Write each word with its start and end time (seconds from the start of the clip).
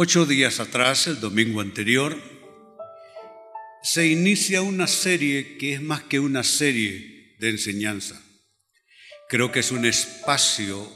Ocho 0.00 0.26
días 0.26 0.60
atrás, 0.60 1.08
el 1.08 1.18
domingo 1.18 1.60
anterior, 1.60 2.16
se 3.82 4.06
inicia 4.06 4.62
una 4.62 4.86
serie 4.86 5.58
que 5.58 5.72
es 5.72 5.82
más 5.82 6.04
que 6.04 6.20
una 6.20 6.44
serie 6.44 7.34
de 7.40 7.50
enseñanza. 7.50 8.22
Creo 9.28 9.50
que 9.50 9.58
es 9.58 9.72
un 9.72 9.84
espacio 9.84 10.88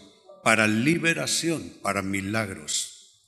para 0.44 0.68
liberación, 0.68 1.78
para 1.82 2.02
milagros. 2.02 3.26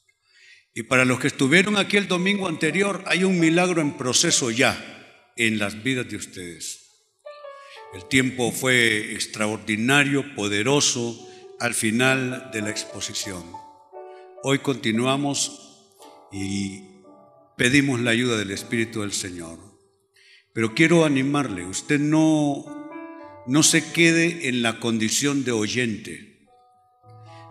Y 0.75 0.85
para 0.85 1.05
los 1.05 1.19
que 1.19 1.27
estuvieron 1.27 1.77
aquí 1.77 1.97
el 1.97 2.07
domingo 2.07 2.47
anterior, 2.47 3.03
hay 3.07 3.25
un 3.25 3.41
milagro 3.41 3.81
en 3.81 3.97
proceso 3.97 4.53
ya 4.53 4.79
en 5.37 5.59
las 5.59 5.83
vidas 5.83 6.09
de 6.09 6.19
ustedes. 6.19 6.87
El 7.95 8.05
tiempo 8.05 8.53
fue 8.53 9.13
extraordinario, 9.13 10.37
poderoso 10.37 11.19
al 11.59 11.75
final 11.75 12.51
de 12.53 12.63
la 12.63 12.71
exposición. 12.71 13.43
Hoy 14.45 14.61
continuamos 14.61 15.64
y 16.35 16.83
pedimos 17.57 18.01
la 18.01 18.11
ayuda 18.11 18.37
del 18.37 18.51
Espíritu 18.51 19.03
del 19.03 19.13
Señor. 19.13 19.61
Pero 20.53 20.75
quiero 20.75 21.05
animarle, 21.05 21.65
usted 21.65 22.01
no, 22.01 22.65
no 23.47 23.63
se 23.63 23.93
quede 23.93 24.49
en 24.49 24.61
la 24.61 24.81
condición 24.81 25.45
de 25.45 25.53
oyente, 25.53 26.49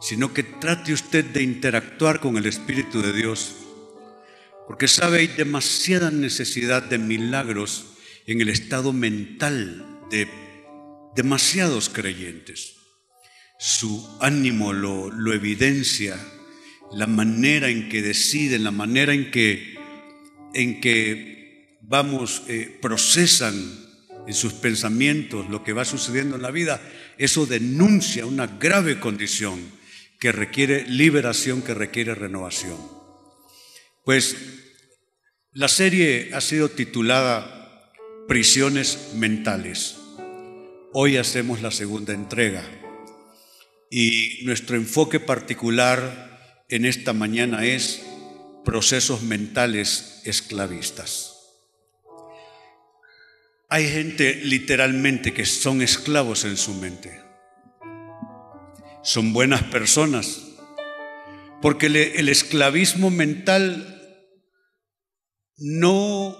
sino 0.01 0.33
que 0.33 0.43
trate 0.43 0.91
usted 0.91 1.23
de 1.23 1.43
interactuar 1.43 2.19
con 2.19 2.35
el 2.35 2.45
Espíritu 2.45 3.01
de 3.01 3.13
Dios, 3.13 3.55
porque 4.67 4.89
sabe, 4.89 5.19
hay 5.19 5.27
demasiada 5.27 6.11
necesidad 6.11 6.83
de 6.83 6.97
milagros 6.97 7.85
en 8.25 8.41
el 8.41 8.49
estado 8.49 8.91
mental 8.91 10.01
de 10.11 10.27
demasiados 11.15 11.87
creyentes. 11.87 12.75
Su 13.59 14.17
ánimo 14.19 14.73
lo, 14.73 15.09
lo 15.09 15.33
evidencia 15.33 16.17
la 16.95 17.07
manera 17.07 17.69
en 17.69 17.89
que 17.89 18.01
deciden, 18.01 18.63
la 18.63 18.71
manera 18.71 19.13
en 19.13 19.31
que, 19.31 19.75
en 20.53 20.79
que 20.79 21.77
vamos, 21.81 22.43
eh, 22.47 22.77
procesan 22.81 23.55
en 24.27 24.33
sus 24.33 24.53
pensamientos 24.53 25.49
lo 25.49 25.63
que 25.63 25.73
va 25.73 25.85
sucediendo 25.85 26.35
en 26.35 26.41
la 26.41 26.51
vida, 26.51 26.81
eso 27.17 27.45
denuncia 27.45 28.25
una 28.25 28.47
grave 28.47 28.99
condición 28.99 29.59
que 30.19 30.31
requiere 30.31 30.87
liberación, 30.87 31.61
que 31.61 31.73
requiere 31.73 32.15
renovación. 32.15 32.77
Pues 34.05 34.37
la 35.51 35.67
serie 35.67 36.31
ha 36.33 36.41
sido 36.41 36.69
titulada 36.69 37.91
Prisiones 38.27 39.11
Mentales. 39.15 39.97
Hoy 40.93 41.17
hacemos 41.17 41.61
la 41.61 41.71
segunda 41.71 42.13
entrega 42.13 42.63
y 43.91 44.39
nuestro 44.43 44.75
enfoque 44.77 45.19
particular 45.19 46.32
en 46.73 46.85
esta 46.85 47.13
mañana 47.13 47.63
es 47.63 48.03
procesos 48.65 49.21
mentales 49.21 50.21
esclavistas. 50.25 51.37
Hay 53.69 53.87
gente 53.87 54.33
literalmente 54.43 55.35
que 55.35 55.45
son 55.45 55.83
esclavos 55.83 56.45
en 56.45 56.57
su 56.57 56.73
mente. 56.73 57.21
Son 59.03 59.33
buenas 59.33 59.61
personas, 59.61 60.41
porque 61.61 61.85
el 61.85 62.27
esclavismo 62.27 63.11
mental 63.11 64.25
no, 65.57 66.35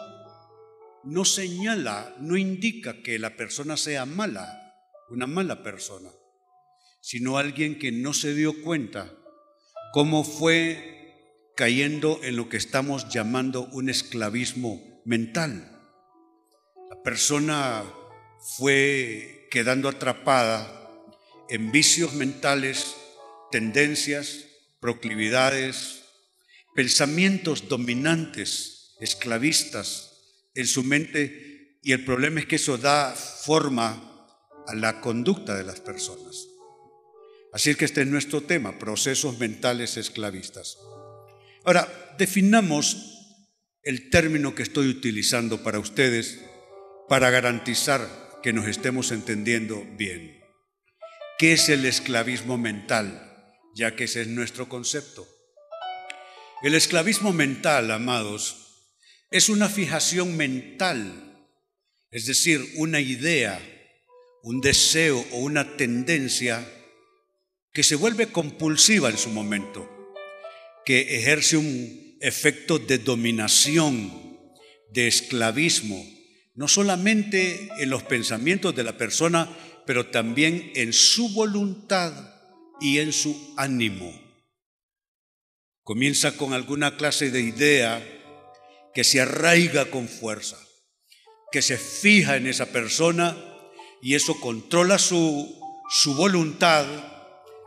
no 1.04 1.26
señala, 1.26 2.16
no 2.20 2.38
indica 2.38 3.04
que 3.04 3.20
la 3.20 3.36
persona 3.36 3.78
sea 3.78 4.08
mala, 4.08 4.74
una 5.12 5.28
mala 5.28 5.62
persona, 5.62 6.10
sino 7.02 7.38
alguien 7.38 7.78
que 7.78 7.92
no 7.92 8.16
se 8.16 8.34
dio 8.34 8.64
cuenta 8.64 9.20
cómo 9.94 10.24
fue 10.24 11.54
cayendo 11.56 12.20
en 12.24 12.36
lo 12.36 12.50
que 12.50 12.58
estamos 12.58 13.10
llamando 13.10 13.70
un 13.74 13.90
esclavismo 13.90 14.82
mental. 15.06 15.70
La 16.90 17.04
persona 17.04 17.84
fue 18.58 19.48
quedando 19.52 19.88
atrapada 19.88 20.90
en 21.48 21.72
vicios 21.72 22.16
mentales, 22.16 22.96
tendencias, 23.52 24.46
proclividades, 24.80 26.02
pensamientos 26.74 27.70
dominantes, 27.70 28.96
esclavistas 29.00 30.10
en 30.56 30.66
su 30.66 30.84
mente 30.84 31.78
y 31.84 31.92
el 31.92 32.04
problema 32.04 32.40
es 32.40 32.48
que 32.48 32.56
eso 32.56 32.80
da 32.80 33.14
forma 33.14 34.26
a 34.66 34.74
la 34.74 35.02
conducta 35.02 35.56
de 35.56 35.66
las 35.66 35.82
personas. 35.82 36.48
Así 37.54 37.76
que 37.76 37.86
este 37.86 38.02
es 38.02 38.08
nuestro 38.08 38.42
tema, 38.42 38.80
procesos 38.80 39.38
mentales 39.38 39.96
esclavistas. 39.98 40.80
Ahora, 41.64 42.16
definamos 42.18 42.98
el 43.84 44.10
término 44.10 44.56
que 44.56 44.64
estoy 44.64 44.88
utilizando 44.88 45.62
para 45.62 45.78
ustedes 45.78 46.40
para 47.08 47.30
garantizar 47.30 48.10
que 48.42 48.54
nos 48.54 48.68
estemos 48.68 49.12
entendiendo 49.12 49.86
bien. 49.98 50.42
¿Qué 51.38 51.54
es 51.54 51.70
el 51.70 51.86
esclavismo 51.86 52.58
mental? 52.58 53.60
Ya 53.76 53.96
que 53.96 54.06
ese 54.06 54.22
es 54.22 54.28
nuestro 54.28 54.68
concepto. 54.68 55.28
El 56.64 56.74
esclavismo 56.74 57.34
mental, 57.34 57.92
amados, 57.92 58.90
es 59.30 59.50
una 59.50 59.70
fijación 59.70 60.38
mental, 60.38 61.50
es 62.10 62.26
decir, 62.26 62.66
una 62.78 63.00
idea, 63.00 63.60
un 64.44 64.62
deseo 64.62 65.26
o 65.32 65.40
una 65.40 65.76
tendencia 65.76 66.66
que 67.74 67.84
se 67.84 67.96
vuelve 67.96 68.32
compulsiva 68.32 69.10
en 69.10 69.18
su 69.18 69.30
momento, 69.30 69.90
que 70.86 71.18
ejerce 71.18 71.58
un 71.58 72.18
efecto 72.22 72.78
de 72.78 73.00
dominación, 73.00 74.38
de 74.92 75.08
esclavismo, 75.08 76.06
no 76.54 76.68
solamente 76.68 77.68
en 77.80 77.90
los 77.90 78.04
pensamientos 78.04 78.76
de 78.76 78.84
la 78.84 78.96
persona, 78.96 79.50
pero 79.88 80.08
también 80.08 80.72
en 80.76 80.94
su 80.94 81.30
voluntad 81.34 82.14
y 82.80 83.00
en 83.00 83.12
su 83.12 83.56
ánimo. 83.58 84.22
Comienza 85.82 86.38
con 86.38 86.54
alguna 86.54 86.96
clase 86.96 87.32
de 87.32 87.42
idea 87.42 88.08
que 88.94 89.04
se 89.04 89.20
arraiga 89.20 89.90
con 89.90 90.08
fuerza, 90.08 90.60
que 91.52 91.64
se 91.64 91.78
fija 91.78 92.38
en 92.38 92.46
esa 92.46 92.68
persona 92.68 93.36
y 94.02 94.14
eso 94.14 94.40
controla 94.40 95.00
su, 95.00 95.60
su 95.90 96.14
voluntad 96.14 97.13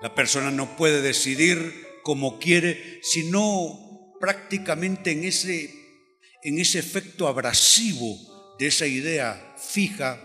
la 0.07 0.15
persona 0.15 0.53
no 0.53 0.77
puede 0.77 1.03
decidir 1.03 1.99
como 2.05 2.39
quiere, 2.39 3.01
sino 3.03 4.15
prácticamente 4.21 5.11
en 5.11 5.25
ese, 5.25 5.69
en 6.45 6.61
ese 6.61 6.79
efecto 6.79 7.27
abrasivo 7.27 8.55
de 8.57 8.69
esa 8.69 8.87
idea 8.87 9.57
fija 9.59 10.21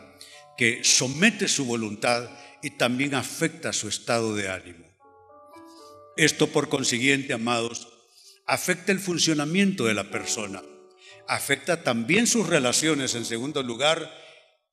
que 0.56 0.84
somete 0.84 1.47
su 1.47 1.66
voluntad 1.66 2.30
y 2.62 2.78
también 2.78 3.16
afecta 3.16 3.74
su 3.74 3.88
estado 3.88 4.36
de 4.36 4.50
ánimo. 4.50 4.86
Esto, 6.16 6.46
por 6.52 6.70
consiguiente, 6.70 7.34
amados, 7.34 7.88
afecta 8.46 8.91
el 8.91 9.00
funcionamiento 9.00 9.85
de 9.85 9.96
la 9.96 10.11
persona, 10.11 10.61
afecta 11.28 11.82
también 11.82 12.28
sus 12.28 12.46
relaciones 12.46 13.16
en 13.16 13.26
segundo 13.26 13.64
lugar 13.64 14.14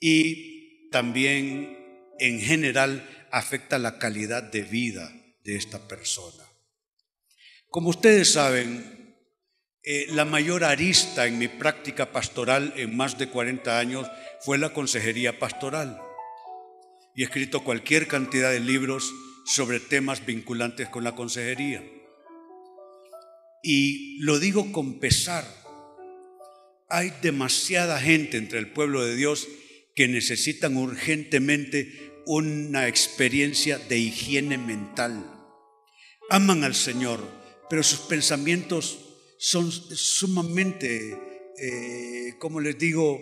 y 0.00 0.90
también 0.90 1.78
en 2.18 2.40
general 2.40 3.17
afecta 3.30 3.78
la 3.78 3.98
calidad 3.98 4.42
de 4.42 4.62
vida 4.62 5.12
de 5.44 5.56
esta 5.56 5.86
persona. 5.88 6.44
Como 7.70 7.90
ustedes 7.90 8.32
saben, 8.32 9.16
eh, 9.82 10.06
la 10.10 10.24
mayor 10.24 10.64
arista 10.64 11.26
en 11.26 11.38
mi 11.38 11.48
práctica 11.48 12.12
pastoral 12.12 12.74
en 12.76 12.96
más 12.96 13.18
de 13.18 13.28
40 13.28 13.78
años 13.78 14.06
fue 14.40 14.58
la 14.58 14.72
consejería 14.72 15.38
pastoral. 15.38 16.00
Y 17.14 17.22
he 17.22 17.24
escrito 17.24 17.64
cualquier 17.64 18.06
cantidad 18.06 18.50
de 18.50 18.60
libros 18.60 19.12
sobre 19.46 19.80
temas 19.80 20.26
vinculantes 20.26 20.88
con 20.88 21.04
la 21.04 21.14
consejería. 21.14 21.82
Y 23.62 24.18
lo 24.20 24.38
digo 24.38 24.72
con 24.72 25.00
pesar. 25.00 25.44
Hay 26.88 27.12
demasiada 27.22 28.00
gente 28.00 28.36
entre 28.36 28.58
el 28.58 28.70
pueblo 28.70 29.04
de 29.04 29.16
Dios 29.16 29.48
que 29.94 30.06
necesitan 30.06 30.76
urgentemente 30.76 32.07
una 32.30 32.88
experiencia 32.88 33.78
de 33.78 33.96
higiene 33.98 34.58
mental. 34.58 35.24
Aman 36.28 36.62
al 36.62 36.74
Señor, 36.74 37.20
pero 37.70 37.82
sus 37.82 38.00
pensamientos 38.00 38.98
son 39.38 39.72
sumamente, 39.72 41.18
eh, 41.58 42.34
como 42.38 42.60
les 42.60 42.76
digo, 42.76 43.18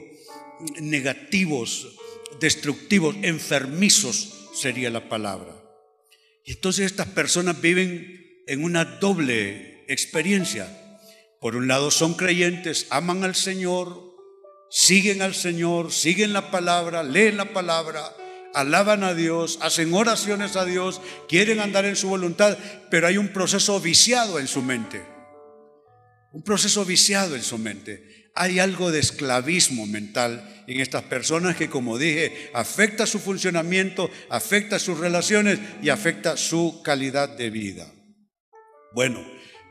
negativos, 0.80 1.96
destructivos, 2.40 3.14
enfermizos 3.22 4.48
sería 4.52 4.90
la 4.90 5.08
palabra. 5.08 5.54
Y 6.44 6.54
entonces 6.54 6.86
estas 6.86 7.06
personas 7.06 7.60
viven 7.60 8.42
en 8.48 8.64
una 8.64 8.84
doble 8.84 9.84
experiencia. 9.86 10.66
Por 11.40 11.54
un 11.54 11.68
lado 11.68 11.92
son 11.92 12.14
creyentes, 12.14 12.88
aman 12.90 13.22
al 13.22 13.36
Señor, 13.36 14.16
siguen 14.68 15.22
al 15.22 15.36
Señor, 15.36 15.92
siguen 15.92 16.32
la 16.32 16.50
palabra, 16.50 17.04
leen 17.04 17.36
la 17.36 17.52
palabra, 17.52 18.12
alaban 18.56 19.04
a 19.04 19.12
Dios, 19.12 19.58
hacen 19.60 19.92
oraciones 19.92 20.56
a 20.56 20.64
Dios, 20.64 21.02
quieren 21.28 21.60
andar 21.60 21.84
en 21.84 21.94
su 21.94 22.08
voluntad, 22.08 22.56
pero 22.90 23.06
hay 23.06 23.18
un 23.18 23.28
proceso 23.28 23.78
viciado 23.80 24.38
en 24.38 24.48
su 24.48 24.62
mente. 24.62 25.04
Un 26.32 26.42
proceso 26.42 26.86
viciado 26.86 27.36
en 27.36 27.42
su 27.42 27.58
mente. 27.58 28.30
Hay 28.34 28.58
algo 28.58 28.90
de 28.90 29.00
esclavismo 29.00 29.86
mental 29.86 30.64
en 30.66 30.80
estas 30.80 31.02
personas 31.02 31.56
que, 31.56 31.68
como 31.68 31.98
dije, 31.98 32.50
afecta 32.54 33.06
su 33.06 33.18
funcionamiento, 33.18 34.10
afecta 34.30 34.78
sus 34.78 34.98
relaciones 34.98 35.58
y 35.82 35.90
afecta 35.90 36.38
su 36.38 36.80
calidad 36.82 37.28
de 37.28 37.50
vida. 37.50 37.92
Bueno, 38.94 39.22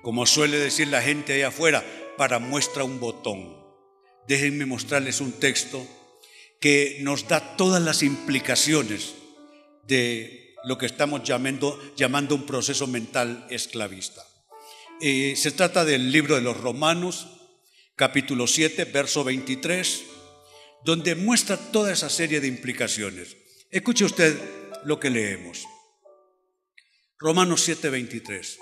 como 0.03 0.27
suele 0.27 0.57
decir 0.57 0.89
la 0.89 1.01
gente 1.01 1.33
allá 1.33 1.47
afuera, 1.47 1.83
para 2.17 2.37
muestra 2.37 2.83
un 2.83 2.99
botón. 2.99 3.57
Déjenme 4.27 4.67
mostrarles 4.67 5.21
un 5.21 5.31
texto 5.31 5.87
que 6.65 6.97
nos 7.01 7.27
da 7.27 7.55
todas 7.57 7.79
las 7.79 8.01
implicaciones 8.01 9.13
de 9.85 10.55
lo 10.63 10.79
que 10.79 10.87
estamos 10.87 11.21
llamando, 11.21 11.79
llamando 11.95 12.33
un 12.33 12.47
proceso 12.47 12.87
mental 12.87 13.45
esclavista. 13.51 14.25
Eh, 14.99 15.35
se 15.35 15.51
trata 15.51 15.85
del 15.85 16.11
libro 16.11 16.33
de 16.33 16.41
los 16.41 16.57
Romanos, 16.57 17.27
capítulo 17.95 18.47
7, 18.47 18.85
verso 18.85 19.23
23, 19.23 20.05
donde 20.83 21.13
muestra 21.13 21.55
toda 21.55 21.93
esa 21.93 22.09
serie 22.09 22.41
de 22.41 22.47
implicaciones. 22.47 23.37
Escuche 23.69 24.03
usted 24.03 24.35
lo 24.85 24.99
que 24.99 25.11
leemos. 25.11 25.67
Romanos 27.19 27.61
7, 27.61 27.91
23. 27.91 28.57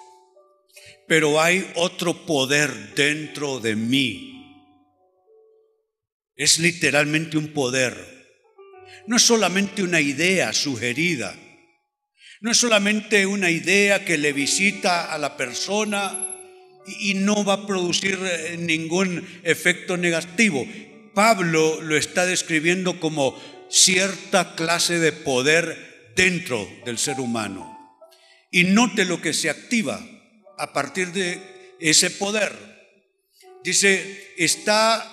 Pero 1.08 1.40
hay 1.40 1.72
otro 1.76 2.26
poder 2.26 2.96
dentro 2.96 3.62
de 3.62 3.78
mí 3.78 4.33
es 6.36 6.60
literalmente 6.60 7.38
un 7.38 7.50
poder. 7.50 7.96
No 9.08 9.18
es 9.18 9.22
solamente 9.24 9.84
una 9.84 10.02
idea 10.02 10.54
sugerida. 10.54 11.36
No 12.42 12.52
es 12.52 12.58
solamente 12.58 13.26
una 13.26 13.50
idea 13.50 14.04
que 14.04 14.18
le 14.18 14.34
visita 14.34 15.14
a 15.14 15.18
la 15.18 15.38
persona 15.38 16.30
y 17.00 17.14
no 17.14 17.44
va 17.46 17.54
a 17.54 17.68
producir 17.68 18.20
eh, 18.22 18.58
ningún 18.58 19.26
efecto 19.44 19.96
negativo. 19.96 20.68
Pablo 21.14 21.82
lo 21.82 21.96
está 21.96 22.26
describiendo 22.26 23.00
como 23.00 23.40
cierta 23.70 24.56
clase 24.56 25.00
de 25.00 25.12
poder 25.12 26.12
dentro 26.16 26.68
del 26.86 26.98
ser 26.98 27.20
humano. 27.20 27.70
Y 28.52 28.66
note 28.66 29.06
lo 29.06 29.22
que 29.22 29.34
se 29.34 29.50
activa 29.50 30.06
a 30.58 30.74
partir 30.74 31.12
de 31.12 31.40
ese 31.80 32.12
poder. 32.12 32.52
Dice, 33.64 34.34
está 34.38 35.13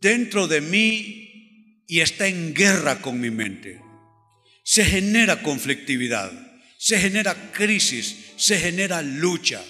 dentro 0.00 0.46
de 0.46 0.60
mí 0.60 1.84
y 1.86 2.00
está 2.00 2.26
en 2.26 2.54
guerra 2.54 3.00
con 3.00 3.20
mi 3.20 3.30
mente. 3.30 3.80
Se 4.64 4.84
genera 4.84 5.42
conflictividad, 5.42 6.32
se 6.78 6.98
genera 6.98 7.52
crisis, 7.52 8.32
se 8.36 8.58
genera 8.58 9.02
lucha. 9.02 9.62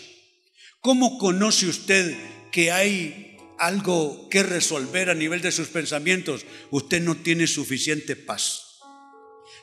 ¿Cómo 0.80 1.18
conoce 1.18 1.66
usted 1.66 2.16
que 2.50 2.70
hay 2.70 3.36
algo 3.58 4.28
que 4.30 4.42
resolver 4.42 5.10
a 5.10 5.14
nivel 5.14 5.42
de 5.42 5.52
sus 5.52 5.68
pensamientos? 5.68 6.46
Usted 6.70 7.02
no 7.02 7.16
tiene 7.16 7.46
suficiente 7.46 8.16
paz. 8.16 8.62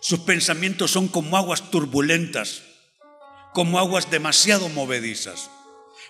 Sus 0.01 0.19
pensamientos 0.19 0.91
son 0.91 1.07
como 1.07 1.37
aguas 1.37 1.71
turbulentas, 1.71 2.63
como 3.53 3.79
aguas 3.79 4.11
demasiado 4.11 4.67
movedizas, 4.69 5.49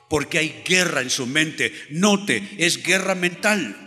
porque 0.09 0.39
hay 0.39 0.63
guerra 0.65 1.01
en 1.01 1.11
su 1.11 1.27
mente. 1.27 1.73
Note, 1.91 2.55
es 2.57 2.81
guerra 2.81 3.13
mental. 3.15 3.82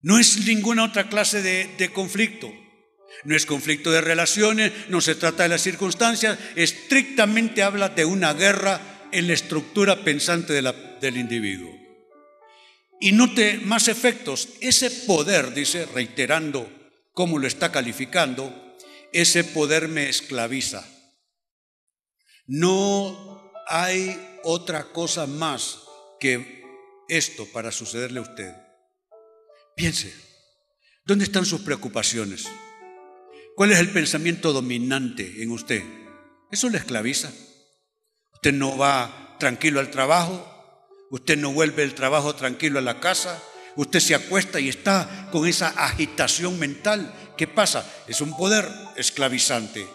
No 0.00 0.18
es 0.18 0.46
ninguna 0.46 0.84
otra 0.84 1.08
clase 1.08 1.42
de, 1.42 1.92
conflicto. 1.92 2.52
No 3.24 3.34
es 3.34 3.46
conflicto 3.46 3.90
de 3.90 4.00
relaciones, 4.00 4.72
no 4.88 5.00
se 5.00 5.14
trata 5.14 5.42
de 5.42 5.48
las 5.48 5.62
circunstancias, 5.62 6.38
estrictamente 6.54 7.62
habla 7.62 7.88
de 7.88 8.04
una 8.04 8.32
guerra 8.32 8.80
en 9.10 9.26
la 9.26 9.32
estructura 9.32 10.04
pensante 10.04 10.52
del 10.52 11.16
individuo. 11.16 11.74
Y 13.00 13.12
note 13.12 13.60
más 13.64 13.88
efectos. 13.88 14.48
Ese 14.60 14.90
poder, 14.90 15.52
dice, 15.54 15.86
reiterando 15.86 16.70
cómo 17.12 17.38
lo 17.38 17.46
está 17.48 17.72
calificando, 17.72 18.76
ese 19.12 19.42
poder 19.42 19.88
me 19.88 20.08
esclaviza. 20.08 20.86
No 22.46 23.52
hay 23.66 24.16
otra 24.44 24.84
cosa 24.92 25.26
más 25.26 25.80
que 26.20 26.62
esto 27.08 27.46
para 27.52 27.72
sucederle 27.72 28.20
a 28.20 28.22
usted. 28.22 28.67
Piense, 29.78 30.12
¿dónde 31.04 31.24
están 31.24 31.46
sus 31.46 31.60
preocupaciones? 31.60 32.48
¿Cuál 33.54 33.70
es 33.70 33.78
el 33.78 33.90
pensamiento 33.90 34.52
dominante 34.52 35.40
en 35.40 35.52
usted? 35.52 35.84
Eso 36.50 36.68
le 36.68 36.78
esclaviza. 36.78 37.32
Usted 38.34 38.52
no 38.54 38.76
va 38.76 39.36
tranquilo 39.38 39.78
al 39.78 39.92
trabajo, 39.92 40.44
usted 41.12 41.38
no 41.38 41.52
vuelve 41.52 41.84
el 41.84 41.94
trabajo 41.94 42.34
tranquilo 42.34 42.80
a 42.80 42.82
la 42.82 42.98
casa, 42.98 43.40
usted 43.76 44.00
se 44.00 44.16
acuesta 44.16 44.58
y 44.58 44.68
está 44.68 45.28
con 45.30 45.46
esa 45.46 45.68
agitación 45.68 46.58
mental. 46.58 47.14
¿Qué 47.36 47.46
pasa? 47.46 47.88
Es 48.08 48.20
un 48.20 48.36
poder 48.36 48.68
esclavizante. 48.96 49.86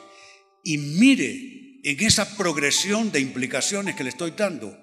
Y 0.63 0.77
mire, 0.77 1.81
en 1.83 1.99
esa 1.99 2.37
progresión 2.37 3.11
de 3.11 3.19
implicaciones 3.19 3.97
que 3.97 4.05
le 4.05 4.11
estoy 4.11 4.31
dando, 4.31 4.79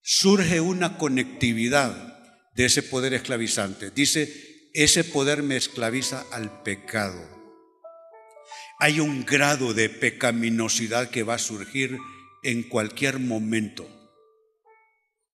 surge 0.00 0.62
una 0.62 0.96
conectividad 0.96 2.13
de 2.54 2.66
ese 2.66 2.82
poder 2.82 3.14
esclavizante. 3.14 3.90
Dice, 3.90 4.70
ese 4.72 5.04
poder 5.04 5.42
me 5.42 5.56
esclaviza 5.56 6.24
al 6.32 6.62
pecado. 6.62 7.22
Hay 8.78 9.00
un 9.00 9.24
grado 9.24 9.72
de 9.72 9.88
pecaminosidad 9.88 11.10
que 11.10 11.22
va 11.22 11.34
a 11.34 11.38
surgir 11.38 11.98
en 12.42 12.62
cualquier 12.64 13.18
momento. 13.18 13.88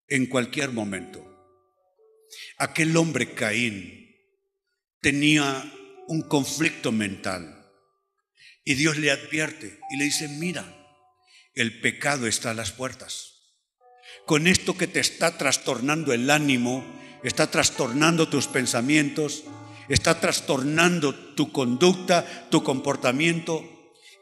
En 0.09 0.27
cualquier 0.27 0.73
momento. 0.73 1.27
Aquel 2.59 2.97
hombre 2.97 3.35
Caín 3.35 4.15
tenía 5.01 5.73
un 6.09 6.23
conflicto 6.23 6.93
mental 6.93 7.57
y 8.65 8.75
Dios 8.75 8.99
le 8.99 9.11
advierte 9.11 9.81
y 9.91 9.97
le 9.97 10.05
dice, 10.05 10.29
mira, 10.29 10.77
el 11.55 11.81
pecado 11.81 12.27
está 12.27 12.51
a 12.51 12.55
las 12.55 12.73
puertas. 12.73 13.31
Con 14.27 14.47
esto 14.47 14.77
que 14.77 14.87
te 14.87 15.01
está 15.01 15.39
trastornando 15.39 16.13
el 16.13 16.31
ánimo, 16.31 16.85
está 17.23 17.51
trastornando 17.51 18.29
tus 18.29 18.47
pensamientos, 18.47 19.45
está 19.89 20.21
trastornando 20.21 21.15
tu 21.15 21.53
conducta, 21.53 22.49
tu 22.51 22.63
comportamiento, 22.63 23.65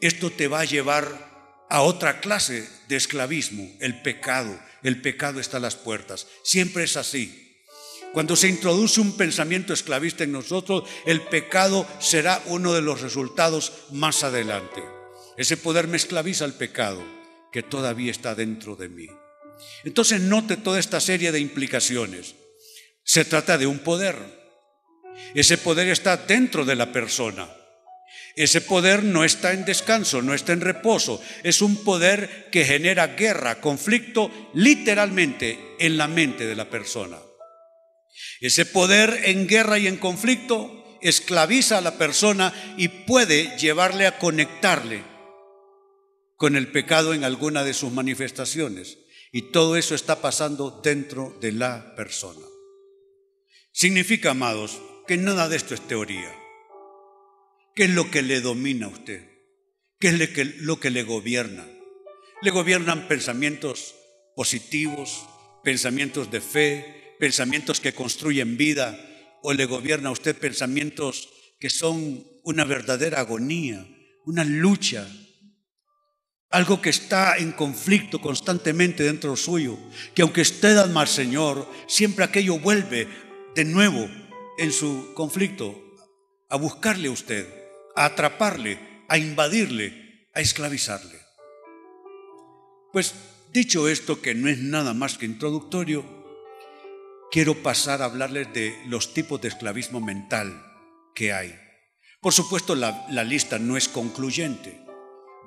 esto 0.01 0.31
te 0.31 0.49
va 0.49 0.61
a 0.61 0.65
llevar 0.65 1.67
a 1.69 1.83
otra 1.83 2.21
clase 2.21 2.69
de 2.89 2.97
esclavismo, 2.97 3.69
el 3.81 4.01
pecado. 4.03 4.59
El 4.83 5.01
pecado 5.01 5.41
está 5.41 5.57
a 5.57 5.61
las 5.61 5.77
puertas. 5.77 6.27
Siempre 6.43 6.85
es 6.85 6.97
así. 6.97 7.65
Cuando 8.13 8.37
se 8.37 8.49
introduce 8.49 9.01
un 9.01 9.17
pensamiento 9.17 9.73
esclavista 9.75 10.25
en 10.25 10.33
nosotros, 10.33 10.89
el 11.05 11.23
pecado 11.23 11.87
será 11.99 12.43
uno 12.47 12.73
de 12.73 12.81
los 12.81 13.03
resultados 13.03 13.73
más 13.91 14.25
adelante. 14.25 14.83
Ese 15.37 15.57
poder 15.57 15.89
me 15.89 15.97
esclaviza 15.97 16.45
al 16.45 16.55
pecado 16.55 17.05
que 17.53 17.63
todavía 17.63 18.11
está 18.11 18.35
dentro 18.35 18.77
de 18.77 18.89
mí. 18.89 19.09
Entonces 19.85 20.21
note 20.21 20.57
toda 20.57 20.79
esta 20.79 21.01
serie 21.01 21.33
de 21.33 21.41
implicaciones. 21.41 22.35
Se 23.09 23.25
trata 23.25 23.57
de 23.57 23.67
un 23.67 23.79
poder. 23.79 24.17
Ese 25.35 25.57
poder 25.57 25.89
está 25.89 26.19
dentro 26.19 26.67
de 26.67 26.77
la 26.77 26.93
persona. 26.93 27.49
Ese 28.37 28.61
poder 28.61 29.03
no 29.03 29.25
está 29.25 29.55
en 29.55 29.65
descanso, 29.65 30.21
no 30.21 30.35
está 30.35 30.53
en 30.53 30.61
reposo. 30.61 31.19
Es 31.43 31.63
un 31.63 31.83
poder 31.85 32.51
que 32.53 32.67
genera 32.67 33.07
guerra, 33.17 33.63
conflicto, 33.63 34.31
literalmente 34.53 35.59
en 35.79 35.97
la 35.97 36.07
mente 36.07 36.47
de 36.47 36.55
la 36.55 36.69
persona. 36.69 37.17
Ese 38.43 38.67
poder 38.67 39.23
en 39.25 39.47
guerra 39.47 39.79
y 39.79 39.87
en 39.87 39.97
conflicto 39.97 40.99
esclaviza 41.01 41.79
a 41.79 41.81
la 41.81 41.97
persona 41.97 42.53
y 42.77 42.89
puede 42.89 43.57
llevarle 43.57 44.07
a 44.07 44.19
conectarle 44.19 45.03
con 46.37 46.57
el 46.57 46.71
pecado 46.71 47.15
en 47.15 47.25
alguna 47.25 47.65
de 47.65 47.73
sus 47.73 47.91
manifestaciones. 47.91 48.99
Y 49.33 49.51
todo 49.51 49.77
eso 49.77 49.95
está 49.95 50.21
pasando 50.21 50.83
dentro 50.85 51.39
de 51.41 51.53
la 51.53 51.95
persona. 51.97 52.45
Significa, 53.79 54.33
amados, 54.33 54.83
que 55.07 55.17
nada 55.17 55.49
de 55.49 55.55
esto 55.55 55.73
es 55.73 55.81
teoría. 55.87 56.35
¿Qué 57.77 57.85
es 57.85 57.91
lo 57.91 58.11
que 58.11 58.23
le 58.23 58.41
domina 58.41 58.87
a 58.87 58.89
usted? 58.89 59.23
¿Qué 60.01 60.09
es 60.09 60.59
lo 60.59 60.81
que, 60.81 60.91
le 60.91 61.05
gobierna? 61.05 61.65
Le 62.43 62.51
gobiernan 62.51 63.07
pensamientos 63.07 63.95
positivos, 64.35 65.25
pensamientos 65.63 66.29
de 66.33 66.41
fe, 66.41 67.15
pensamientos 67.21 67.79
que 67.79 67.95
construyen 67.95 68.57
vida, 68.57 68.99
o 69.45 69.53
le 69.53 69.67
gobierna 69.67 70.09
a 70.09 70.13
usted 70.13 70.37
pensamientos 70.37 71.29
que 71.61 71.71
son 71.71 72.27
una 72.43 72.65
verdadera 72.65 73.21
agonía, 73.21 73.87
una 74.27 74.43
lucha, 74.43 75.07
algo 76.51 76.83
que 76.83 76.91
está 76.91 77.37
en 77.37 77.53
conflicto 77.53 78.21
constantemente 78.21 79.05
dentro 79.05 79.37
suyo, 79.37 79.79
que 80.17 80.23
aunque 80.23 80.41
usted 80.41 80.77
ama 80.79 81.03
al 81.03 81.09
Señor, 81.09 81.71
siempre 81.87 82.25
aquello 82.25 82.59
vuelve 82.59 83.28
de 83.59 83.65
nuevo 83.65 84.09
en 84.57 84.71
su 84.71 85.15
conflicto 85.15 85.75
a 86.49 86.57
buscarle 86.57 87.09
a 87.09 87.11
usted, 87.11 87.45
a 87.97 88.05
atraparle, 88.05 88.79
a 89.09 89.19
invadirle, 89.19 90.29
a 90.33 90.41
esclavizarle. 90.41 91.19
Pues 92.93 93.15
dicho 93.53 93.89
esto, 93.89 94.23
que 94.23 94.37
no 94.37 94.49
es 94.49 94.59
nada 94.59 94.95
más 94.95 95.19
que 95.19 95.27
introductorio, 95.27 96.05
quiero 97.33 97.61
pasar 97.61 98.01
a 98.01 98.05
hablarles 98.05 98.53
de 98.53 98.81
los 98.87 99.13
tipos 99.13 99.41
de 99.41 99.49
esclavismo 99.49 100.01
mental 100.01 100.65
que 101.13 101.33
hay. 101.33 101.59
Por 102.21 102.33
supuesto, 102.33 102.77
la, 102.77 103.25
lista 103.25 103.59
no 103.59 103.77
es 103.77 103.89
concluyente. 103.89 104.81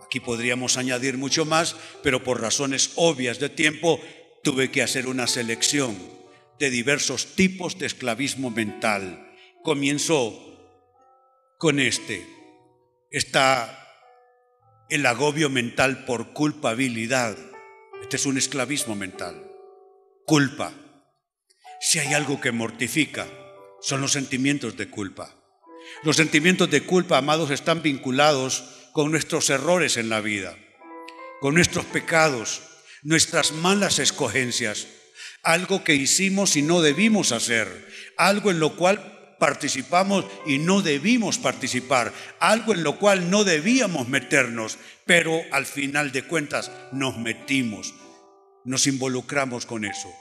Aquí 0.04 0.20
podríamos 0.20 0.76
añadir 0.76 1.18
mucho 1.18 1.46
más, 1.46 1.78
pero 2.04 2.26
por 2.26 2.42
razones 2.42 2.92
obvias 2.96 3.40
de 3.40 3.48
tiempo 3.48 4.02
tuve 4.44 4.70
que 4.70 4.84
hacer 4.84 5.08
una 5.08 5.28
selección 5.28 5.96
de 6.62 6.70
diversos 6.70 7.36
tipos 7.36 7.80
de 7.80 7.88
esclavismo 7.88 8.52
mental. 8.52 9.34
Comienzo 9.64 10.32
con 11.58 11.80
este. 11.80 12.24
Está 13.10 13.80
el 14.88 15.08
agobio 15.08 15.50
mental 15.50 16.06
por 16.06 16.34
culpabilidad. 16.34 17.36
Este 18.04 18.18
es 18.18 18.28
un 18.28 18.38
esclavismo 18.38 18.96
mental. 18.96 19.44
Culpa. 20.28 20.72
Si 21.80 21.98
hay 21.98 22.14
algo 22.14 22.40
que 22.40 22.52
mortifica, 22.52 23.28
son 23.82 24.02
los 24.02 24.12
sentimientos 24.12 24.78
de 24.78 24.88
culpa. 24.88 25.36
Los 26.04 26.18
sentimientos 26.18 26.70
de 26.70 26.84
culpa, 26.84 27.18
amados, 27.18 27.50
están 27.50 27.82
vinculados 27.82 28.90
con 28.92 29.10
nuestros 29.10 29.50
errores 29.50 29.98
en 29.98 30.10
la 30.10 30.22
vida, 30.22 30.56
con 31.40 31.56
nuestros 31.56 31.86
pecados, 31.86 32.62
nuestras 33.02 33.52
malas 33.52 33.98
escogencias, 33.98 34.88
algo 35.44 35.84
que 35.84 35.96
hicimos 35.96 36.56
y 36.56 36.62
no 36.62 36.82
debimos 36.82 37.32
hacer, 37.32 37.88
algo 38.18 38.52
en 38.52 38.60
lo 38.60 38.76
cual 38.76 39.36
participamos 39.40 40.26
y 40.46 40.60
no 40.60 40.82
debimos 40.82 41.40
participar, 41.40 42.14
algo 42.40 42.74
en 42.74 42.84
lo 42.84 43.00
cual 43.00 43.32
no 43.32 43.44
debíamos 43.44 44.08
meternos, 44.08 44.78
pero 45.06 45.42
al 45.52 45.66
final 45.66 46.12
de 46.12 46.24
cuentas 46.24 46.72
nos 46.92 47.18
metimos, 47.18 47.94
nos 48.66 48.86
involucramos 48.86 49.66
con 49.66 49.84
eso 49.84 50.14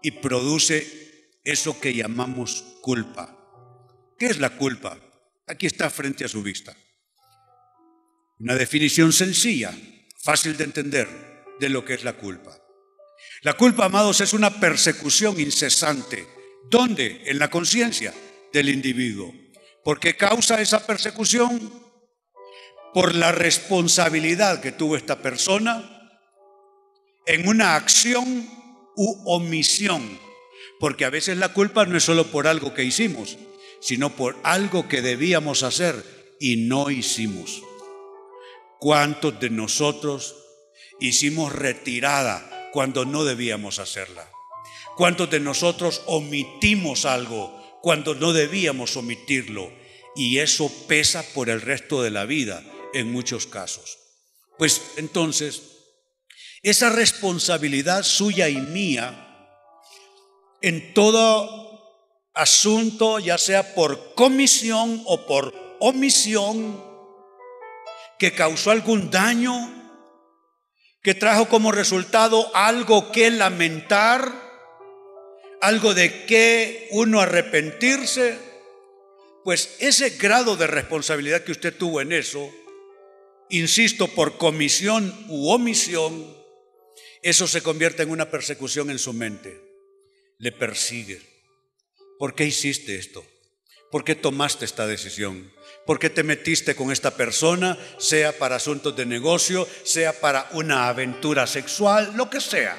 y 0.00 0.12
produce 0.12 1.40
eso 1.42 1.80
que 1.80 1.94
llamamos 1.94 2.64
culpa. 2.82 3.36
¿Qué 4.18 4.26
es 4.26 4.38
la 4.38 4.50
culpa? 4.50 4.98
Aquí 5.48 5.66
está 5.66 5.90
frente 5.90 6.24
a 6.24 6.28
su 6.28 6.42
vista. 6.42 6.76
Una 8.38 8.54
definición 8.54 9.12
sencilla, 9.12 9.74
fácil 10.22 10.56
de 10.56 10.64
entender 10.64 11.08
de 11.58 11.68
lo 11.68 11.84
que 11.84 11.94
es 11.94 12.04
la 12.04 12.12
culpa. 12.12 12.56
La 13.46 13.52
culpa, 13.52 13.84
amados, 13.84 14.20
es 14.20 14.32
una 14.32 14.58
persecución 14.58 15.38
incesante. 15.38 16.26
¿Dónde? 16.68 17.22
En 17.26 17.38
la 17.38 17.48
conciencia 17.48 18.12
del 18.52 18.68
individuo. 18.68 19.32
¿Por 19.84 20.00
qué 20.00 20.16
causa 20.16 20.60
esa 20.60 20.84
persecución? 20.84 21.72
Por 22.92 23.14
la 23.14 23.30
responsabilidad 23.30 24.60
que 24.60 24.72
tuvo 24.72 24.96
esta 24.96 25.22
persona 25.22 26.10
en 27.24 27.46
una 27.46 27.76
acción 27.76 28.50
u 28.96 29.22
omisión. 29.32 30.18
Porque 30.80 31.04
a 31.04 31.10
veces 31.10 31.36
la 31.36 31.52
culpa 31.52 31.86
no 31.86 31.96
es 31.96 32.02
solo 32.02 32.26
por 32.32 32.48
algo 32.48 32.74
que 32.74 32.82
hicimos, 32.82 33.38
sino 33.80 34.16
por 34.16 34.36
algo 34.42 34.88
que 34.88 35.02
debíamos 35.02 35.62
hacer 35.62 36.34
y 36.40 36.56
no 36.56 36.90
hicimos. 36.90 37.62
¿Cuántos 38.80 39.38
de 39.38 39.50
nosotros 39.50 40.34
hicimos 40.98 41.52
retirada 41.52 42.55
cuando 42.72 43.04
no 43.04 43.24
debíamos 43.24 43.78
hacerla? 43.78 44.30
¿Cuántos 44.96 45.30
de 45.30 45.40
nosotros 45.40 46.02
omitimos 46.06 47.04
algo 47.04 47.78
cuando 47.82 48.14
no 48.14 48.32
debíamos 48.32 48.96
omitirlo? 48.96 49.70
Y 50.14 50.38
eso 50.38 50.72
pesa 50.88 51.22
por 51.34 51.50
el 51.50 51.60
resto 51.60 52.02
de 52.02 52.10
la 52.10 52.24
vida 52.24 52.64
en 52.94 53.12
muchos 53.12 53.46
casos. 53.46 53.98
Pues 54.58 54.80
entonces, 54.96 55.62
esa 56.62 56.88
responsabilidad 56.90 58.02
suya 58.02 58.48
y 58.48 58.56
mía 58.56 59.22
en 60.62 60.94
todo 60.94 61.66
asunto, 62.32 63.18
ya 63.18 63.38
sea 63.38 63.74
por 63.74 64.14
comisión 64.14 65.02
o 65.06 65.26
por 65.26 65.54
omisión, 65.80 66.82
que 68.18 68.32
causó 68.32 68.70
algún 68.70 69.10
daño, 69.10 69.75
que 71.06 71.14
trajo 71.14 71.48
como 71.48 71.70
resultado 71.70 72.50
algo 72.52 73.12
que 73.12 73.30
lamentar, 73.30 74.28
algo 75.60 75.94
de 75.94 76.24
que 76.24 76.88
uno 76.90 77.20
arrepentirse, 77.20 78.36
pues 79.44 79.76
ese 79.78 80.10
grado 80.10 80.56
de 80.56 80.66
responsabilidad 80.66 81.44
que 81.44 81.52
usted 81.52 81.72
tuvo 81.72 82.00
en 82.00 82.10
eso, 82.10 82.52
insisto, 83.50 84.08
por 84.08 84.36
comisión 84.36 85.14
u 85.28 85.50
omisión, 85.50 86.36
eso 87.22 87.46
se 87.46 87.62
convierte 87.62 88.02
en 88.02 88.10
una 88.10 88.28
persecución 88.28 88.90
en 88.90 88.98
su 88.98 89.12
mente. 89.12 89.60
Le 90.38 90.50
persigue. 90.50 91.20
¿Por 92.18 92.34
qué 92.34 92.46
hiciste 92.46 92.96
esto? 92.96 93.24
¿Por 93.92 94.02
qué 94.02 94.16
tomaste 94.16 94.64
esta 94.64 94.88
decisión? 94.88 95.52
¿Por 95.86 95.98
qué 96.00 96.10
te 96.10 96.24
metiste 96.24 96.74
con 96.74 96.90
esta 96.90 97.12
persona, 97.12 97.78
sea 97.98 98.36
para 98.36 98.56
asuntos 98.56 98.96
de 98.96 99.06
negocio, 99.06 99.68
sea 99.84 100.20
para 100.20 100.48
una 100.52 100.88
aventura 100.88 101.46
sexual, 101.46 102.12
lo 102.16 102.28
que 102.28 102.40
sea? 102.40 102.76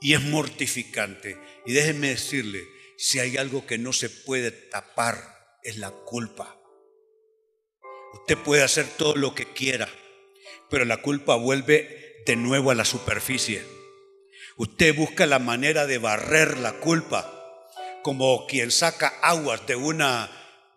Y 0.00 0.14
es 0.14 0.22
mortificante. 0.22 1.36
Y 1.66 1.72
déjenme 1.72 2.10
decirle, 2.10 2.62
si 2.96 3.18
hay 3.18 3.36
algo 3.36 3.66
que 3.66 3.78
no 3.78 3.92
se 3.92 4.08
puede 4.08 4.52
tapar, 4.52 5.18
es 5.62 5.78
la 5.78 5.90
culpa. 5.90 6.56
Usted 8.14 8.38
puede 8.38 8.62
hacer 8.62 8.86
todo 8.96 9.16
lo 9.16 9.34
que 9.34 9.52
quiera, 9.52 9.88
pero 10.70 10.84
la 10.84 11.02
culpa 11.02 11.34
vuelve 11.34 12.22
de 12.24 12.36
nuevo 12.36 12.70
a 12.70 12.74
la 12.76 12.84
superficie. 12.84 13.64
Usted 14.56 14.94
busca 14.94 15.26
la 15.26 15.38
manera 15.38 15.86
de 15.86 15.98
barrer 15.98 16.58
la 16.58 16.74
culpa 16.74 17.32
como 18.02 18.46
quien 18.46 18.70
saca 18.70 19.08
aguas 19.20 19.66
de, 19.66 19.74
una, 19.74 20.30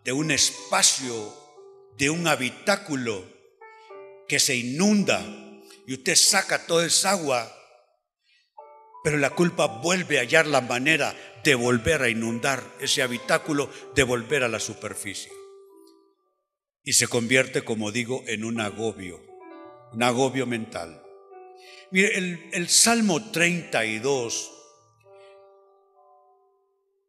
de 0.04 0.12
un 0.12 0.30
espacio, 0.30 1.34
de 1.96 2.10
un 2.10 2.26
habitáculo 2.26 3.24
que 4.26 4.38
se 4.38 4.56
inunda 4.56 5.22
y 5.86 5.94
usted 5.94 6.14
saca 6.14 6.66
toda 6.66 6.86
esa 6.86 7.10
agua, 7.10 7.52
pero 9.02 9.16
la 9.16 9.30
culpa 9.30 9.66
vuelve 9.66 10.18
a 10.18 10.22
hallar 10.22 10.46
la 10.46 10.60
manera 10.60 11.14
de 11.42 11.54
volver 11.54 12.02
a 12.02 12.08
inundar 12.08 12.62
ese 12.80 13.02
habitáculo, 13.02 13.70
de 13.94 14.02
volver 14.02 14.44
a 14.44 14.48
la 14.48 14.60
superficie. 14.60 15.32
Y 16.82 16.92
se 16.94 17.08
convierte, 17.08 17.62
como 17.62 17.92
digo, 17.92 18.22
en 18.26 18.44
un 18.44 18.60
agobio, 18.60 19.20
un 19.92 20.02
agobio 20.02 20.46
mental. 20.46 21.02
Mire, 21.90 22.16
el, 22.16 22.50
el 22.52 22.68
Salmo 22.68 23.30
32 23.30 24.59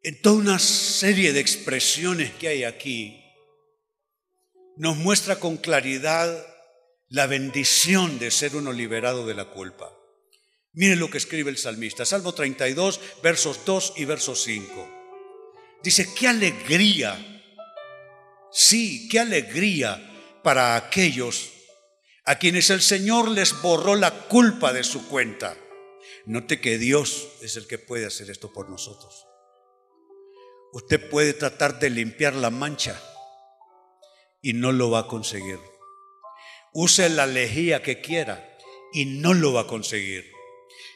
en 0.04 0.22
toda 0.22 0.38
una 0.38 0.60
serie 0.60 1.32
de 1.32 1.40
expresiones 1.40 2.32
que 2.32 2.48
hay 2.48 2.64
aquí, 2.64 3.24
nos 4.76 4.98
muestra 4.98 5.40
con 5.40 5.58
claridad 5.58 6.48
la 7.10 7.28
bendición 7.28 8.18
de 8.18 8.32
ser 8.32 8.56
uno 8.56 8.72
liberado 8.72 9.28
de 9.28 9.36
la 9.36 9.46
culpa. 9.46 9.96
Miren 10.74 11.00
lo 11.00 11.10
que 11.10 11.18
escribe 11.18 11.52
el 11.52 11.58
salmista, 11.58 12.06
Salmo 12.06 12.34
32, 12.34 13.00
versos 13.22 13.60
2 13.66 13.94
y 13.98 14.06
versos 14.06 14.42
5. 14.44 14.90
Dice, 15.84 16.08
qué 16.18 16.28
alegría, 16.28 17.44
sí, 18.52 19.08
qué 19.10 19.20
alegría 19.20 20.40
para 20.44 20.76
aquellos 20.76 21.52
a 22.26 22.36
quienes 22.40 22.70
el 22.70 22.82
Señor 22.82 23.30
les 23.30 23.62
borró 23.62 23.96
la 23.96 24.28
culpa 24.28 24.72
de 24.74 24.84
su 24.84 25.08
cuenta. 25.08 25.58
Note 26.26 26.62
que 26.62 26.78
Dios 26.78 27.28
es 27.42 27.58
el 27.58 27.68
que 27.68 27.78
puede 27.78 28.06
hacer 28.06 28.30
esto 28.30 28.54
por 28.54 28.70
nosotros. 28.70 29.26
Usted 30.74 31.10
puede 31.10 31.34
tratar 31.34 31.80
de 31.80 31.90
limpiar 31.90 32.34
la 32.34 32.50
mancha 32.50 33.02
y 34.42 34.54
no 34.54 34.72
lo 34.72 34.90
va 34.90 35.00
a 35.00 35.08
conseguir. 35.08 35.60
Use 36.74 37.10
la 37.10 37.26
lejía 37.26 37.84
que 37.84 38.00
quiera 38.00 38.58
y 38.94 39.06
no 39.06 39.34
lo 39.34 39.54
va 39.54 39.62
a 39.62 39.68
conseguir. 39.68 40.32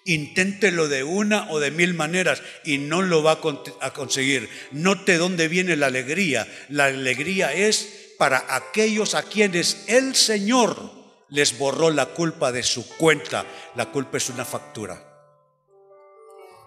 Inténtelo 0.05 0.87
de 0.87 1.03
una 1.03 1.49
o 1.51 1.59
de 1.59 1.71
mil 1.71 1.93
maneras 1.93 2.41
y 2.63 2.77
no 2.77 3.01
lo 3.01 3.23
va 3.23 3.39
a 3.81 3.93
conseguir. 3.93 4.49
Note 4.71 5.17
dónde 5.17 5.47
viene 5.47 5.75
la 5.75 5.87
alegría. 5.87 6.47
La 6.69 6.85
alegría 6.85 7.53
es 7.53 8.13
para 8.17 8.45
aquellos 8.55 9.15
a 9.15 9.23
quienes 9.23 9.83
el 9.87 10.15
Señor 10.15 10.91
les 11.29 11.57
borró 11.57 11.89
la 11.89 12.07
culpa 12.07 12.51
de 12.51 12.63
su 12.63 12.87
cuenta. 12.97 13.45
La 13.75 13.91
culpa 13.91 14.17
es 14.17 14.29
una 14.29 14.45
factura. 14.45 15.11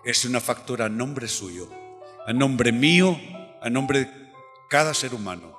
Es 0.05 0.25
una 0.25 0.41
factura 0.41 0.87
a 0.87 0.88
nombre 0.88 1.29
suyo, 1.29 1.71
a 2.29 2.35
nombre 2.35 2.73
mío, 2.73 3.19
a 3.63 3.71
nombre 3.71 4.01
de 4.01 4.11
cada 4.69 4.93
ser 4.93 5.15
humano. 5.15 5.59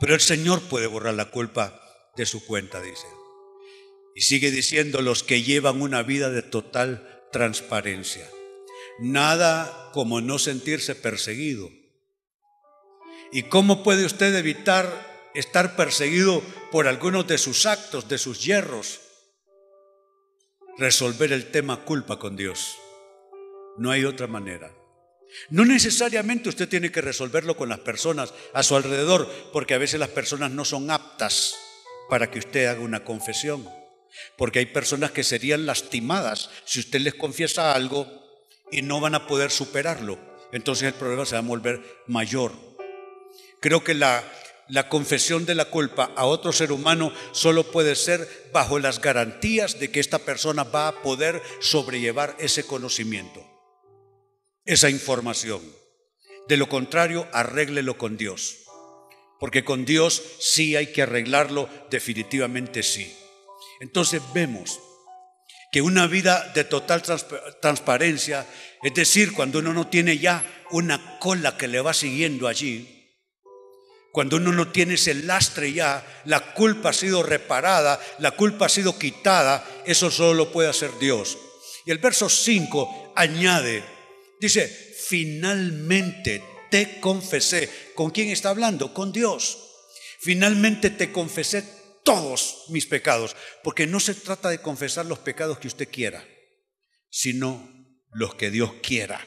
Pero 0.00 0.14
el 0.14 0.20
Señor 0.20 0.60
puede 0.62 0.88
borrar 0.88 1.14
la 1.14 1.30
culpa 1.30 1.80
de 2.16 2.26
su 2.26 2.44
cuenta, 2.44 2.82
dice. 2.82 3.06
Y 4.16 4.22
sigue 4.22 4.50
diciendo 4.50 5.02
los 5.02 5.22
que 5.22 5.44
llevan 5.44 5.82
una 5.82 6.02
vida 6.02 6.30
de 6.30 6.42
total 6.42 7.22
transparencia. 7.30 8.28
Nada 8.98 9.92
como 9.92 10.20
no 10.20 10.40
sentirse 10.40 10.96
perseguido. 10.96 11.70
¿Y 13.30 13.44
cómo 13.44 13.84
puede 13.84 14.04
usted 14.04 14.34
evitar 14.34 15.30
estar 15.32 15.76
perseguido 15.76 16.42
por 16.72 16.88
algunos 16.88 17.28
de 17.28 17.38
sus 17.38 17.66
actos, 17.66 18.08
de 18.08 18.18
sus 18.18 18.44
hierros? 18.44 18.98
Resolver 20.76 21.32
el 21.32 21.52
tema 21.52 21.84
culpa 21.84 22.18
con 22.18 22.34
Dios. 22.34 22.76
No 23.78 23.92
hay 23.92 24.04
otra 24.04 24.26
manera. 24.26 24.74
No 25.50 25.64
necesariamente 25.64 26.48
usted 26.48 26.68
tiene 26.68 26.90
que 26.90 27.00
resolverlo 27.00 27.56
con 27.56 27.68
las 27.68 27.80
personas 27.80 28.32
a 28.52 28.62
su 28.62 28.76
alrededor, 28.76 29.30
porque 29.52 29.74
a 29.74 29.78
veces 29.78 30.00
las 30.00 30.08
personas 30.08 30.50
no 30.50 30.64
son 30.64 30.90
aptas 30.90 31.54
para 32.08 32.30
que 32.30 32.38
usted 32.38 32.66
haga 32.66 32.80
una 32.80 33.04
confesión. 33.04 33.68
Porque 34.36 34.60
hay 34.60 34.66
personas 34.66 35.10
que 35.10 35.24
serían 35.24 35.66
lastimadas 35.66 36.50
si 36.64 36.80
usted 36.80 37.00
les 37.00 37.14
confiesa 37.14 37.72
algo 37.72 38.06
y 38.70 38.82
no 38.82 39.00
van 39.00 39.14
a 39.14 39.26
poder 39.26 39.50
superarlo. 39.50 40.18
Entonces 40.52 40.88
el 40.88 40.94
problema 40.94 41.26
se 41.26 41.34
va 41.34 41.40
a 41.40 41.42
volver 41.42 41.82
mayor. 42.06 42.52
Creo 43.60 43.84
que 43.84 43.94
la, 43.94 44.24
la 44.68 44.88
confesión 44.88 45.44
de 45.44 45.54
la 45.54 45.66
culpa 45.66 46.12
a 46.16 46.24
otro 46.24 46.52
ser 46.52 46.72
humano 46.72 47.12
solo 47.32 47.70
puede 47.70 47.94
ser 47.94 48.48
bajo 48.52 48.78
las 48.78 49.00
garantías 49.00 49.78
de 49.78 49.90
que 49.90 50.00
esta 50.00 50.18
persona 50.18 50.64
va 50.64 50.88
a 50.88 51.02
poder 51.02 51.42
sobrellevar 51.60 52.36
ese 52.38 52.64
conocimiento 52.64 53.55
esa 54.66 54.90
información. 54.90 55.62
De 56.48 56.56
lo 56.56 56.68
contrario, 56.68 57.26
arréglelo 57.32 57.96
con 57.96 58.16
Dios. 58.16 58.58
Porque 59.40 59.64
con 59.64 59.84
Dios 59.84 60.22
sí 60.40 60.76
hay 60.76 60.92
que 60.92 61.02
arreglarlo, 61.02 61.68
definitivamente 61.90 62.82
sí. 62.82 63.16
Entonces 63.80 64.22
vemos 64.34 64.80
que 65.72 65.82
una 65.82 66.06
vida 66.06 66.52
de 66.54 66.64
total 66.64 67.02
transparencia, 67.60 68.46
es 68.82 68.94
decir, 68.94 69.32
cuando 69.32 69.58
uno 69.58 69.72
no 69.72 69.88
tiene 69.88 70.18
ya 70.18 70.44
una 70.70 71.18
cola 71.18 71.56
que 71.56 71.68
le 71.68 71.80
va 71.80 71.92
siguiendo 71.92 72.48
allí, 72.48 72.96
cuando 74.12 74.36
uno 74.36 74.52
no 74.52 74.72
tiene 74.72 74.94
ese 74.94 75.12
lastre 75.12 75.74
ya, 75.74 76.22
la 76.24 76.54
culpa 76.54 76.88
ha 76.88 76.92
sido 76.94 77.22
reparada, 77.22 78.00
la 78.18 78.30
culpa 78.30 78.64
ha 78.64 78.70
sido 78.70 78.98
quitada, 78.98 79.62
eso 79.84 80.10
solo 80.10 80.32
lo 80.32 80.52
puede 80.52 80.70
hacer 80.70 80.90
Dios. 80.98 81.36
Y 81.84 81.90
el 81.90 81.98
verso 81.98 82.30
5 82.30 83.12
añade, 83.14 83.84
Dice, 84.40 84.68
finalmente 84.68 86.42
te 86.70 87.00
confesé. 87.00 87.70
¿Con 87.94 88.10
quién 88.10 88.30
está 88.30 88.50
hablando? 88.50 88.92
Con 88.92 89.12
Dios. 89.12 89.58
Finalmente 90.20 90.90
te 90.90 91.12
confesé 91.12 91.64
todos 92.04 92.64
mis 92.68 92.86
pecados, 92.86 93.36
porque 93.62 93.86
no 93.86 94.00
se 94.00 94.14
trata 94.14 94.48
de 94.48 94.60
confesar 94.60 95.06
los 95.06 95.18
pecados 95.18 95.58
que 95.58 95.68
usted 95.68 95.88
quiera, 95.90 96.24
sino 97.10 97.68
los 98.12 98.34
que 98.36 98.50
Dios 98.50 98.72
quiera. 98.82 99.26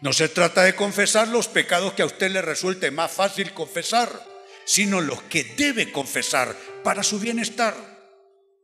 No 0.00 0.12
se 0.12 0.28
trata 0.28 0.62
de 0.62 0.76
confesar 0.76 1.28
los 1.28 1.48
pecados 1.48 1.94
que 1.94 2.02
a 2.02 2.06
usted 2.06 2.30
le 2.30 2.42
resulte 2.42 2.90
más 2.90 3.10
fácil 3.10 3.52
confesar, 3.52 4.08
sino 4.64 5.00
los 5.00 5.22
que 5.22 5.44
debe 5.44 5.90
confesar 5.90 6.56
para 6.82 7.02
su 7.02 7.18
bienestar. 7.18 7.74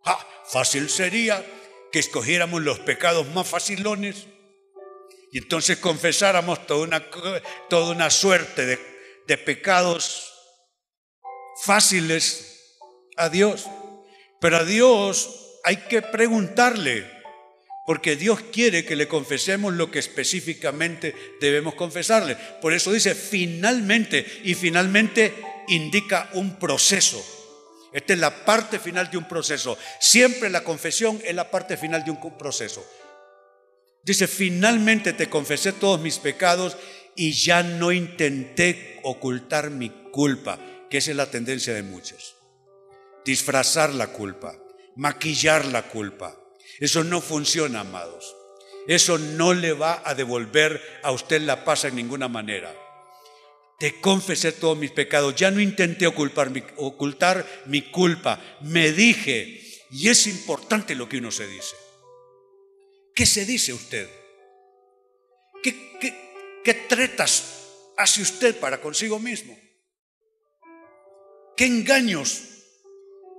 Ah, 0.04 0.26
fácil 0.46 0.88
sería 0.88 1.44
que 1.92 1.98
escogiéramos 1.98 2.62
los 2.62 2.78
pecados 2.78 3.26
más 3.28 3.48
facilones 3.48 4.26
y 5.32 5.38
entonces 5.38 5.78
confesáramos 5.78 6.66
toda 6.66 6.84
una, 6.84 7.10
toda 7.68 7.92
una 7.92 8.10
suerte 8.10 8.66
de, 8.66 8.78
de 9.26 9.38
pecados 9.38 10.32
fáciles 11.62 12.78
a 13.16 13.28
Dios. 13.28 13.66
Pero 14.40 14.56
a 14.58 14.64
Dios 14.64 15.58
hay 15.64 15.76
que 15.76 16.02
preguntarle, 16.02 17.08
porque 17.86 18.16
Dios 18.16 18.40
quiere 18.52 18.84
que 18.84 18.96
le 18.96 19.08
confesemos 19.08 19.74
lo 19.74 19.90
que 19.90 19.98
específicamente 19.98 21.14
debemos 21.40 21.74
confesarle. 21.74 22.36
Por 22.60 22.72
eso 22.72 22.92
dice 22.92 23.14
finalmente, 23.14 24.26
y 24.44 24.54
finalmente 24.54 25.34
indica 25.68 26.30
un 26.32 26.58
proceso. 26.58 27.24
Esta 27.92 28.12
es 28.12 28.18
la 28.18 28.44
parte 28.44 28.78
final 28.78 29.10
de 29.10 29.18
un 29.18 29.28
proceso. 29.28 29.76
Siempre 29.98 30.48
la 30.50 30.64
confesión 30.64 31.20
es 31.24 31.34
la 31.34 31.50
parte 31.50 31.76
final 31.76 32.04
de 32.04 32.12
un 32.12 32.38
proceso. 32.38 32.84
Dice, 34.02 34.26
finalmente 34.26 35.12
te 35.12 35.28
confesé 35.28 35.72
todos 35.72 36.00
mis 36.00 36.18
pecados 36.18 36.76
y 37.14 37.32
ya 37.32 37.62
no 37.62 37.92
intenté 37.92 38.98
ocultar 39.02 39.70
mi 39.70 39.90
culpa, 40.10 40.58
que 40.88 40.98
esa 40.98 41.10
es 41.10 41.16
la 41.16 41.30
tendencia 41.30 41.74
de 41.74 41.82
muchos. 41.82 42.36
Disfrazar 43.24 43.92
la 43.92 44.08
culpa, 44.08 44.56
maquillar 44.96 45.66
la 45.66 45.82
culpa. 45.82 46.36
Eso 46.78 47.04
no 47.04 47.20
funciona, 47.20 47.80
amados. 47.80 48.34
Eso 48.86 49.18
no 49.18 49.52
le 49.52 49.72
va 49.72 50.02
a 50.04 50.14
devolver 50.14 50.80
a 51.02 51.12
usted 51.12 51.42
la 51.42 51.64
paz 51.64 51.84
en 51.84 51.96
ninguna 51.96 52.28
manera. 52.28 52.74
Te 53.78 54.00
confesé 54.00 54.52
todos 54.52 54.76
mis 54.76 54.90
pecados, 54.90 55.34
ya 55.36 55.50
no 55.50 55.60
intenté 55.60 56.06
ocultar 56.06 56.50
mi, 56.50 56.62
ocultar 56.76 57.46
mi 57.66 57.82
culpa, 57.82 58.40
me 58.62 58.92
dije, 58.92 59.60
y 59.90 60.08
es 60.08 60.26
importante 60.26 60.94
lo 60.94 61.08
que 61.08 61.18
uno 61.18 61.30
se 61.30 61.46
dice. 61.46 61.76
¿Qué 63.20 63.26
se 63.26 63.44
dice 63.44 63.74
usted? 63.74 64.08
¿Qué, 65.62 66.74
tretas 66.88 67.68
hace 67.98 68.22
usted 68.22 68.58
para 68.58 68.80
consigo 68.80 69.18
mismo? 69.18 69.58
¿Qué 71.54 71.66
engaños 71.66 72.40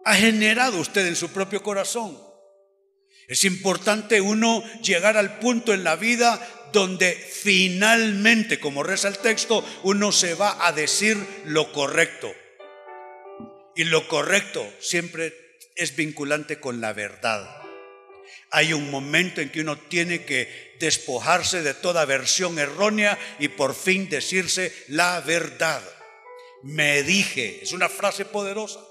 ha 0.06 0.14
generado 0.14 0.80
usted 0.80 1.08
en 1.08 1.16
su 1.16 1.30
propio 1.30 1.64
corazón? 1.64 2.16
Es 3.28 3.44
importante 3.44 4.22
uno 4.22 4.64
llegar 4.84 5.18
al 5.18 5.40
punto 5.40 5.74
en 5.74 5.84
la 5.84 5.96
vida 5.96 6.70
donde 6.72 7.14
finalmente, 7.14 8.60
como 8.60 8.84
reza 8.84 9.08
el 9.08 9.18
texto, 9.18 9.66
uno 9.82 10.12
se 10.12 10.36
va 10.36 10.64
a 10.68 10.74
decir 10.74 11.18
lo 11.46 11.74
correcto. 11.74 12.32
Y 13.76 13.86
lo 13.86 14.08
correcto 14.08 14.64
siempre 14.80 15.34
es 15.76 15.96
vinculante 15.96 16.60
con 16.60 16.82
la 16.82 16.94
verdad. 16.94 17.61
Hay 18.52 18.74
un 18.74 18.92
momento 18.92 19.42
en 19.42 19.50
que 19.50 19.62
uno 19.62 19.78
tiene 19.78 20.26
que 20.26 20.76
despojarse 20.80 21.62
de 21.62 21.74
toda 21.74 22.06
versión 22.06 22.60
errónea 22.60 23.18
y 23.40 23.48
por 23.48 23.74
fin 23.74 24.10
decirse 24.10 24.74
la 24.90 25.22
verdad. 25.22 25.82
Me 26.64 27.02
dije, 27.04 27.60
es 27.64 27.72
una 27.72 27.90
frase 27.90 28.26
poderosa. 28.26 28.82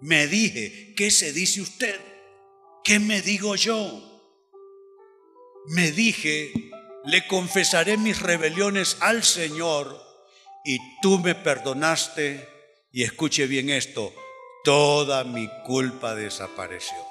Me 0.00 0.26
dije, 0.26 0.94
¿qué 0.96 1.10
se 1.10 1.32
dice 1.32 1.60
usted? 1.60 1.98
¿Qué 2.84 2.98
me 2.98 3.22
digo 3.22 3.56
yo? 3.56 4.04
Me 5.68 5.90
dije, 5.90 6.52
le 7.04 7.26
confesaré 7.26 7.96
mis 7.96 8.20
rebeliones 8.20 8.96
al 9.00 9.24
Señor 9.24 10.00
y 10.64 10.78
tú 11.00 11.18
me 11.18 11.34
perdonaste 11.34 12.46
y 12.92 13.02
escuche 13.02 13.46
bien 13.46 13.70
esto, 13.70 14.14
toda 14.62 15.24
mi 15.24 15.48
culpa 15.64 16.14
desapareció. 16.14 17.07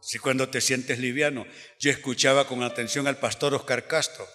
Si 0.00 0.18
cuando 0.18 0.48
te 0.48 0.60
sientes 0.60 0.98
liviano, 0.98 1.46
yo 1.78 1.90
escuchaba 1.90 2.46
con 2.46 2.62
atención 2.62 3.06
al 3.06 3.18
pastor 3.18 3.54
Oscar 3.54 3.86
Castro. 3.86 4.26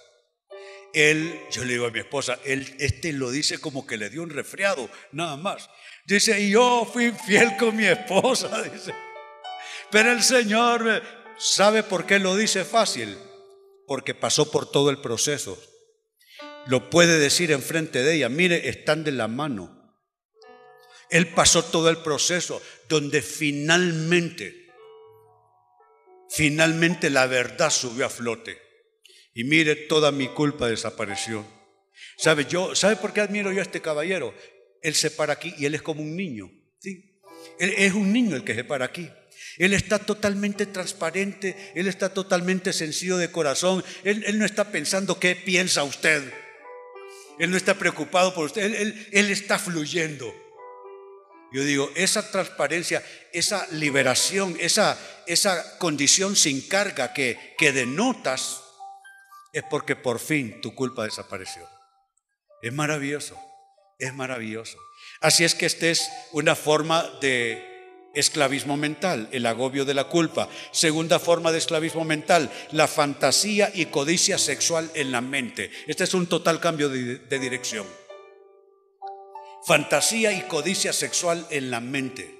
Él, 0.93 1.41
yo 1.51 1.65
le 1.65 1.73
digo 1.73 1.87
a 1.87 1.91
mi 1.91 1.99
esposa, 1.99 2.39
él, 2.45 2.75
este 2.79 3.11
lo 3.11 3.31
dice 3.31 3.59
como 3.59 3.85
que 3.85 3.97
le 3.97 4.09
dio 4.09 4.23
un 4.23 4.29
resfriado, 4.29 4.89
nada 5.11 5.35
más. 5.35 5.69
Dice, 6.05 6.39
y 6.39 6.51
yo 6.51 6.89
fui 6.91 7.11
fiel 7.11 7.57
con 7.57 7.75
mi 7.75 7.85
esposa, 7.85 8.61
dice. 8.71 8.93
Pero 9.91 10.11
el 10.11 10.23
Señor, 10.23 11.01
¿sabe 11.37 11.83
por 11.83 12.05
qué 12.05 12.19
lo 12.19 12.35
dice 12.35 12.63
fácil? 12.63 13.17
Porque 13.87 14.15
pasó 14.15 14.51
por 14.51 14.71
todo 14.71 14.89
el 14.89 14.99
proceso. 14.99 15.61
Lo 16.67 16.89
puede 16.89 17.19
decir 17.19 17.51
enfrente 17.51 18.03
de 18.03 18.15
ella, 18.15 18.29
mire, 18.29 18.69
están 18.69 19.03
de 19.03 19.11
la 19.11 19.27
mano. 19.27 19.75
Él 21.09 21.27
pasó 21.33 21.63
todo 21.63 21.89
el 21.89 21.97
proceso 21.97 22.61
donde 22.87 23.21
finalmente 23.21 24.64
Finalmente 26.35 27.09
la 27.09 27.27
verdad 27.27 27.69
subió 27.69 28.05
a 28.05 28.09
flote. 28.09 28.57
Y 29.33 29.45
mire, 29.45 29.75
toda 29.75 30.11
mi 30.11 30.27
culpa 30.27 30.67
desapareció. 30.67 31.45
¿Sabe, 32.17 32.43
yo, 32.43 32.75
¿Sabe 32.75 32.97
por 32.97 33.13
qué 33.13 33.21
admiro 33.21 33.53
yo 33.53 33.59
a 33.59 33.63
este 33.63 33.81
caballero? 33.81 34.33
Él 34.81 34.95
se 34.95 35.11
para 35.11 35.31
aquí 35.31 35.55
y 35.57 35.65
él 35.65 35.75
es 35.75 35.81
como 35.81 36.01
un 36.01 36.13
niño. 36.17 36.51
¿sí? 36.79 37.21
Él 37.57 37.73
es 37.77 37.93
un 37.93 38.11
niño 38.11 38.35
el 38.35 38.43
que 38.43 38.53
se 38.53 38.65
para 38.65 38.83
aquí. 38.83 39.09
Él 39.57 39.73
está 39.73 39.97
totalmente 39.97 40.65
transparente, 40.65 41.55
él 41.73 41.87
está 41.87 42.13
totalmente 42.13 42.73
sencillo 42.73 43.15
de 43.15 43.31
corazón, 43.31 43.81
él, 44.03 44.25
él, 44.27 44.37
no 44.37 44.45
está 44.45 44.71
pensando 44.71 45.17
qué 45.17 45.37
piensa 45.37 45.85
usted, 45.85 46.21
él 47.39 47.49
no 47.49 47.55
está 47.55 47.75
preocupado 47.75 48.33
por 48.33 48.47
usted, 48.47 48.63
él, 48.63 49.07
él 49.13 49.29
está 49.29 49.57
fluyendo. 49.57 50.33
Yo 51.51 51.63
digo, 51.63 51.89
esa 51.95 52.31
transparencia, 52.31 53.03
esa 53.31 53.67
liberación, 53.71 54.57
esa, 54.59 54.97
esa 55.25 55.77
condición 55.77 56.35
sin 56.35 56.67
carga 56.67 57.13
que, 57.13 57.55
que 57.57 57.71
denotas, 57.71 58.61
es 59.53 59.63
porque 59.69 59.95
por 59.95 60.19
fin 60.19 60.59
tu 60.61 60.75
culpa 60.75 61.05
desapareció. 61.05 61.67
Es 62.61 62.73
maravilloso, 62.73 63.39
es 63.99 64.13
maravilloso. 64.13 64.77
Así 65.21 65.45
es 65.45 65.55
que 65.55 65.65
esta 65.65 65.87
es 65.87 66.09
una 66.33 66.55
forma 66.55 67.03
de 67.21 67.63
esclavismo 68.15 68.75
mental, 68.75 69.29
el 69.31 69.45
agobio 69.45 69.85
de 69.85 69.93
la 69.93 70.05
culpa. 70.05 70.49
Segunda 70.71 71.19
forma 71.19 71.51
de 71.51 71.59
esclavismo 71.59 72.03
mental, 72.03 72.51
la 72.71 72.87
fantasía 72.87 73.71
y 73.73 73.85
codicia 73.85 74.37
sexual 74.37 74.91
en 74.93 75.11
la 75.11 75.21
mente. 75.21 75.71
Este 75.87 76.03
es 76.03 76.13
un 76.13 76.27
total 76.27 76.59
cambio 76.59 76.89
de, 76.89 77.19
de 77.19 77.39
dirección 77.39 77.85
fantasía 79.65 80.31
y 80.31 80.41
codicia 80.43 80.93
sexual 80.93 81.47
en 81.49 81.71
la 81.71 81.79
mente. 81.79 82.39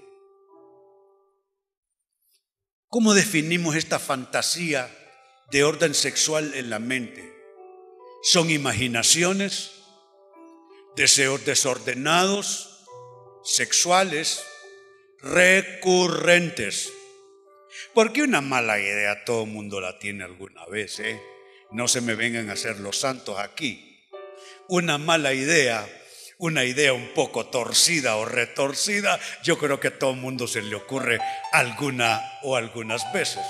¿Cómo 2.87 3.13
definimos 3.13 3.75
esta 3.75 3.97
fantasía 3.97 4.89
de 5.51 5.63
orden 5.63 5.95
sexual 5.95 6.53
en 6.53 6.69
la 6.69 6.79
mente? 6.79 7.33
Son 8.21 8.49
imaginaciones, 8.51 9.71
deseos 10.95 11.43
desordenados, 11.45 12.85
sexuales, 13.43 14.43
recurrentes. 15.19 16.93
Porque 17.93 18.21
una 18.21 18.41
mala 18.41 18.79
idea 18.79 19.25
todo 19.25 19.43
el 19.43 19.49
mundo 19.49 19.81
la 19.81 19.97
tiene 19.97 20.23
alguna 20.23 20.65
vez, 20.67 20.99
¿eh? 20.99 21.19
No 21.71 21.87
se 21.87 22.01
me 22.01 22.15
vengan 22.15 22.49
a 22.49 22.53
hacer 22.53 22.79
los 22.79 22.99
santos 22.99 23.39
aquí. 23.39 23.99
Una 24.67 24.97
mala 24.97 25.33
idea 25.33 25.87
una 26.37 26.63
idea 26.63 26.93
un 26.93 27.09
poco 27.13 27.47
torcida 27.47 28.17
o 28.17 28.25
retorcida, 28.25 29.19
yo 29.43 29.57
creo 29.57 29.79
que 29.79 29.89
a 29.89 29.99
todo 29.99 30.11
el 30.11 30.17
mundo 30.17 30.47
se 30.47 30.61
le 30.61 30.75
ocurre 30.75 31.19
alguna 31.51 32.21
o 32.43 32.55
algunas 32.55 33.11
veces. 33.13 33.43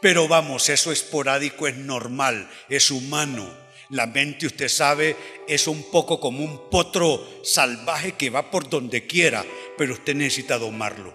Pero 0.00 0.28
vamos, 0.28 0.68
eso 0.68 0.92
esporádico 0.92 1.66
es 1.66 1.76
normal, 1.76 2.48
es 2.68 2.90
humano. 2.90 3.52
La 3.90 4.06
mente, 4.06 4.46
usted 4.46 4.68
sabe, 4.68 5.16
es 5.48 5.66
un 5.66 5.90
poco 5.90 6.20
como 6.20 6.44
un 6.44 6.70
potro 6.70 7.26
salvaje 7.42 8.12
que 8.12 8.30
va 8.30 8.50
por 8.50 8.68
donde 8.68 9.06
quiera, 9.06 9.44
pero 9.76 9.94
usted 9.94 10.14
necesita 10.14 10.58
domarlo. 10.58 11.14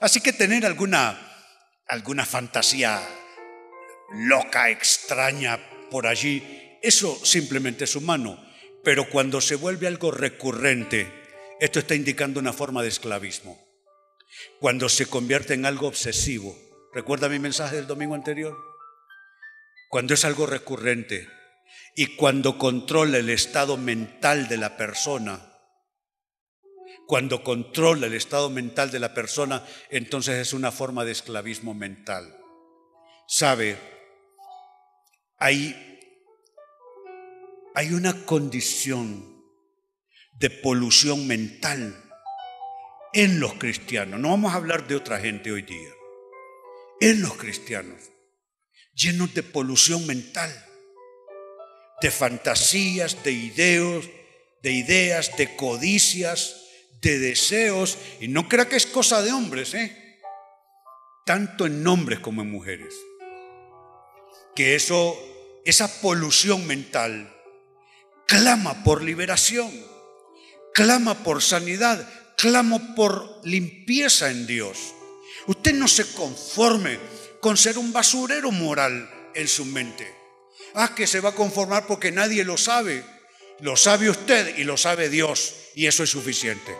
Así 0.00 0.20
que 0.20 0.32
tener 0.32 0.66
alguna, 0.66 1.18
alguna 1.88 2.26
fantasía 2.26 3.02
loca, 4.12 4.70
extraña 4.70 5.58
por 5.90 6.06
allí, 6.06 6.78
eso 6.82 7.18
simplemente 7.24 7.84
es 7.84 7.96
humano. 7.96 8.45
Pero 8.86 9.10
cuando 9.10 9.40
se 9.40 9.56
vuelve 9.56 9.88
algo 9.88 10.12
recurrente, 10.12 11.12
esto 11.58 11.80
está 11.80 11.96
indicando 11.96 12.38
una 12.38 12.52
forma 12.52 12.84
de 12.84 12.88
esclavismo. 12.88 13.58
Cuando 14.60 14.88
se 14.88 15.06
convierte 15.06 15.54
en 15.54 15.66
algo 15.66 15.88
obsesivo. 15.88 16.56
¿Recuerda 16.94 17.28
mi 17.28 17.40
mensaje 17.40 17.74
del 17.74 17.88
domingo 17.88 18.14
anterior? 18.14 18.56
Cuando 19.88 20.14
es 20.14 20.24
algo 20.24 20.46
recurrente 20.46 21.28
y 21.96 22.14
cuando 22.14 22.58
controla 22.58 23.18
el 23.18 23.28
estado 23.28 23.76
mental 23.76 24.46
de 24.46 24.56
la 24.56 24.76
persona, 24.76 25.52
cuando 27.08 27.42
controla 27.42 28.06
el 28.06 28.14
estado 28.14 28.50
mental 28.50 28.92
de 28.92 29.00
la 29.00 29.14
persona, 29.14 29.66
entonces 29.90 30.36
es 30.36 30.52
una 30.52 30.70
forma 30.70 31.04
de 31.04 31.10
esclavismo 31.10 31.74
mental. 31.74 32.38
¿Sabe? 33.26 33.78
Hay 35.38 35.85
hay 37.76 37.92
una 37.92 38.24
condición 38.24 39.36
de 40.38 40.48
polución 40.48 41.26
mental 41.26 41.94
en 43.12 43.38
los 43.38 43.52
cristianos. 43.54 44.18
No 44.18 44.30
vamos 44.30 44.54
a 44.54 44.56
hablar 44.56 44.88
de 44.88 44.96
otra 44.96 45.20
gente 45.20 45.52
hoy 45.52 45.60
día. 45.60 45.90
En 47.02 47.20
los 47.20 47.36
cristianos, 47.36 48.00
llenos 48.94 49.34
de 49.34 49.42
polución 49.42 50.06
mental, 50.06 50.50
de 52.00 52.10
fantasías, 52.10 53.22
de 53.22 53.32
ideos, 53.32 54.08
de 54.62 54.72
ideas, 54.72 55.36
de 55.36 55.54
codicias, 55.54 56.56
de 57.02 57.18
deseos. 57.18 57.98
Y 58.20 58.28
no 58.28 58.48
crea 58.48 58.70
que 58.70 58.76
es 58.76 58.86
cosa 58.86 59.20
de 59.20 59.32
hombres, 59.32 59.74
¿eh? 59.74 60.18
Tanto 61.26 61.66
en 61.66 61.86
hombres 61.86 62.20
como 62.20 62.40
en 62.40 62.50
mujeres. 62.50 62.94
Que 64.54 64.76
eso, 64.76 65.14
esa 65.66 66.00
polución 66.00 66.66
mental, 66.66 67.35
clama 68.26 68.82
por 68.82 69.02
liberación, 69.02 69.72
clama 70.74 71.22
por 71.22 71.42
sanidad, 71.42 72.06
clama 72.36 72.94
por 72.94 73.40
limpieza 73.44 74.30
en 74.30 74.46
Dios. 74.46 74.94
Usted 75.46 75.72
no 75.74 75.88
se 75.88 76.12
conforme 76.12 76.98
con 77.40 77.56
ser 77.56 77.78
un 77.78 77.92
basurero 77.92 78.50
moral 78.50 79.08
en 79.34 79.48
su 79.48 79.64
mente. 79.64 80.12
Ah, 80.74 80.94
que 80.94 81.06
se 81.06 81.20
va 81.20 81.30
a 81.30 81.34
conformar 81.34 81.86
porque 81.86 82.10
nadie 82.10 82.44
lo 82.44 82.58
sabe. 82.58 83.04
Lo 83.60 83.76
sabe 83.76 84.10
usted 84.10 84.58
y 84.58 84.64
lo 84.64 84.76
sabe 84.76 85.08
Dios 85.08 85.54
y 85.74 85.86
eso 85.86 86.02
es 86.02 86.10
suficiente. 86.10 86.76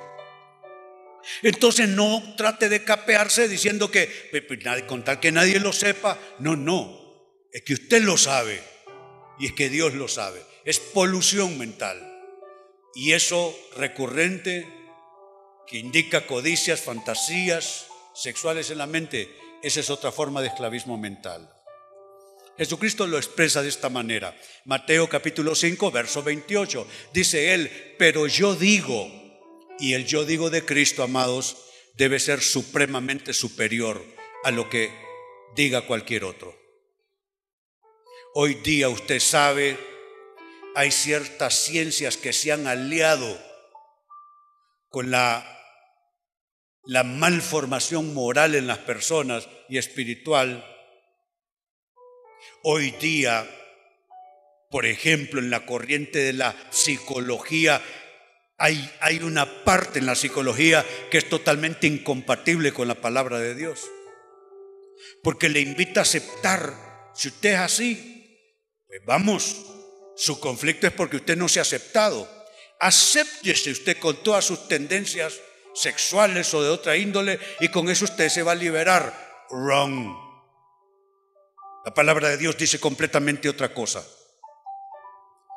Entonces 1.43 1.89
no 1.89 2.35
trate 2.37 2.69
de 2.69 2.85
capearse 2.85 3.49
diciendo 3.49 3.91
que 3.91 4.31
con 4.87 5.03
tal 5.05 5.21
que 5.21 5.33
nadie 5.33 5.61
lo 5.61 5.73
sepa. 5.73 6.19
No, 6.39 6.57
no. 6.57 7.01
Es 7.53 7.63
que 7.63 7.75
usted 7.75 8.03
lo 8.03 8.19
sabe 8.19 8.61
y 9.39 9.47
es 9.47 9.53
que 9.53 9.71
Dios 9.71 9.95
lo 9.95 10.09
sabe 10.09 10.43
es 10.67 10.81
polución 10.81 11.57
mental. 11.57 11.97
Y 12.95 13.13
eso 13.13 13.57
recurrente 13.77 14.67
que 15.67 15.79
indica 15.79 16.27
codicias, 16.27 16.81
fantasías 16.81 17.87
sexuales 18.15 18.71
en 18.71 18.79
la 18.79 18.87
mente, 18.87 19.35
esa 19.63 19.81
es 19.81 19.91
otra 19.91 20.13
forma 20.13 20.43
de 20.43 20.49
esclavismo 20.49 20.99
mental. 20.99 21.51
Jesucristo 22.59 23.07
lo 23.07 23.17
expresa 23.17 23.63
de 23.63 23.69
esta 23.69 23.91
manera. 23.91 24.37
Mateo 24.65 25.09
capítulo 25.09 25.55
5, 25.55 25.91
verso 25.91 26.23
28. 26.23 26.87
Dice 27.13 27.55
él, 27.55 27.95
pero 27.99 28.27
yo 28.27 28.55
digo, 28.55 29.11
y 29.79 29.93
el 29.93 30.07
yo 30.07 30.25
digo 30.25 30.51
de 30.51 30.65
Cristo, 30.65 31.03
amados, 31.03 31.59
debe 31.95 32.19
ser 32.19 32.41
supremamente 32.41 33.35
superior 33.35 34.03
a 34.43 34.51
lo 34.51 34.69
que 34.71 34.91
diga 35.55 35.87
cualquier 35.87 36.25
otro. 36.25 36.57
Hoy 38.35 38.55
día 38.55 38.89
usted 38.89 39.21
sabe 39.21 39.96
hay 40.77 40.91
ciertas 40.91 41.55
ciencias 41.55 42.19
que 42.19 42.35
se 42.35 42.53
han 42.53 42.67
aliado 42.67 43.41
con 44.91 45.11
la, 45.11 45.55
malformación 47.03 48.13
moral 48.13 48.55
en 48.55 48.67
las 48.67 48.79
personas 48.79 49.49
y 49.71 49.79
espiritual. 49.79 50.63
Hoy 52.63 52.91
día, 52.91 53.49
por 54.71 54.85
ejemplo, 54.85 55.41
en 55.41 55.49
la 55.49 55.65
corriente 55.65 56.19
de 56.19 56.35
la 56.35 56.55
psicología, 56.69 57.81
hay, 58.59 58.93
hay 59.01 59.21
una 59.21 59.65
parte 59.65 59.99
en 59.99 60.05
la 60.05 60.15
psicología 60.15 60.85
que 61.11 61.17
es 61.17 61.29
totalmente 61.31 61.87
incompatible 61.87 62.73
con 62.73 62.87
la 62.87 62.97
palabra 62.97 63.39
de 63.39 63.55
Dios. 63.55 63.81
Porque 65.23 65.49
le 65.49 65.61
invita 65.61 66.01
a 66.01 66.03
aceptar, 66.03 67.11
si 67.15 67.29
usted 67.29 67.55
es 67.55 67.61
así, 67.61 68.39
pues 68.87 69.01
vamos, 69.07 69.76
su 70.17 70.41
conflicto 70.41 70.87
es 70.87 70.93
porque 70.95 71.17
usted 71.17 71.37
no 71.37 71.49
se 71.49 71.59
ha 71.59 71.63
aceptado. 71.63 72.27
Acéptese 72.81 73.71
usted 73.71 73.99
con 73.99 74.23
todas 74.23 74.45
sus 74.45 74.67
tendencias 74.67 75.41
sexuales 75.75 76.53
o 76.55 76.63
de 76.63 76.71
otra 76.71 76.97
índole 76.97 77.39
y 77.61 77.69
con 77.69 77.89
eso 77.91 78.07
usted 78.07 78.31
se 78.31 78.43
va 78.43 78.53
a 78.53 78.57
liberar. 78.57 79.47
Wrong. 79.51 80.17
La 81.85 81.95
palabra 81.95 82.31
de 82.31 82.39
Dios 82.39 82.57
dice 82.57 82.81
completamente 82.81 83.49
otra 83.49 83.75
cosa. 83.75 84.05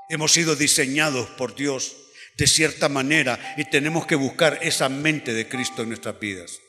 Hemos 0.10 0.34
sido 0.34 0.56
diseñados 0.56 1.30
por 1.30 1.56
Dios 1.56 1.96
de 2.36 2.48
cierta 2.48 2.90
manera 2.90 3.56
y 3.58 3.70
tenemos 3.70 4.06
que 4.06 4.16
buscar 4.16 4.60
esa 4.62 4.90
mente 4.90 5.34
de 5.34 5.48
Cristo 5.48 5.84
en 5.84 5.90
nuestras 5.90 6.20
vidas. 6.20 6.60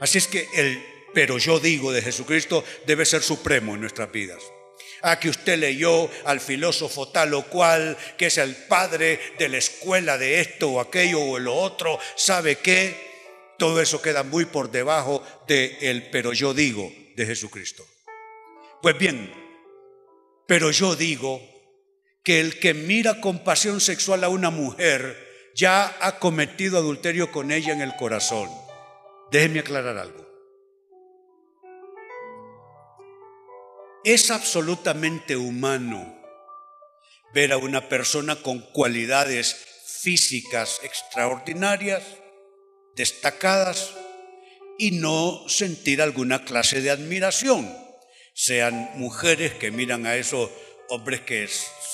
Así 0.00 0.18
es 0.18 0.26
que 0.26 0.46
el 0.54 0.82
pero 1.12 1.38
yo 1.38 1.58
digo 1.58 1.90
de 1.92 2.02
Jesucristo 2.02 2.62
debe 2.86 3.04
ser 3.04 3.22
supremo 3.22 3.74
en 3.74 3.80
nuestras 3.80 4.12
vidas 4.12 4.40
a 5.02 5.18
que 5.18 5.28
usted 5.28 5.58
leyó 5.58 6.08
al 6.24 6.40
filósofo 6.40 7.08
tal 7.08 7.34
o 7.34 7.42
cual, 7.46 7.96
que 8.16 8.26
es 8.26 8.38
el 8.38 8.54
padre 8.54 9.18
de 9.38 9.48
la 9.48 9.58
escuela 9.58 10.18
de 10.18 10.40
esto 10.40 10.70
o 10.70 10.80
aquello 10.80 11.20
o 11.20 11.38
lo 11.38 11.54
otro, 11.54 11.98
¿sabe 12.16 12.56
qué? 12.56 13.10
Todo 13.58 13.80
eso 13.80 14.00
queda 14.00 14.22
muy 14.22 14.46
por 14.46 14.70
debajo 14.70 15.22
de 15.46 15.76
el 15.82 16.10
pero 16.10 16.32
yo 16.32 16.54
digo 16.54 16.92
de 17.16 17.26
Jesucristo. 17.26 17.86
Pues 18.82 18.96
bien, 18.96 19.32
pero 20.46 20.70
yo 20.70 20.96
digo 20.96 21.42
que 22.22 22.40
el 22.40 22.58
que 22.58 22.74
mira 22.74 23.20
con 23.20 23.44
pasión 23.44 23.80
sexual 23.80 24.24
a 24.24 24.28
una 24.28 24.50
mujer 24.50 25.52
ya 25.54 25.96
ha 26.00 26.18
cometido 26.18 26.78
adulterio 26.78 27.30
con 27.30 27.50
ella 27.50 27.72
en 27.72 27.82
el 27.82 27.96
corazón. 27.96 28.48
Déjeme 29.30 29.60
aclarar 29.60 29.98
algo. 29.98 30.29
Es 34.02 34.30
absolutamente 34.30 35.36
humano 35.36 36.16
ver 37.34 37.52
a 37.52 37.58
una 37.58 37.90
persona 37.90 38.36
con 38.36 38.60
cualidades 38.60 39.54
físicas 40.00 40.80
extraordinarias, 40.82 42.02
destacadas 42.96 43.92
y 44.78 44.92
no 44.92 45.46
sentir 45.48 46.00
alguna 46.00 46.46
clase 46.46 46.80
de 46.80 46.90
admiración. 46.90 47.70
Sean 48.32 48.90
mujeres 48.94 49.52
que 49.52 49.70
miran 49.70 50.06
a 50.06 50.16
esos 50.16 50.48
hombres 50.88 51.20
que 51.20 51.46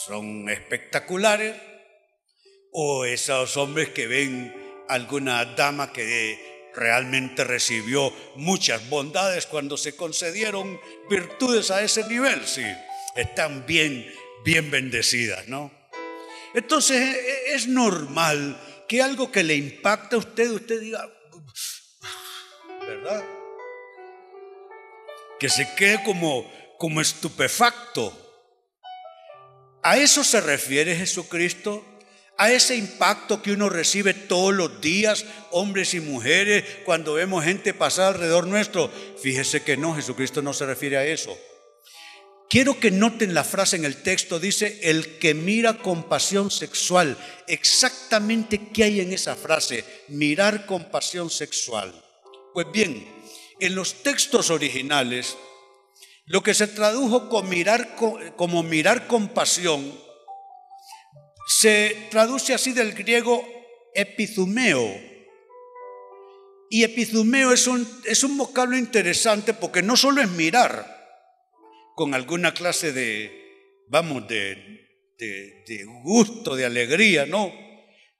son 0.07 0.49
espectaculares 0.49 1.57
o 2.71 3.05
esos 3.05 3.57
hombres 3.57 3.88
que 3.88 4.07
ven 4.07 4.55
alguna 4.88 5.45
dama 5.57 5.92
que 5.92 6.45
realmente 6.76 7.42
recibió 7.42 8.12
muchas 8.36 8.88
bondades 8.88 9.46
cuando 9.46 9.76
se 9.76 9.96
concedieron 9.96 10.78
virtudes 11.08 11.70
a 11.70 11.82
ese 11.82 12.06
nivel, 12.06 12.46
sí, 12.46 12.64
están 13.16 13.66
bien, 13.66 14.06
bien 14.44 14.70
bendecidas, 14.70 15.48
¿no? 15.48 15.72
Entonces 16.54 17.00
e, 17.00 17.54
es 17.54 17.66
normal 17.66 18.60
que 18.88 19.02
algo 19.02 19.32
que 19.32 19.42
le 19.42 19.56
impacta 19.56 20.16
a 20.16 20.18
usted, 20.18 20.50
usted 20.50 20.80
diga, 20.80 21.10
¿verdad? 22.86 23.24
Que 25.40 25.48
se 25.48 25.68
quede 25.74 26.02
como, 26.04 26.50
como 26.78 27.00
estupefacto. 27.00 28.22
¿A 29.82 29.98
eso 29.98 30.24
se 30.24 30.40
refiere 30.40 30.96
Jesucristo? 30.96 31.84
A 32.38 32.53
ese 32.53 32.77
impacto 32.77 33.42
que 33.42 33.53
uno 33.53 33.68
recibe 33.68 34.14
todos 34.14 34.55
los 34.55 34.81
días, 34.81 35.25
hombres 35.51 35.94
y 35.94 36.01
mujeres, 36.01 36.64
cuando 36.85 37.14
vemos 37.14 37.44
gente 37.44 37.75
pasar 37.75 38.14
alrededor 38.14 38.46
nuestro. 38.46 38.90
Fíjese 39.22 39.62
que 39.62 39.77
no, 39.77 39.94
Jesucristo 39.94 40.42
no 40.42 40.53
se 40.53 40.66
refiere 40.66 40.96
a 40.99 41.07
eso. 41.07 41.37
Quiero 42.49 42.79
que 42.79 42.92
noten 42.92 43.35
la 43.35 43.42
frase 43.42 43.77
en 43.77 43.85
el 43.85 44.03
texto, 44.03 44.38
dice, 44.38 44.79
el 44.83 45.18
que 45.18 45.35
mira 45.35 45.79
con 45.79 46.05
pasión 46.05 46.51
sexual. 46.51 47.16
Exactamente 47.49 48.68
qué 48.72 48.85
hay 48.85 49.01
en 49.01 49.12
esa 49.12 49.35
frase, 49.35 49.85
mirar 50.09 50.64
con 50.66 50.85
pasión 50.90 51.29
sexual. 51.29 51.92
Pues 52.55 52.66
bien, 52.72 53.05
en 53.59 53.75
los 53.75 54.03
textos 54.03 54.51
originales, 54.51 55.37
lo 56.27 56.42
que 56.42 56.55
se 56.55 56.68
tradujo 56.68 57.29
como 57.29 57.49
mirar, 57.49 57.96
como 58.37 58.62
mirar 58.62 59.09
con 59.09 59.29
pasión, 59.29 59.99
se 61.46 62.09
traduce 62.11 62.52
así 62.52 62.72
del 62.72 62.92
griego 62.92 63.46
epizumeo. 63.94 65.00
Y 66.68 66.82
epizumeo 66.82 67.52
es 67.52 67.68
un, 67.68 67.88
es 68.04 68.24
un 68.24 68.37
vocablo 68.37 68.76
interesante 68.76 69.54
porque 69.54 69.82
no 69.82 69.96
solo 69.96 70.20
es 70.20 70.28
mirar 70.30 70.94
con 71.94 72.12
alguna 72.14 72.52
clase 72.52 72.92
de, 72.92 73.30
vamos, 73.88 74.26
de, 74.26 75.14
de, 75.18 75.64
de 75.66 75.85
gusto, 76.02 76.56
de 76.56 76.64
alegría, 76.64 77.24
no. 77.26 77.52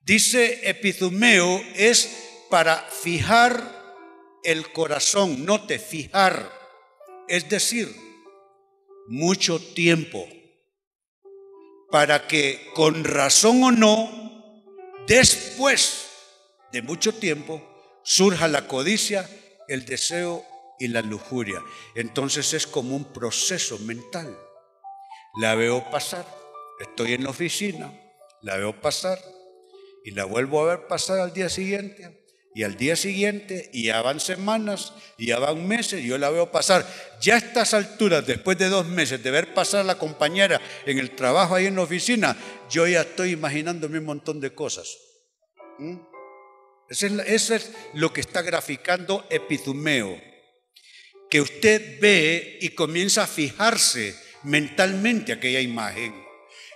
Dice 0.03 0.61
epizumeo 0.71 1.61
es 1.75 2.45
para 2.49 2.77
fijar 2.77 3.75
el 4.45 4.71
corazón, 4.71 5.45
note, 5.45 5.81
fijar, 5.81 6.49
es 7.27 7.49
decir, 7.49 7.93
mucho 9.09 9.59
tiempo 9.59 10.29
para 11.91 12.27
que 12.27 12.71
con 12.75 13.05
razón 13.05 13.63
o 13.63 13.71
no, 13.71 14.55
después 15.07 16.09
de 16.73 16.83
mucho 16.83 17.15
tiempo, 17.15 17.63
surja 18.03 18.49
la 18.49 18.67
codicia, 18.67 19.29
el 19.69 19.85
deseo 19.85 20.45
y 20.79 20.89
la 20.89 21.03
lujuria. 21.03 21.63
Entonces 21.95 22.53
es 22.53 22.67
como 22.67 22.97
un 22.97 23.13
proceso 23.13 23.79
mental. 23.81 24.37
La 25.41 25.55
veo 25.55 25.91
pasar, 25.91 26.27
estoy 26.81 27.15
en 27.15 27.25
la 27.25 27.31
oficina, 27.31 27.93
la 28.43 28.57
veo 28.57 28.81
pasar 28.81 29.19
y 30.05 30.13
la 30.13 30.25
vuelvo 30.25 30.61
a 30.61 30.77
ver 30.77 30.87
pasar 30.87 31.21
al 31.21 31.33
día 31.33 31.49
siguiente 31.49 32.26
y 32.57 32.63
al 32.63 32.79
día 32.79 32.97
siguiente, 32.97 33.69
y 33.75 33.83
ya 33.89 34.01
van 34.01 34.19
semanas, 34.19 34.95
y 35.19 35.27
ya 35.27 35.39
van 35.39 35.69
meses, 35.69 36.03
yo 36.03 36.17
la 36.17 36.31
veo 36.31 36.51
pasar. 36.51 36.91
Ya 37.21 37.35
a 37.35 37.37
estas 37.37 37.75
alturas, 37.75 38.27
después 38.27 38.57
de 38.57 38.71
dos 38.71 38.87
meses 38.87 39.23
de 39.23 39.31
ver 39.31 39.53
pasar 39.53 39.81
a 39.81 39.85
la 39.85 39.99
compañera 39.99 40.59
en 40.87 40.99
el 40.99 41.11
trabajo 41.11 41.55
ahí 41.55 41.67
en 41.67 41.77
la 41.77 41.83
oficina, 41.83 42.35
yo 42.71 42.87
ya 42.87 43.03
estoy 43.03 43.33
imaginándome 43.33 43.99
un 43.99 44.07
montón 44.07 44.41
de 44.41 44.55
cosas. 44.55 44.97
¿Mm? 45.79 45.97
Eso, 46.89 47.55
es, 47.55 47.73
lo 47.93 48.11
que 48.15 48.23
está 48.23 48.41
graficando 48.41 49.27
Epizumeo, 49.29 50.19
que 51.29 51.43
usted 51.43 52.01
ve 52.01 52.57
y 52.63 52.71
comienza 52.71 53.25
a 53.25 53.27
fijarse 53.27 54.17
mentalmente 54.45 55.35
aquella 55.35 55.61
imagen, 55.61 56.15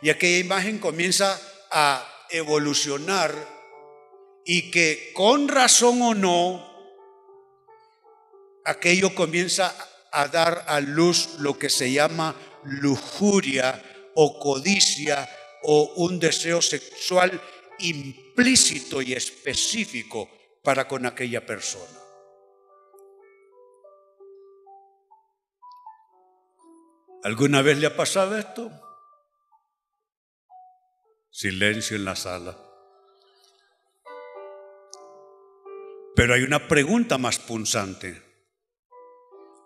y 0.02 0.10
aquella 0.10 0.44
imagen 0.44 0.78
comienza 0.78 1.40
a 1.70 2.06
evolucionar 2.28 3.59
y 4.44 4.70
que 4.70 5.12
con 5.14 5.48
razón 5.48 6.02
o 6.02 6.14
no, 6.14 6.70
aquello 8.64 9.14
comienza 9.14 9.74
a 10.12 10.28
dar 10.28 10.64
a 10.66 10.80
luz 10.80 11.36
lo 11.38 11.58
que 11.58 11.70
se 11.70 11.92
llama 11.92 12.34
lujuria 12.64 13.82
o 14.14 14.38
codicia 14.38 15.28
o 15.62 15.92
un 15.96 16.18
deseo 16.18 16.62
sexual 16.62 17.40
implícito 17.78 19.02
y 19.02 19.12
específico 19.12 20.28
para 20.62 20.86
con 20.88 21.06
aquella 21.06 21.44
persona. 21.44 21.98
¿Alguna 27.22 27.60
vez 27.60 27.78
le 27.78 27.86
ha 27.86 27.96
pasado 27.96 28.38
esto? 28.38 28.70
Silencio 31.30 31.96
en 31.96 32.04
la 32.06 32.16
sala. 32.16 32.69
Pero 36.20 36.34
hay 36.34 36.42
una 36.42 36.68
pregunta 36.68 37.16
más 37.16 37.38
punzante. 37.38 38.22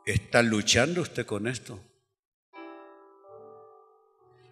¿Está 0.07 0.41
luchando 0.41 1.03
usted 1.03 1.27
con 1.27 1.49
esto? 1.49 1.81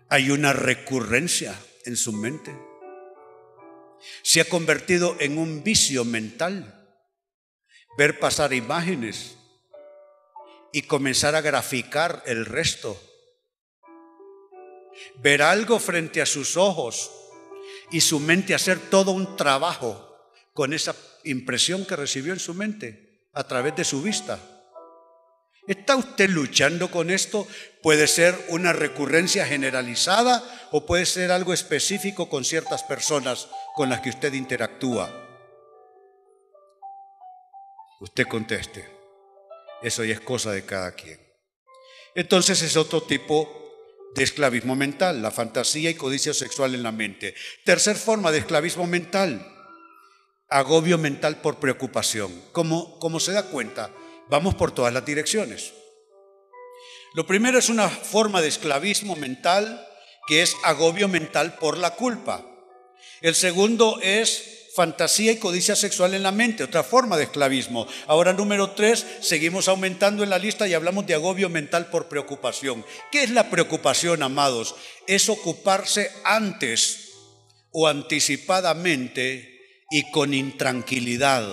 Hay 0.08 0.32
una 0.32 0.52
recurrencia 0.52 1.56
en 1.84 1.96
su 1.96 2.12
mente. 2.12 2.52
Se 4.22 4.40
ha 4.40 4.48
convertido 4.48 5.14
en 5.20 5.38
un 5.38 5.62
vicio 5.62 6.04
mental. 6.04 6.92
Ver 7.96 8.18
pasar 8.18 8.52
imágenes 8.52 9.36
y 10.72 10.82
comenzar 10.82 11.36
a 11.36 11.40
graficar 11.40 12.24
el 12.26 12.46
resto. 12.46 13.00
Ver 15.18 15.40
algo 15.40 15.78
frente 15.78 16.20
a 16.20 16.26
sus 16.26 16.56
ojos 16.56 17.12
y 17.92 18.00
su 18.00 18.18
mente 18.18 18.56
hacer 18.56 18.80
todo 18.90 19.12
un 19.12 19.36
trabajo 19.36 20.11
con 20.52 20.72
esa 20.72 20.94
impresión 21.24 21.84
que 21.84 21.96
recibió 21.96 22.32
en 22.32 22.38
su 22.38 22.54
mente 22.54 23.28
a 23.32 23.44
través 23.44 23.74
de 23.76 23.84
su 23.84 24.02
vista. 24.02 24.38
¿Está 25.66 25.94
usted 25.94 26.28
luchando 26.28 26.90
con 26.90 27.10
esto? 27.10 27.46
Puede 27.82 28.08
ser 28.08 28.36
una 28.48 28.72
recurrencia 28.72 29.46
generalizada 29.46 30.42
o 30.72 30.84
puede 30.86 31.06
ser 31.06 31.30
algo 31.30 31.52
específico 31.52 32.28
con 32.28 32.44
ciertas 32.44 32.82
personas 32.82 33.48
con 33.76 33.88
las 33.88 34.00
que 34.00 34.10
usted 34.10 34.32
interactúa. 34.32 35.10
Usted 38.00 38.26
conteste. 38.26 38.90
Eso 39.82 40.02
ya 40.04 40.14
es 40.14 40.20
cosa 40.20 40.50
de 40.50 40.64
cada 40.64 40.92
quien. 40.92 41.20
Entonces 42.16 42.60
es 42.62 42.76
otro 42.76 43.02
tipo 43.04 43.58
de 44.14 44.24
esclavismo 44.24 44.74
mental, 44.74 45.22
la 45.22 45.30
fantasía 45.30 45.90
y 45.90 45.94
codicia 45.94 46.34
sexual 46.34 46.74
en 46.74 46.82
la 46.82 46.92
mente. 46.92 47.34
Tercer 47.64 47.96
forma 47.96 48.32
de 48.32 48.38
esclavismo 48.38 48.86
mental, 48.86 49.46
agobio 50.52 50.98
mental 50.98 51.40
por 51.40 51.56
preocupación. 51.56 52.30
Como, 52.52 53.20
se 53.20 53.32
da 53.32 53.44
cuenta, 53.44 53.90
vamos 54.28 54.54
por 54.54 54.72
todas 54.72 54.92
las 54.92 55.04
direcciones. 55.04 55.72
Lo 57.14 57.26
primero 57.26 57.58
es 57.58 57.68
una 57.68 57.88
forma 57.88 58.40
de 58.40 58.48
esclavismo 58.48 59.16
mental 59.16 59.88
que 60.26 60.42
es 60.42 60.54
agobio 60.62 61.08
mental 61.08 61.56
por 61.56 61.76
la 61.76 61.94
culpa. 61.94 62.46
El 63.20 63.34
segundo 63.34 63.98
es 64.00 64.70
fantasía 64.74 65.32
y 65.32 65.36
codicia 65.36 65.76
sexual 65.76 66.14
en 66.14 66.22
la 66.22 66.32
mente, 66.32 66.64
otra 66.64 66.82
forma 66.82 67.16
de 67.16 67.24
esclavismo. 67.24 67.86
Ahora 68.06 68.32
número 68.32 68.70
tres, 68.70 69.04
seguimos 69.20 69.68
aumentando 69.68 70.22
en 70.22 70.30
la 70.30 70.38
lista 70.38 70.66
y 70.66 70.74
hablamos 70.74 71.06
de 71.06 71.14
agobio 71.14 71.48
mental 71.50 71.90
por 71.90 72.08
preocupación. 72.08 72.84
¿Qué 73.10 73.24
es 73.24 73.30
la 73.30 73.50
preocupación, 73.50 74.22
amados? 74.22 74.74
Es 75.06 75.28
ocuparse 75.28 76.10
antes 76.24 77.10
o 77.70 77.86
anticipadamente 77.86 79.51
y 79.92 80.10
con 80.10 80.32
intranquilidad 80.32 81.46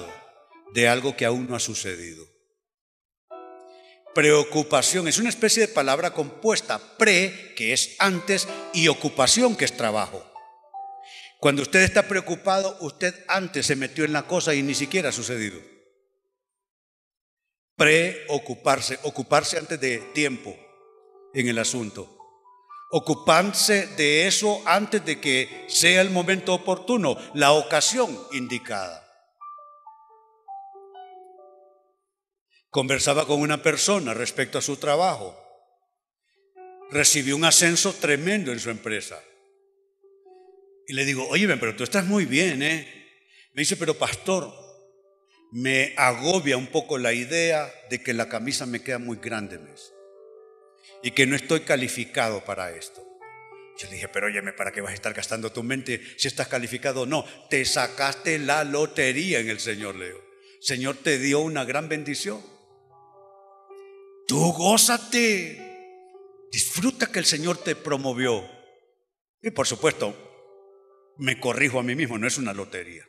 de 0.73 0.87
algo 0.87 1.17
que 1.17 1.25
aún 1.25 1.47
no 1.49 1.57
ha 1.57 1.59
sucedido. 1.59 2.25
Preocupación 4.15 5.09
es 5.09 5.17
una 5.17 5.27
especie 5.27 5.67
de 5.67 5.73
palabra 5.73 6.13
compuesta, 6.13 6.79
pre, 6.97 7.53
que 7.57 7.73
es 7.73 7.97
antes, 7.99 8.47
y 8.73 8.87
ocupación, 8.87 9.57
que 9.57 9.65
es 9.65 9.75
trabajo. 9.75 10.25
Cuando 11.41 11.63
usted 11.63 11.81
está 11.81 12.07
preocupado, 12.07 12.77
usted 12.79 13.13
antes 13.27 13.65
se 13.65 13.75
metió 13.75 14.05
en 14.05 14.13
la 14.13 14.25
cosa 14.25 14.55
y 14.55 14.63
ni 14.63 14.73
siquiera 14.73 15.09
ha 15.09 15.11
sucedido. 15.11 15.59
Preocuparse, 17.75 18.99
ocuparse 19.03 19.57
antes 19.57 19.81
de 19.81 19.97
tiempo 20.13 20.57
en 21.33 21.49
el 21.49 21.57
asunto 21.59 22.18
ocuparse 22.89 23.87
de 23.95 24.27
eso 24.27 24.61
antes 24.65 25.05
de 25.05 25.19
que 25.19 25.65
sea 25.67 26.01
el 26.01 26.09
momento 26.09 26.53
oportuno, 26.53 27.17
la 27.33 27.51
ocasión 27.51 28.17
indicada. 28.31 29.05
Conversaba 32.69 33.25
con 33.25 33.41
una 33.41 33.61
persona 33.63 34.13
respecto 34.13 34.57
a 34.57 34.61
su 34.61 34.77
trabajo. 34.77 35.35
Recibió 36.91 37.35
un 37.35 37.45
ascenso 37.45 37.93
tremendo 37.93 38.51
en 38.51 38.59
su 38.59 38.69
empresa. 38.69 39.21
Y 40.87 40.93
le 40.93 41.05
digo, 41.05 41.27
oye, 41.29 41.47
pero 41.57 41.75
tú 41.75 41.83
estás 41.83 42.05
muy 42.05 42.25
bien, 42.25 42.63
¿eh? 42.63 42.99
Me 43.53 43.61
dice, 43.61 43.77
pero 43.77 43.95
pastor, 43.95 44.51
me 45.51 45.93
agobia 45.97 46.57
un 46.57 46.67
poco 46.67 46.97
la 46.97 47.13
idea 47.13 47.71
de 47.89 48.01
que 48.01 48.13
la 48.13 48.29
camisa 48.29 48.65
me 48.65 48.81
queda 48.81 48.97
muy 48.97 49.17
grande, 49.17 49.59
mes, 49.59 49.93
y 51.03 51.11
que 51.11 51.25
no 51.25 51.35
estoy 51.35 51.61
calificado 51.61 52.43
para 52.43 52.71
esto. 52.75 53.05
Yo 53.77 53.87
le 53.87 53.93
dije, 53.93 54.09
pero 54.09 54.27
óyeme, 54.27 54.51
¿para 54.51 54.71
qué 54.71 54.81
vas 54.81 54.91
a 54.91 54.95
estar 54.95 55.13
gastando 55.13 55.51
tu 55.51 55.63
mente 55.63 56.01
si 56.17 56.27
estás 56.27 56.49
calificado? 56.49 57.05
No, 57.05 57.23
te 57.49 57.63
sacaste 57.63 58.37
la 58.37 58.65
lotería 58.65 59.39
en 59.39 59.49
el 59.49 59.59
Señor, 59.59 59.95
Leo. 59.95 60.21
Señor 60.59 60.97
te 60.97 61.17
dio 61.17 61.39
una 61.39 61.63
gran 61.63 61.87
bendición. 61.87 62.41
Tú 64.27 64.51
gózate. 64.51 65.65
Disfruta 66.51 67.07
que 67.07 67.19
el 67.19 67.25
Señor 67.25 67.57
te 67.57 67.75
promovió. 67.75 68.43
Y 69.41 69.51
por 69.51 69.65
supuesto, 69.65 70.13
me 71.17 71.39
corrijo 71.39 71.79
a 71.79 71.83
mí 71.83 71.95
mismo, 71.95 72.17
no 72.17 72.27
es 72.27 72.37
una 72.37 72.53
lotería. 72.53 73.07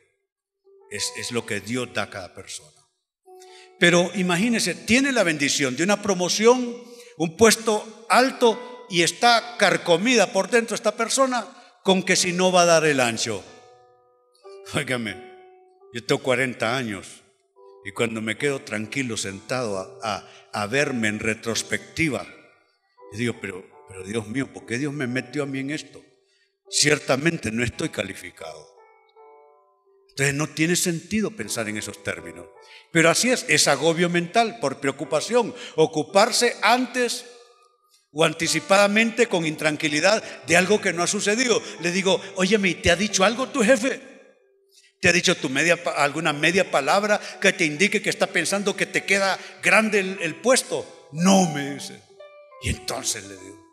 Es, 0.89 1.11
es 1.17 1.31
lo 1.31 1.45
que 1.45 1.59
Dios 1.59 1.93
da 1.93 2.03
a 2.03 2.09
cada 2.09 2.33
persona. 2.33 2.81
Pero 3.79 4.11
imagínese, 4.15 4.75
tiene 4.75 5.11
la 5.11 5.23
bendición 5.23 5.75
de 5.75 5.83
una 5.83 6.01
promoción, 6.01 6.77
un 7.17 7.37
puesto 7.37 8.05
alto 8.09 8.85
y 8.89 9.03
está 9.03 9.55
carcomida 9.57 10.31
por 10.33 10.49
dentro 10.49 10.75
esta 10.75 10.95
persona 10.95 11.47
con 11.83 12.03
que 12.03 12.15
si 12.15 12.33
no 12.33 12.51
va 12.51 12.63
a 12.63 12.65
dar 12.65 12.85
el 12.85 12.99
ancho. 12.99 13.43
Óigame, 14.73 15.15
yo 15.93 16.03
tengo 16.03 16.21
40 16.21 16.75
años 16.75 17.21
y 17.83 17.91
cuando 17.91 18.21
me 18.21 18.37
quedo 18.37 18.61
tranquilo 18.61 19.17
sentado 19.17 19.99
a, 20.03 20.27
a, 20.53 20.67
verme 20.67 21.07
en 21.07 21.19
retrospectiva, 21.19 22.25
digo, 23.13 23.35
pero, 23.41 23.65
pero 23.87 24.03
Dios 24.03 24.27
mío, 24.27 24.47
¿por 24.53 24.65
qué 24.65 24.77
Dios 24.77 24.93
me 24.93 25.07
metió 25.07 25.43
a 25.43 25.47
mí 25.47 25.59
en 25.59 25.71
esto? 25.71 26.03
Ciertamente 26.69 27.51
no 27.51 27.63
estoy 27.63 27.89
calificado. 27.89 28.70
Entonces 30.21 30.35
no 30.35 30.53
tiene 30.53 30.75
sentido 30.75 31.31
pensar 31.31 31.67
en 31.67 31.77
esos 31.77 32.03
términos. 32.03 32.45
Pero 32.91 33.09
así 33.09 33.31
es, 33.31 33.43
es 33.47 33.67
agobio 33.67 34.07
mental 34.07 34.59
por 34.59 34.79
preocupación, 34.79 35.55
ocuparse 35.75 36.57
antes 36.61 37.25
o 38.11 38.23
anticipadamente 38.23 39.25
con 39.25 39.47
intranquilidad 39.47 40.21
de 40.43 40.57
algo 40.57 40.79
que 40.79 40.93
no 40.93 41.01
ha 41.01 41.07
sucedido. 41.07 41.59
Le 41.79 41.91
digo, 41.91 42.21
óyeme, 42.35 42.75
¿te 42.75 42.91
ha 42.91 42.95
dicho 42.95 43.23
algo 43.23 43.49
tu 43.49 43.63
jefe? 43.63 43.99
¿Te 44.99 45.09
ha 45.09 45.11
dicho 45.11 45.35
tu 45.35 45.49
media, 45.49 45.79
alguna 45.97 46.33
media 46.33 46.69
palabra 46.69 47.19
que 47.41 47.53
te 47.53 47.65
indique 47.65 48.03
que 48.03 48.11
está 48.11 48.27
pensando 48.27 48.75
que 48.75 48.85
te 48.85 49.03
queda 49.03 49.39
grande 49.63 50.01
el, 50.01 50.19
el 50.21 50.35
puesto? 50.35 51.09
No, 51.13 51.51
me 51.51 51.73
dice. 51.73 51.99
Y 52.61 52.69
entonces 52.69 53.23
le 53.23 53.37
digo, 53.37 53.65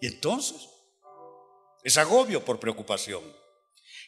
¿y 0.00 0.06
entonces? 0.06 0.66
Es 1.82 1.98
agobio 1.98 2.42
por 2.42 2.58
preocupación. 2.58 3.43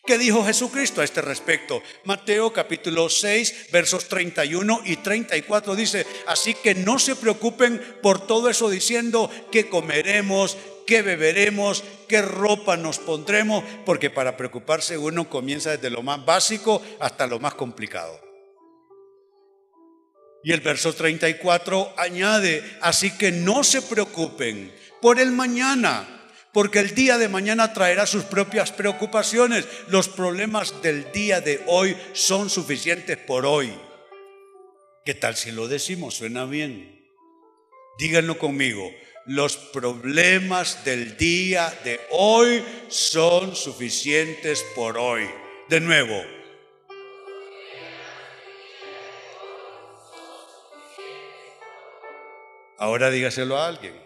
¿Qué 0.07 0.19
dijo 0.19 0.45
Jesucristo 0.45 1.01
a 1.01 1.05
este 1.05 1.21
respecto? 1.21 1.83
Mateo 2.05 2.53
capítulo 2.53 3.09
6, 3.09 3.71
versos 3.73 4.07
31 4.07 4.83
y 4.85 4.97
34 4.99 5.75
dice, 5.75 6.07
así 6.29 6.55
que 6.55 6.77
no 6.77 7.01
se 7.01 7.17
preocupen 7.17 7.99
por 8.03 8.25
todo 8.25 8.49
eso 8.49 8.71
diciendo 8.71 9.29
que 9.51 9.69
comeremos, 9.69 10.57
que 10.87 11.03
beberemos, 11.03 11.83
qué 12.07 12.23
ropa 12.23 12.77
nos 12.77 13.01
pondremos, 13.01 13.65
porque 13.85 14.09
para 14.09 14.37
preocuparse 14.37 14.97
uno 14.97 15.29
comienza 15.29 15.73
desde 15.73 15.91
lo 15.91 16.05
más 16.05 16.25
básico 16.25 16.81
hasta 17.01 17.27
lo 17.27 17.41
más 17.41 17.55
complicado. 17.55 18.21
Y 20.45 20.53
el 20.53 20.61
verso 20.61 20.93
34 20.93 21.95
añade, 21.97 22.63
así 22.81 23.11
que 23.11 23.33
no 23.33 23.65
se 23.65 23.83
preocupen 23.83 24.73
por 25.03 25.19
el 25.19 25.33
mañana 25.33 26.26
porque 26.57 26.79
el 26.79 26.95
día 26.95 27.19
de 27.19 27.29
mañana 27.29 27.75
traerá 27.75 28.07
sus 28.07 28.25
propias 28.25 28.73
preocupaciones. 28.73 29.69
Los 29.89 30.09
problemas 30.09 30.81
del 30.81 31.13
día 31.13 31.43
de 31.43 31.63
hoy 31.67 31.95
son 32.15 32.49
suficientes 32.49 33.19
por 33.19 33.45
hoy. 33.45 33.75
¿Qué 35.05 35.13
tal 35.13 35.37
si 35.37 35.53
lo 35.53 35.69
decimos? 35.69 36.15
Suena 36.15 36.47
bien. 36.47 37.07
Díganlo 37.99 38.39
conmigo. 38.39 38.91
Los 39.27 39.59
problemas 39.59 40.83
del 40.87 41.19
día 41.19 41.79
de 41.85 42.01
hoy 42.09 42.65
son 42.89 43.55
suficientes 43.55 44.65
por 44.75 44.97
hoy. 44.97 45.29
De 45.69 45.81
nuevo. 45.81 46.25
Ahora 52.79 53.11
dígaselo 53.11 53.59
a 53.59 53.67
alguien. 53.67 54.06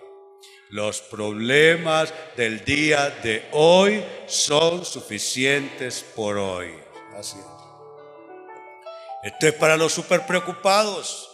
Los 0.70 1.00
problemas 1.00 2.14
del 2.36 2.64
día 2.64 3.10
de 3.24 3.48
hoy 3.50 4.04
son 4.28 4.84
suficientes 4.84 6.04
por 6.14 6.38
hoy. 6.38 6.72
Así 7.16 7.36
es. 7.38 9.32
Esto 9.32 9.48
es 9.48 9.54
para 9.54 9.76
los 9.76 9.92
super 9.92 10.26
preocupados. 10.26 11.28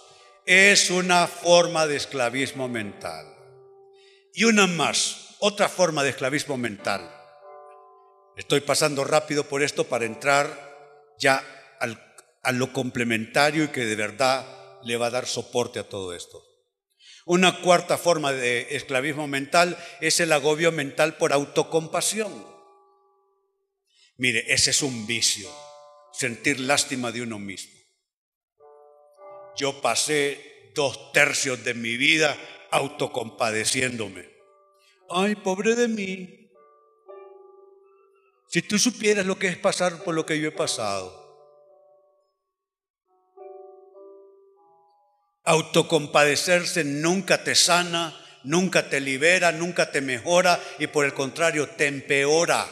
Es 0.46 0.90
una 0.90 1.26
forma 1.26 1.86
de 1.86 1.96
esclavismo 1.96 2.66
mental. 2.66 3.26
Y 4.32 4.44
una 4.44 4.66
más, 4.66 5.36
otra 5.40 5.68
forma 5.68 6.02
de 6.02 6.10
esclavismo 6.10 6.56
mental. 6.56 7.12
Estoy 8.38 8.60
pasando 8.60 9.04
rápido 9.04 9.44
por 9.44 9.62
esto 9.62 9.84
para 9.84 10.06
entrar 10.06 10.48
ya 11.18 11.44
a 12.42 12.52
lo 12.52 12.72
complementario 12.72 13.64
y 13.64 13.68
que 13.68 13.84
de 13.84 13.96
verdad 13.96 14.46
le 14.82 14.96
va 14.96 15.06
a 15.06 15.10
dar 15.10 15.26
soporte 15.26 15.78
a 15.78 15.88
todo 15.88 16.14
esto. 16.14 16.45
Una 17.26 17.60
cuarta 17.60 17.98
forma 17.98 18.32
de 18.32 18.68
esclavismo 18.76 19.26
mental 19.26 19.76
es 20.00 20.20
el 20.20 20.30
agobio 20.30 20.70
mental 20.70 21.16
por 21.16 21.32
autocompasión. 21.32 22.32
Mire, 24.16 24.44
ese 24.46 24.70
es 24.70 24.80
un 24.80 25.08
vicio, 25.08 25.50
sentir 26.12 26.60
lástima 26.60 27.10
de 27.10 27.22
uno 27.22 27.40
mismo. 27.40 27.74
Yo 29.56 29.80
pasé 29.80 30.70
dos 30.76 31.10
tercios 31.10 31.64
de 31.64 31.74
mi 31.74 31.96
vida 31.96 32.38
autocompadeciéndome. 32.70 34.30
Ay, 35.10 35.34
pobre 35.34 35.74
de 35.74 35.88
mí. 35.88 36.52
Si 38.46 38.62
tú 38.62 38.78
supieras 38.78 39.26
lo 39.26 39.36
que 39.36 39.48
es 39.48 39.56
pasar 39.56 40.04
por 40.04 40.14
lo 40.14 40.24
que 40.24 40.38
yo 40.38 40.46
he 40.46 40.52
pasado. 40.52 41.25
Autocompadecerse 45.48 46.82
nunca 46.82 47.44
te 47.44 47.54
sana, 47.54 48.20
nunca 48.42 48.90
te 48.90 49.00
libera, 49.00 49.52
nunca 49.52 49.92
te 49.92 50.00
mejora 50.00 50.60
y 50.80 50.88
por 50.88 51.04
el 51.04 51.14
contrario 51.14 51.68
te 51.68 51.86
empeora, 51.86 52.68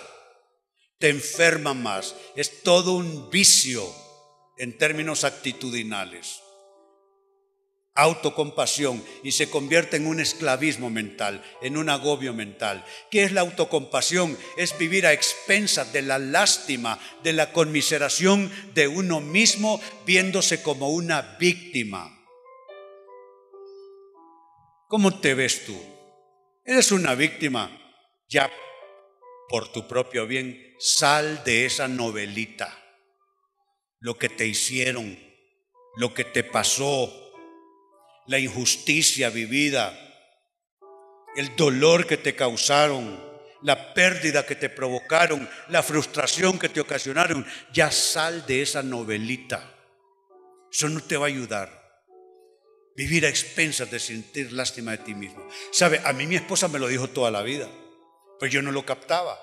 te 0.99 1.09
enferma 1.09 1.73
más. 1.73 2.17
Es 2.35 2.65
todo 2.65 2.95
un 2.95 3.31
vicio 3.31 3.87
en 4.59 4.77
términos 4.77 5.23
actitudinales. 5.23 6.41
Autocompasión 7.95 9.05
y 9.23 9.31
se 9.31 9.49
convierte 9.49 9.99
en 9.99 10.09
un 10.09 10.19
esclavismo 10.19 10.91
mental, 10.91 11.45
en 11.63 11.77
un 11.77 11.89
agobio 11.89 12.35
mental. 12.35 12.85
¿Qué 13.09 13.23
es 13.23 13.31
la 13.31 13.43
autocompasión? 13.43 14.37
Es 14.57 14.77
vivir 14.79 15.07
a 15.07 15.13
expensas 15.13 15.93
de 15.93 16.03
la 16.03 16.19
lástima, 16.19 16.99
de 17.23 17.35
la 17.35 17.53
conmiseración 17.53 18.51
de 18.75 18.89
uno 18.89 19.21
mismo, 19.21 19.81
viéndose 20.05 20.61
como 20.61 20.89
una 20.91 21.37
víctima. 21.39 22.24
¿Cómo 24.95 25.19
te 25.19 25.35
ves 25.35 25.65
tú? 25.65 25.77
¿Eres 26.65 26.93
una 26.93 27.17
víctima? 27.17 27.69
Ya 28.29 28.49
por 29.49 29.73
tu 29.73 29.89
propio 29.89 30.25
bien, 30.25 30.77
sal 30.79 31.43
de 31.43 31.67
esa 31.67 31.89
novelita. 31.89 32.73
Lo 33.99 34.17
que 34.17 34.29
te 34.29 34.47
hicieron, 34.47 35.19
lo 35.97 36.15
que 36.15 36.23
te 36.23 36.45
pasó, 36.45 37.13
la 38.29 38.39
injusticia 38.39 39.31
vivida, 39.31 39.99
el 41.35 41.57
dolor 41.57 42.07
que 42.07 42.17
te 42.17 42.37
causaron, 42.37 43.21
la 43.63 43.95
pérdida 43.95 44.47
que 44.47 44.55
te 44.55 44.69
provocaron, 44.69 45.51
la 45.71 45.83
frustración 45.83 46.57
que 46.57 46.69
te 46.69 46.81
ocasionaron, 46.81 47.45
ya 47.73 47.91
sal 47.91 48.47
de 48.47 48.63
esa 48.63 48.85
novelita. 48.85 49.75
Eso 50.71 50.89
no 50.89 51.03
te 51.03 51.17
va 51.17 51.27
a 51.27 51.31
ayudar. 51.31 51.84
Vivir 52.97 53.27
a 53.27 53.29
expensas 53.29 53.91
de 53.91 53.99
sentir 53.99 54.53
lástima 54.53 54.93
de 54.93 54.99
ti 54.99 55.15
mismo. 55.15 55.47
Sabe, 55.73 56.01
a 56.05 56.13
mí 56.13 56.27
mi 56.27 56.37
esposa 56.37 56.69
me 56.69 56.79
lo 56.79 56.87
dijo 56.87 57.09
toda 57.09 57.31
la 57.31 57.43
vida, 57.43 57.69
pues 58.39 58.53
yo 58.53 58.63
no 58.63 58.71
lo 58.71 58.87
captaba. 58.87 59.39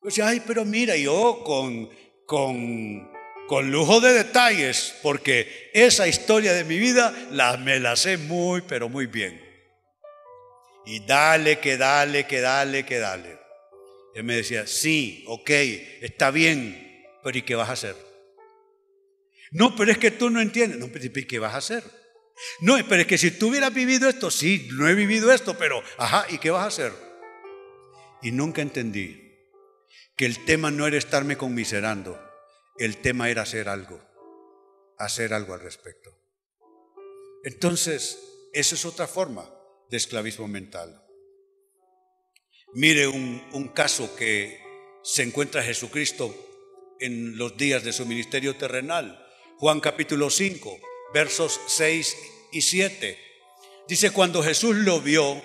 Pues, 0.00 0.18
ay, 0.18 0.42
pero 0.46 0.64
mira, 0.64 0.96
yo 0.96 1.42
con, 1.44 1.90
con, 2.24 3.10
con 3.46 3.70
lujo 3.70 4.00
de 4.00 4.14
detalles, 4.14 4.94
porque 5.02 5.70
esa 5.74 6.08
historia 6.08 6.54
de 6.54 6.64
mi 6.64 6.78
vida 6.78 7.14
la, 7.30 7.58
me 7.58 7.78
la 7.78 7.96
sé 7.96 8.16
muy, 8.16 8.62
pero 8.62 8.88
muy 8.88 9.06
bien. 9.06 9.38
Y 10.86 11.00
dale, 11.00 11.58
que 11.58 11.76
dale, 11.76 12.26
que 12.26 12.40
dale, 12.40 12.86
que 12.86 12.98
dale. 12.98 13.38
Él 14.14 14.24
me 14.24 14.36
decía, 14.36 14.66
sí, 14.66 15.24
ok, 15.26 15.50
está 16.00 16.30
bien, 16.30 17.06
pero 17.22 17.36
¿y 17.36 17.42
qué 17.42 17.54
vas 17.54 17.68
a 17.68 17.72
hacer? 17.72 17.96
No, 19.50 19.76
pero 19.76 19.92
es 19.92 19.98
que 19.98 20.10
tú 20.10 20.30
no 20.30 20.40
entiendes. 20.40 20.78
No, 20.78 20.88
pero 20.88 21.04
¿y 21.04 21.24
qué 21.26 21.38
vas 21.38 21.54
a 21.54 21.58
hacer? 21.58 21.99
No, 22.60 22.76
pero 22.88 23.02
es 23.02 23.06
que 23.06 23.18
si 23.18 23.30
tú 23.30 23.48
hubieras 23.48 23.72
vivido 23.72 24.08
esto, 24.08 24.30
sí, 24.30 24.68
no 24.72 24.88
he 24.88 24.94
vivido 24.94 25.32
esto, 25.32 25.56
pero, 25.58 25.82
ajá, 25.98 26.26
¿y 26.28 26.38
qué 26.38 26.50
vas 26.50 26.64
a 26.64 26.68
hacer? 26.68 26.92
Y 28.22 28.32
nunca 28.32 28.62
entendí 28.62 29.30
que 30.16 30.26
el 30.26 30.44
tema 30.44 30.70
no 30.70 30.86
era 30.86 30.98
estarme 30.98 31.36
conmiserando, 31.36 32.20
el 32.78 32.98
tema 32.98 33.30
era 33.30 33.42
hacer 33.42 33.68
algo, 33.68 34.00
hacer 34.98 35.32
algo 35.32 35.54
al 35.54 35.60
respecto. 35.60 36.16
Entonces, 37.44 38.18
esa 38.52 38.74
es 38.74 38.84
otra 38.84 39.06
forma 39.06 39.48
de 39.88 39.96
esclavismo 39.96 40.46
mental. 40.48 41.02
Mire 42.74 43.08
un, 43.08 43.42
un 43.52 43.68
caso 43.68 44.14
que 44.14 44.60
se 45.02 45.22
encuentra 45.22 45.62
Jesucristo 45.62 46.34
en 47.00 47.36
los 47.36 47.56
días 47.56 47.82
de 47.82 47.92
su 47.92 48.06
ministerio 48.06 48.56
terrenal. 48.56 49.26
Juan 49.56 49.80
capítulo 49.80 50.30
5, 50.30 50.80
versos 51.12 51.60
6 51.66 52.16
y 52.52 52.60
7. 52.62 53.18
Dice, 53.88 54.10
cuando 54.10 54.42
Jesús 54.42 54.76
lo 54.76 55.00
vio, 55.00 55.40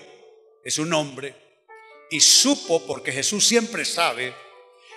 es 0.63 0.77
un 0.79 0.93
hombre, 0.93 1.35
y 2.11 2.19
supo, 2.19 2.85
porque 2.85 3.11
Jesús 3.11 3.45
siempre 3.47 3.85
sabe, 3.85 4.33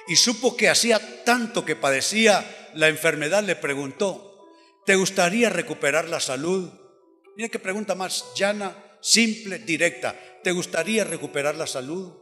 y 0.07 0.17
supo 0.17 0.57
que 0.57 0.69
hacía 0.69 1.25
tanto 1.25 1.65
que 1.65 1.77
padecía 1.77 2.71
la 2.75 2.89
enfermedad, 2.89 3.43
le 3.43 3.57
preguntó, 3.57 4.49
¿te 4.87 4.97
gustaría 4.97 5.51
recuperar 5.51 6.09
la 6.09 6.21
salud? 6.21 6.71
Mira 7.37 7.49
qué 7.49 7.59
pregunta 7.59 7.95
más 7.95 8.33
llana, 8.35 8.99
simple, 9.01 9.59
directa. 9.59 10.19
¿Te 10.43 10.53
gustaría 10.53 11.05
recuperar 11.05 11.55
la 11.55 11.67
salud? 11.67 12.13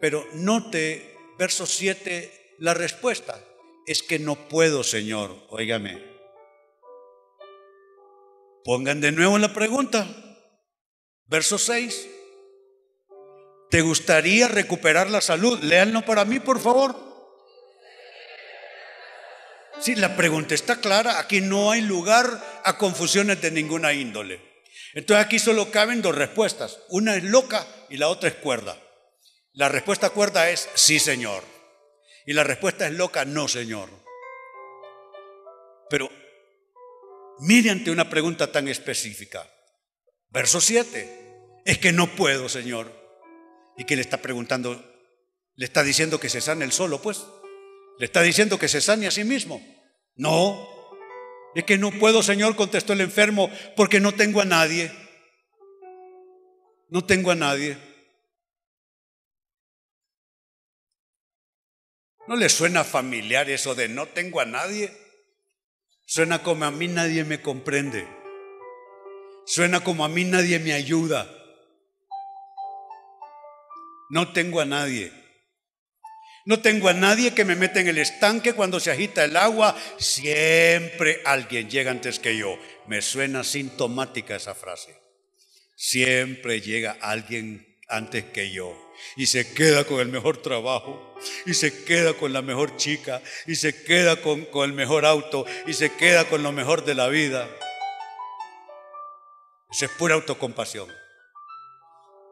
Pero 0.00 0.26
note, 0.34 1.16
verso 1.38 1.66
7, 1.66 2.56
la 2.58 2.74
respuesta 2.74 3.42
es 3.86 4.02
que 4.02 4.18
no 4.18 4.48
puedo, 4.48 4.82
Señor. 4.82 5.46
Óigame. 5.48 6.09
Pongan 8.64 9.00
de 9.00 9.12
nuevo 9.12 9.38
la 9.38 9.52
pregunta. 9.52 10.06
Verso 11.26 11.58
6. 11.58 12.08
¿Te 13.70 13.82
gustaría 13.82 14.48
recuperar 14.48 15.10
la 15.10 15.20
salud? 15.20 15.60
Léanlo 15.62 16.02
para 16.04 16.24
mí, 16.24 16.40
por 16.40 16.60
favor. 16.60 17.10
Sí, 19.80 19.94
la 19.94 20.16
pregunta 20.16 20.54
está 20.54 20.80
clara. 20.80 21.18
Aquí 21.18 21.40
no 21.40 21.70
hay 21.70 21.80
lugar 21.80 22.26
a 22.64 22.76
confusiones 22.76 23.40
de 23.40 23.50
ninguna 23.50 23.92
índole. 23.92 24.40
Entonces 24.92 25.24
aquí 25.24 25.38
solo 25.38 25.70
caben 25.70 26.02
dos 26.02 26.14
respuestas. 26.14 26.80
Una 26.88 27.16
es 27.16 27.24
loca 27.24 27.66
y 27.88 27.96
la 27.96 28.08
otra 28.08 28.28
es 28.28 28.34
cuerda. 28.34 28.76
La 29.52 29.68
respuesta 29.68 30.10
cuerda 30.10 30.50
es 30.50 30.68
sí, 30.74 30.98
Señor. 30.98 31.42
Y 32.26 32.34
la 32.34 32.44
respuesta 32.44 32.86
es 32.86 32.92
loca, 32.92 33.24
no, 33.24 33.48
Señor. 33.48 33.88
Pero 35.88 36.10
mire 37.40 37.70
ante 37.70 37.90
una 37.90 38.08
pregunta 38.08 38.52
tan 38.52 38.68
específica. 38.68 39.48
Verso 40.28 40.60
7. 40.60 41.18
Es 41.64 41.78
que 41.78 41.92
no 41.92 42.14
puedo, 42.14 42.48
Señor. 42.48 42.92
¿Y 43.76 43.84
que 43.84 43.96
le 43.96 44.02
está 44.02 44.18
preguntando? 44.18 44.84
Le 45.56 45.64
está 45.64 45.82
diciendo 45.82 46.20
que 46.20 46.28
se 46.28 46.40
sane 46.40 46.64
el 46.64 46.72
solo, 46.72 47.02
pues. 47.02 47.24
Le 47.98 48.06
está 48.06 48.22
diciendo 48.22 48.58
que 48.58 48.68
se 48.68 48.80
sane 48.80 49.06
a 49.06 49.10
sí 49.10 49.24
mismo. 49.24 49.62
No. 50.14 50.68
Es 51.54 51.64
que 51.64 51.78
no 51.78 51.90
puedo, 51.90 52.22
Señor, 52.22 52.56
contestó 52.56 52.92
el 52.92 53.00
enfermo, 53.00 53.50
porque 53.76 54.00
no 54.00 54.12
tengo 54.12 54.40
a 54.40 54.44
nadie. 54.44 54.92
No 56.88 57.04
tengo 57.04 57.30
a 57.30 57.34
nadie. 57.34 57.76
¿No 62.26 62.36
le 62.36 62.48
suena 62.48 62.84
familiar 62.84 63.50
eso 63.50 63.74
de 63.74 63.88
no 63.88 64.06
tengo 64.06 64.40
a 64.40 64.44
nadie? 64.44 64.96
Suena 66.10 66.42
como 66.42 66.64
a 66.64 66.72
mí 66.72 66.88
nadie 66.88 67.22
me 67.22 67.40
comprende. 67.40 68.04
Suena 69.46 69.84
como 69.84 70.04
a 70.04 70.08
mí 70.08 70.24
nadie 70.24 70.58
me 70.58 70.72
ayuda. 70.72 71.30
No 74.08 74.32
tengo 74.32 74.60
a 74.60 74.64
nadie. 74.64 75.12
No 76.46 76.60
tengo 76.62 76.88
a 76.88 76.94
nadie 76.94 77.32
que 77.32 77.44
me 77.44 77.54
meta 77.54 77.78
en 77.78 77.86
el 77.86 77.98
estanque 77.98 78.54
cuando 78.54 78.80
se 78.80 78.90
agita 78.90 79.22
el 79.22 79.36
agua. 79.36 79.76
Siempre 79.98 81.22
alguien 81.24 81.70
llega 81.70 81.92
antes 81.92 82.18
que 82.18 82.36
yo. 82.36 82.58
Me 82.88 83.02
suena 83.02 83.44
sintomática 83.44 84.34
esa 84.34 84.56
frase. 84.56 85.00
Siempre 85.76 86.60
llega 86.60 86.98
alguien 87.00 87.78
antes 87.88 88.24
que 88.24 88.50
yo 88.50 88.89
y 89.16 89.26
se 89.26 89.52
queda 89.52 89.84
con 89.84 90.00
el 90.00 90.08
mejor 90.08 90.38
trabajo, 90.38 91.14
y 91.46 91.54
se 91.54 91.84
queda 91.84 92.14
con 92.14 92.32
la 92.32 92.42
mejor 92.42 92.76
chica, 92.76 93.22
y 93.46 93.56
se 93.56 93.84
queda 93.84 94.20
con, 94.20 94.46
el 94.64 94.72
mejor 94.72 95.04
auto, 95.04 95.44
y 95.66 95.74
se 95.74 95.92
queda 95.94 96.28
con 96.28 96.42
lo 96.42 96.52
mejor 96.52 96.84
de 96.84 96.94
la 96.94 97.08
vida. 97.08 97.48
Eso 99.70 99.84
es 99.84 99.90
pura 99.92 100.14
autocompasión. 100.14 100.88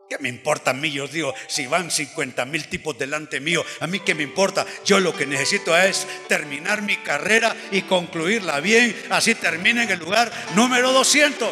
¿Qué 0.09 0.19
me 0.19 0.31
importa 0.31 0.71
a 0.71 0.75
mí? 0.75 0.91
Yo 0.91 1.07
digo, 1.07 1.35
si 1.49 1.67
van 1.67 1.91
50 1.91 2.47
mil 2.47 2.67
tipos 2.69 2.97
delante 2.97 3.41
mío, 3.41 3.63
a 3.81 3.87
mí 3.87 4.01
qué 4.01 4.15
me 4.15 4.23
importa. 4.23 4.65
Yo 4.85 5.01
lo 5.01 5.15
que 5.15 5.27
necesito 5.27 5.77
es 5.77 6.07
terminar 6.29 6.81
mi 6.81 6.97
carrera 6.97 7.55
y 7.71 7.83
concluirla 7.83 8.61
bien. 8.61 8.97
Así 9.11 9.35
termine 9.35 9.83
en 9.83 9.91
el 9.91 9.99
lugar 9.99 10.33
número 10.55 10.93
200. 10.93 11.51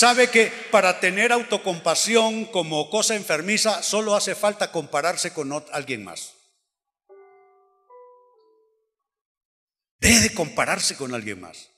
Sabe 0.00 0.30
que 0.30 0.50
para 0.70 0.98
tener 0.98 1.30
autocompasión 1.30 2.46
como 2.46 2.88
cosa 2.88 3.16
enfermiza 3.16 3.82
solo 3.82 4.16
hace 4.16 4.34
falta 4.34 4.72
compararse 4.72 5.34
con 5.34 5.52
alguien 5.72 6.04
más. 6.04 6.36
Deje 9.98 10.20
de 10.20 10.34
compararse 10.34 10.96
con 10.96 11.14
alguien 11.14 11.42
más. 11.42 11.68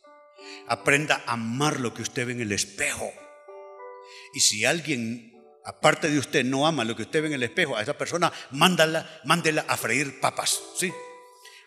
Aprenda 0.68 1.24
a 1.26 1.32
amar 1.32 1.80
lo 1.80 1.92
que 1.94 2.02
usted 2.02 2.24
ve 2.24 2.34
en 2.34 2.42
el 2.42 2.52
espejo. 2.52 3.12
Y 4.34 4.38
si 4.38 4.64
alguien, 4.64 5.32
aparte 5.64 6.08
de 6.08 6.20
usted, 6.20 6.44
no 6.44 6.64
ama 6.68 6.84
lo 6.84 6.94
que 6.94 7.02
usted 7.02 7.22
ve 7.22 7.26
en 7.26 7.34
el 7.34 7.42
espejo, 7.42 7.76
a 7.76 7.82
esa 7.82 7.98
persona, 7.98 8.32
mándala, 8.52 9.20
mándela 9.24 9.64
a 9.66 9.76
freír 9.76 10.20
papas, 10.20 10.62
¿sí? 10.76 10.92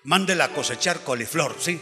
Mándela 0.06 0.46
a 0.46 0.54
cosechar 0.54 1.02
coliflor, 1.04 1.58
¿sí? 1.60 1.82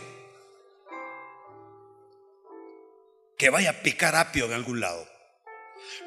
Que 3.44 3.50
vaya 3.50 3.72
a 3.72 3.84
picar 3.84 4.16
apio 4.16 4.46
en 4.46 4.54
algún 4.54 4.80
lado. 4.80 5.06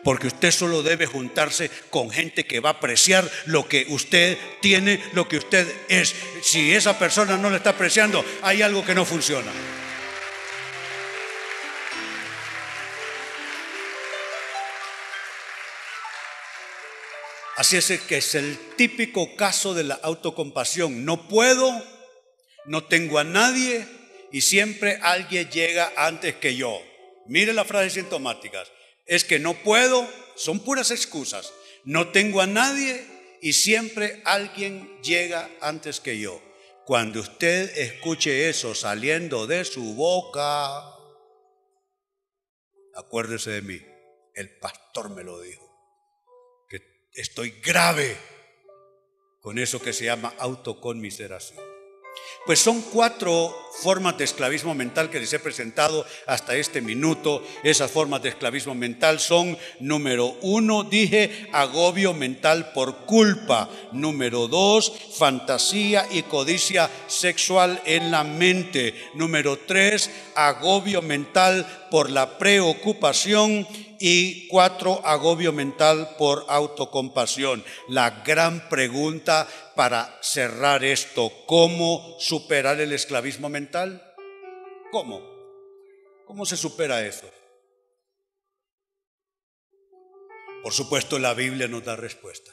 Porque 0.03 0.29
usted 0.29 0.51
solo 0.51 0.83
debe 0.83 1.05
juntarse 1.05 1.71
con 1.91 2.11
gente 2.11 2.47
que 2.47 2.61
va 2.61 2.71
a 2.71 2.73
apreciar 2.73 3.31
lo 3.45 3.69
que 3.69 3.85
usted 3.91 4.39
tiene, 4.63 5.05
lo 5.13 5.29
que 5.29 5.37
usted 5.37 5.71
es. 5.91 6.15
Si 6.43 6.73
esa 6.73 6.99
persona 6.99 7.37
no 7.37 7.51
le 7.51 7.59
está 7.59 7.71
apreciando, 7.77 8.25
hay 8.41 8.63
algo 8.63 8.87
que 8.87 8.95
no 8.95 9.05
funciona. 9.05 9.53
Así 17.59 17.77
es 17.77 18.01
que 18.01 18.17
es 18.17 18.35
el 18.35 18.59
típico 18.79 19.37
caso 19.37 19.75
de 19.75 19.85
la 19.85 19.97
autocompasión. 19.97 21.05
No 21.05 21.29
puedo, 21.29 21.71
no 22.65 22.85
tengo 22.85 23.19
a 23.19 23.25
nadie 23.25 23.87
y 24.33 24.41
siempre 24.41 24.99
alguien 25.03 25.51
llega 25.51 25.93
antes 25.99 26.37
que 26.37 26.57
yo. 26.57 26.81
Mire 27.29 27.53
las 27.53 27.67
frases 27.67 27.95
sintomáticas. 27.95 28.71
Es 29.05 29.25
que 29.25 29.39
no 29.39 29.55
puedo, 29.55 30.09
son 30.37 30.61
puras 30.61 30.91
excusas. 30.91 31.53
No 31.85 32.09
tengo 32.09 32.41
a 32.41 32.47
nadie 32.47 33.07
y 33.41 33.53
siempre 33.53 34.23
alguien 34.25 35.01
llega 35.03 35.51
antes 35.61 36.01
que 36.01 36.19
yo. 36.19 36.43
Cuando 36.85 37.21
usted 37.21 37.77
escuche 37.79 38.49
eso 38.49 38.75
saliendo 38.75 39.47
de 39.47 39.65
su 39.65 39.95
boca, 39.95 40.83
acuérdese 42.95 43.51
de 43.51 43.63
mí. 43.63 43.81
El 44.35 44.59
pastor 44.59 45.11
me 45.11 45.25
lo 45.25 45.41
dijo. 45.41 45.65
Que 46.69 46.81
estoy 47.13 47.51
grave 47.61 48.17
con 49.41 49.59
eso 49.59 49.81
que 49.81 49.93
se 49.93 50.05
llama 50.05 50.35
autoconmiseración. 50.39 51.76
Pues 52.47 52.61
son 52.61 52.81
cuatro 52.81 53.67
formas 53.83 54.17
de 54.17 54.25
esclavismo 54.25 54.73
mental 54.73 55.11
que 55.11 55.19
les 55.19 55.33
he 55.33 55.39
presentado 55.41 56.07
hasta 56.27 56.55
este 56.55 56.81
minuto. 56.81 57.43
Esas 57.65 57.91
formas 57.91 58.23
de 58.23 58.29
esclavismo 58.29 58.75
mental 58.75 59.19
son, 59.19 59.59
número 59.81 60.37
uno, 60.43 60.85
dije, 60.85 61.49
agobio 61.53 62.15
mental 62.15 62.71
por 62.73 62.99
culpa. 62.99 63.69
Número 63.91 64.47
dos, 64.47 64.93
fantasía 65.19 66.07
y 66.11 66.23
codicia 66.23 66.89
sexual 67.09 67.83
en 67.85 68.13
la 68.13 68.23
mente. 68.23 68.95
Número 69.15 69.59
tres, 69.67 70.09
agobio 70.37 71.03
mental 71.03 71.67
por 71.91 72.11
la 72.11 72.39
preocupación 72.39 73.67
y 74.01 74.49
cuatro, 74.49 75.01
agobio 75.05 75.53
mental 75.53 76.17
por 76.19 76.45
autocompasión. 76.49 77.65
La 77.89 78.23
gran 78.25 78.69
pregunta 78.69 79.49
para 79.75 80.19
cerrar 80.23 80.85
esto, 80.85 81.33
¿cómo 81.47 82.17
superar 82.19 82.81
el 82.81 82.93
esclavismo 82.93 83.49
mental? 83.49 84.15
¿Cómo? 84.91 85.21
¿Cómo 86.27 86.47
se 86.47 86.57
supera 86.57 87.07
eso? 87.07 87.31
Por 90.63 90.73
supuesto, 90.73 91.19
la 91.19 91.35
Biblia 91.35 91.69
nos 91.69 91.85
da 91.85 91.95
respuesta. 91.95 92.51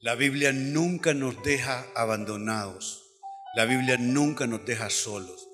La 0.00 0.14
Biblia 0.14 0.52
nunca 0.52 1.14
nos 1.14 1.42
deja 1.42 1.86
abandonados. 1.96 3.04
La 3.56 3.64
Biblia 3.64 3.96
nunca 3.98 4.46
nos 4.46 4.64
deja 4.64 4.90
solos. 4.90 5.48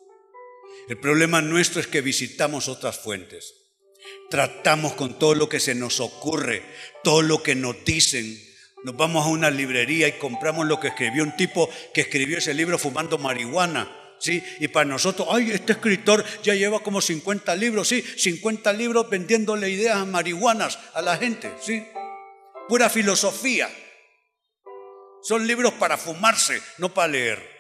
El 0.89 0.99
problema 0.99 1.41
nuestro 1.41 1.81
es 1.81 1.87
que 1.87 2.03
visitamos 2.03 2.69
otras 2.69 2.99
fuentes. 2.99 3.64
Tratamos 4.31 4.95
con 4.95 5.19
todo 5.19 5.35
lo 5.35 5.49
que 5.49 5.61
se 5.61 5.75
nos 5.75 6.01
ocurre, 6.01 6.63
todo 7.03 7.23
lo 7.23 7.43
que 7.43 7.55
nos 7.55 7.85
dicen. 7.85 8.39
Nos 8.85 8.97
vamos 8.97 9.25
a 9.25 9.31
una 9.31 9.51
librería 9.51 10.09
y 10.09 10.19
compramos 10.19 10.67
lo 10.67 10.81
que 10.81 10.89
escribió 10.89 11.23
un 11.23 11.37
tipo 11.37 11.71
que 11.93 12.03
escribió 12.03 12.39
ese 12.39 12.55
libro 12.55 12.79
fumando 12.79 13.19
marihuana. 13.19 14.01
¿Sí? 14.19 14.43
Y 14.61 14.69
para 14.69 14.87
nosotros, 14.87 15.29
ay, 15.31 15.51
este 15.51 15.73
escritor 15.73 16.25
ya 16.43 16.55
lleva 16.55 16.81
como 16.81 17.01
50 17.01 17.55
libros, 17.57 17.89
sí, 17.89 18.01
50 18.01 18.73
libros 18.73 19.11
vendiéndole 19.11 19.69
ideas 19.69 20.07
marihuanas 20.07 20.79
a 20.95 21.03
la 21.03 21.17
gente, 21.19 21.53
¿sí? 21.61 21.85
Pura 22.69 22.89
filosofía. 22.89 23.69
Son 25.23 25.47
libros 25.47 25.75
para 25.75 25.99
fumarse, 25.99 26.63
no 26.79 26.95
para 26.95 27.09
leer. 27.09 27.55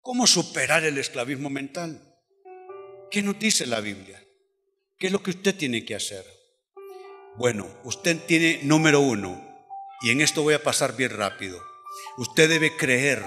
¿Cómo 0.00 0.26
superar 0.26 0.84
el 0.84 0.98
esclavismo 0.98 1.50
mental? 1.50 2.09
¿Qué 3.10 3.22
nos 3.22 3.38
dice 3.40 3.66
la 3.66 3.80
Biblia? 3.80 4.24
¿Qué 4.96 5.08
es 5.08 5.12
lo 5.12 5.22
que 5.22 5.30
usted 5.30 5.56
tiene 5.56 5.84
que 5.84 5.96
hacer? 5.96 6.24
Bueno, 7.36 7.66
usted 7.82 8.18
tiene 8.26 8.60
número 8.62 9.00
uno, 9.00 9.50
y 10.02 10.10
en 10.10 10.20
esto 10.20 10.42
voy 10.42 10.54
a 10.54 10.62
pasar 10.62 10.96
bien 10.96 11.10
rápido. 11.10 11.60
Usted 12.18 12.48
debe 12.48 12.76
creer 12.76 13.24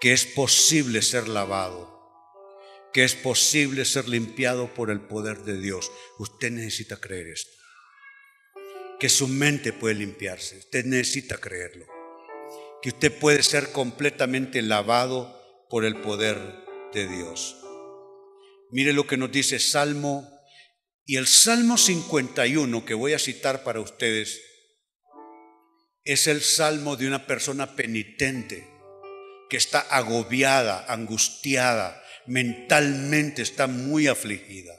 que 0.00 0.12
es 0.12 0.26
posible 0.26 1.02
ser 1.02 1.26
lavado, 1.26 1.98
que 2.92 3.02
es 3.02 3.16
posible 3.16 3.84
ser 3.84 4.08
limpiado 4.08 4.72
por 4.74 4.90
el 4.90 5.00
poder 5.00 5.42
de 5.42 5.60
Dios. 5.60 5.90
Usted 6.18 6.52
necesita 6.52 6.98
creer 6.98 7.28
esto. 7.28 7.56
Que 9.00 9.08
su 9.08 9.26
mente 9.26 9.72
puede 9.72 9.96
limpiarse. 9.96 10.58
Usted 10.58 10.84
necesita 10.84 11.38
creerlo. 11.38 11.86
Que 12.80 12.90
usted 12.90 13.18
puede 13.18 13.42
ser 13.42 13.72
completamente 13.72 14.62
lavado 14.62 15.66
por 15.68 15.84
el 15.84 16.00
poder 16.00 16.38
de 16.92 17.08
Dios. 17.08 17.56
Mire 18.70 18.92
lo 18.92 19.06
que 19.06 19.16
nos 19.16 19.32
dice 19.32 19.58
Salmo 19.58 20.28
y 21.04 21.16
el 21.16 21.26
Salmo 21.26 21.78
51 21.78 22.84
que 22.84 22.94
voy 22.94 23.14
a 23.14 23.18
citar 23.18 23.64
para 23.64 23.80
ustedes 23.80 24.42
es 26.04 26.26
el 26.26 26.42
salmo 26.42 26.96
de 26.96 27.06
una 27.06 27.26
persona 27.26 27.76
penitente 27.76 28.66
que 29.48 29.56
está 29.56 29.80
agobiada, 29.80 30.84
angustiada, 30.88 32.02
mentalmente 32.26 33.42
está 33.42 33.66
muy 33.66 34.06
afligida. 34.06 34.72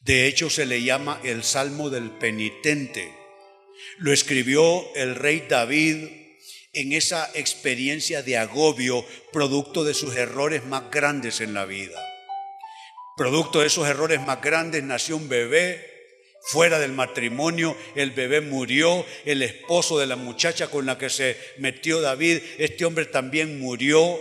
De 0.00 0.26
hecho 0.26 0.50
se 0.50 0.66
le 0.66 0.82
llama 0.82 1.20
el 1.24 1.44
salmo 1.44 1.90
del 1.90 2.10
penitente. 2.10 3.12
Lo 3.98 4.12
escribió 4.12 4.92
el 4.94 5.14
rey 5.14 5.46
David 5.48 6.08
en 6.72 6.92
esa 6.92 7.30
experiencia 7.34 8.22
de 8.22 8.38
agobio 8.38 9.04
producto 9.32 9.84
de 9.84 9.94
sus 9.94 10.16
errores 10.16 10.64
más 10.64 10.90
grandes 10.90 11.40
en 11.40 11.54
la 11.54 11.64
vida. 11.64 12.09
Producto 13.20 13.60
de 13.60 13.66
esos 13.66 13.86
errores 13.86 14.18
más 14.22 14.40
grandes 14.40 14.82
nació 14.82 15.14
un 15.18 15.28
bebé 15.28 15.86
fuera 16.40 16.78
del 16.78 16.92
matrimonio, 16.92 17.76
el 17.94 18.12
bebé 18.12 18.40
murió, 18.40 19.04
el 19.26 19.42
esposo 19.42 19.98
de 19.98 20.06
la 20.06 20.16
muchacha 20.16 20.68
con 20.68 20.86
la 20.86 20.96
que 20.96 21.10
se 21.10 21.36
metió 21.58 22.00
David, 22.00 22.38
este 22.56 22.86
hombre 22.86 23.04
también 23.04 23.60
murió. 23.60 24.18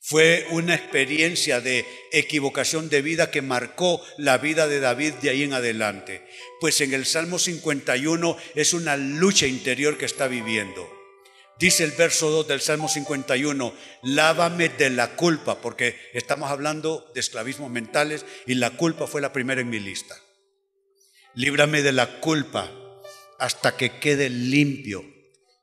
Fue 0.00 0.48
una 0.50 0.74
experiencia 0.74 1.60
de 1.60 1.86
equivocación 2.10 2.88
de 2.88 3.02
vida 3.02 3.30
que 3.30 3.40
marcó 3.40 4.04
la 4.18 4.38
vida 4.38 4.66
de 4.66 4.80
David 4.80 5.12
de 5.22 5.30
ahí 5.30 5.44
en 5.44 5.52
adelante. 5.52 6.26
Pues 6.60 6.80
en 6.80 6.92
el 6.92 7.06
Salmo 7.06 7.38
51 7.38 8.36
es 8.56 8.72
una 8.72 8.96
lucha 8.96 9.46
interior 9.46 9.96
que 9.96 10.06
está 10.06 10.26
viviendo. 10.26 11.01
Dice 11.62 11.84
el 11.84 11.92
verso 11.92 12.28
2 12.28 12.48
del 12.48 12.60
Salmo 12.60 12.88
51, 12.88 13.72
lávame 14.02 14.68
de 14.68 14.90
la 14.90 15.14
culpa, 15.14 15.60
porque 15.60 15.96
estamos 16.12 16.50
hablando 16.50 17.08
de 17.14 17.20
esclavismos 17.20 17.70
mentales 17.70 18.26
y 18.48 18.54
la 18.54 18.70
culpa 18.70 19.06
fue 19.06 19.20
la 19.20 19.32
primera 19.32 19.60
en 19.60 19.70
mi 19.70 19.78
lista. 19.78 20.16
Líbrame 21.34 21.82
de 21.82 21.92
la 21.92 22.18
culpa 22.18 22.68
hasta 23.38 23.76
que 23.76 24.00
quede 24.00 24.28
limpio 24.28 25.04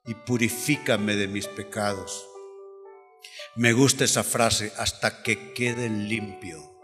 y 0.05 0.13
purifícame 0.13 1.17
de 1.17 1.27
mis 1.27 1.47
pecados. 1.47 2.25
Me 3.57 3.73
gusta 3.73 4.05
esa 4.05 4.23
frase, 4.23 4.71
hasta 4.77 5.21
que 5.21 5.51
quede 5.51 5.89
limpio. 5.89 6.79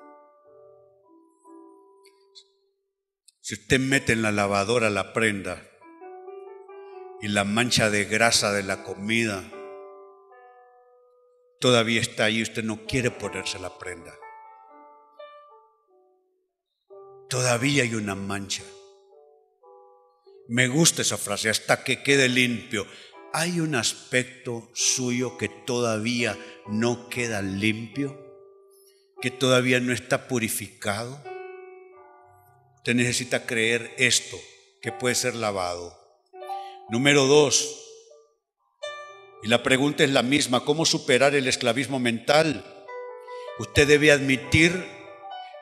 Si 3.40 3.54
usted 3.54 3.80
mete 3.80 4.12
en 4.12 4.24
la 4.24 4.34
lavadora 4.34 4.90
la 4.90 5.14
prenda 5.14 5.72
y 7.22 7.28
la 7.28 7.44
mancha 7.44 7.90
de 7.90 8.06
grasa 8.06 8.52
de 8.52 8.64
la 8.64 8.84
comida 8.84 9.44
todavía 11.60 12.02
está 12.02 12.26
ahí, 12.26 12.42
usted 12.42 12.64
no 12.64 12.86
quiere 12.86 13.12
ponerse 13.12 13.58
la 13.60 13.78
prenda. 13.78 14.14
Todavía 17.30 17.84
hay 17.84 17.96
una 17.96 18.16
mancha. 18.16 18.64
Me 20.48 20.68
gusta 20.68 21.02
esa 21.02 21.18
frase, 21.18 21.50
hasta 21.50 21.84
que 21.84 22.04
quede 22.04 22.30
limpio. 22.30 22.86
¿Hay 23.34 23.60
un 23.60 23.74
aspecto 23.74 24.70
suyo 24.76 25.38
que 25.38 25.50
todavía 25.50 26.38
no 26.68 27.10
queda 27.10 27.42
limpio? 27.42 28.16
¿Que 29.22 29.32
todavía 29.32 29.80
no 29.80 29.92
está 29.92 30.28
purificado? 30.28 31.22
Usted 32.78 32.94
necesita 32.94 33.48
creer 33.48 33.92
esto, 33.98 34.38
que 34.84 34.92
puede 34.92 35.16
ser 35.16 35.34
lavado. 35.34 36.05
Número 36.90 37.26
dos, 37.26 37.86
y 39.46 39.48
la 39.48 39.62
pregunta 39.62 40.04
es 40.04 40.10
la 40.10 40.24
misma, 40.24 40.66
¿cómo 40.66 40.88
superar 40.88 41.36
el 41.36 41.48
esclavismo 41.48 42.00
mental? 42.00 42.66
Usted 43.60 43.88
debe 43.88 44.12
admitir 44.12 44.86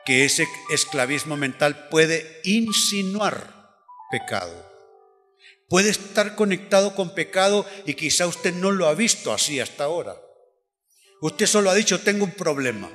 que 0.06 0.24
ese 0.24 0.48
esclavismo 0.70 1.36
mental 1.36 1.88
puede 1.90 2.40
insinuar 2.44 3.74
pecado. 4.10 4.70
Puede 5.68 5.90
estar 5.90 6.34
conectado 6.34 6.94
con 6.94 7.14
pecado 7.14 7.66
y 7.84 7.92
quizá 7.92 8.26
usted 8.26 8.54
no 8.54 8.70
lo 8.70 8.86
ha 8.86 8.94
visto 8.94 9.34
así 9.34 9.60
hasta 9.60 9.84
ahora. 9.84 10.16
Usted 11.20 11.44
solo 11.44 11.68
ha 11.68 11.74
dicho, 11.74 12.00
tengo 12.00 12.24
un 12.24 12.32
problema, 12.32 12.90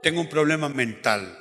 tengo 0.00 0.20
un 0.20 0.28
problema 0.28 0.68
mental. 0.68 1.38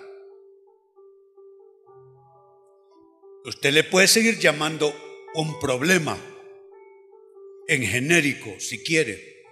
Usted 3.45 3.71
le 3.71 3.83
puede 3.83 4.07
seguir 4.07 4.39
llamando 4.39 4.95
un 5.35 5.59
problema 5.59 6.17
en 7.67 7.83
genérico 7.83 8.59
si 8.59 8.83
quiere, 8.83 9.43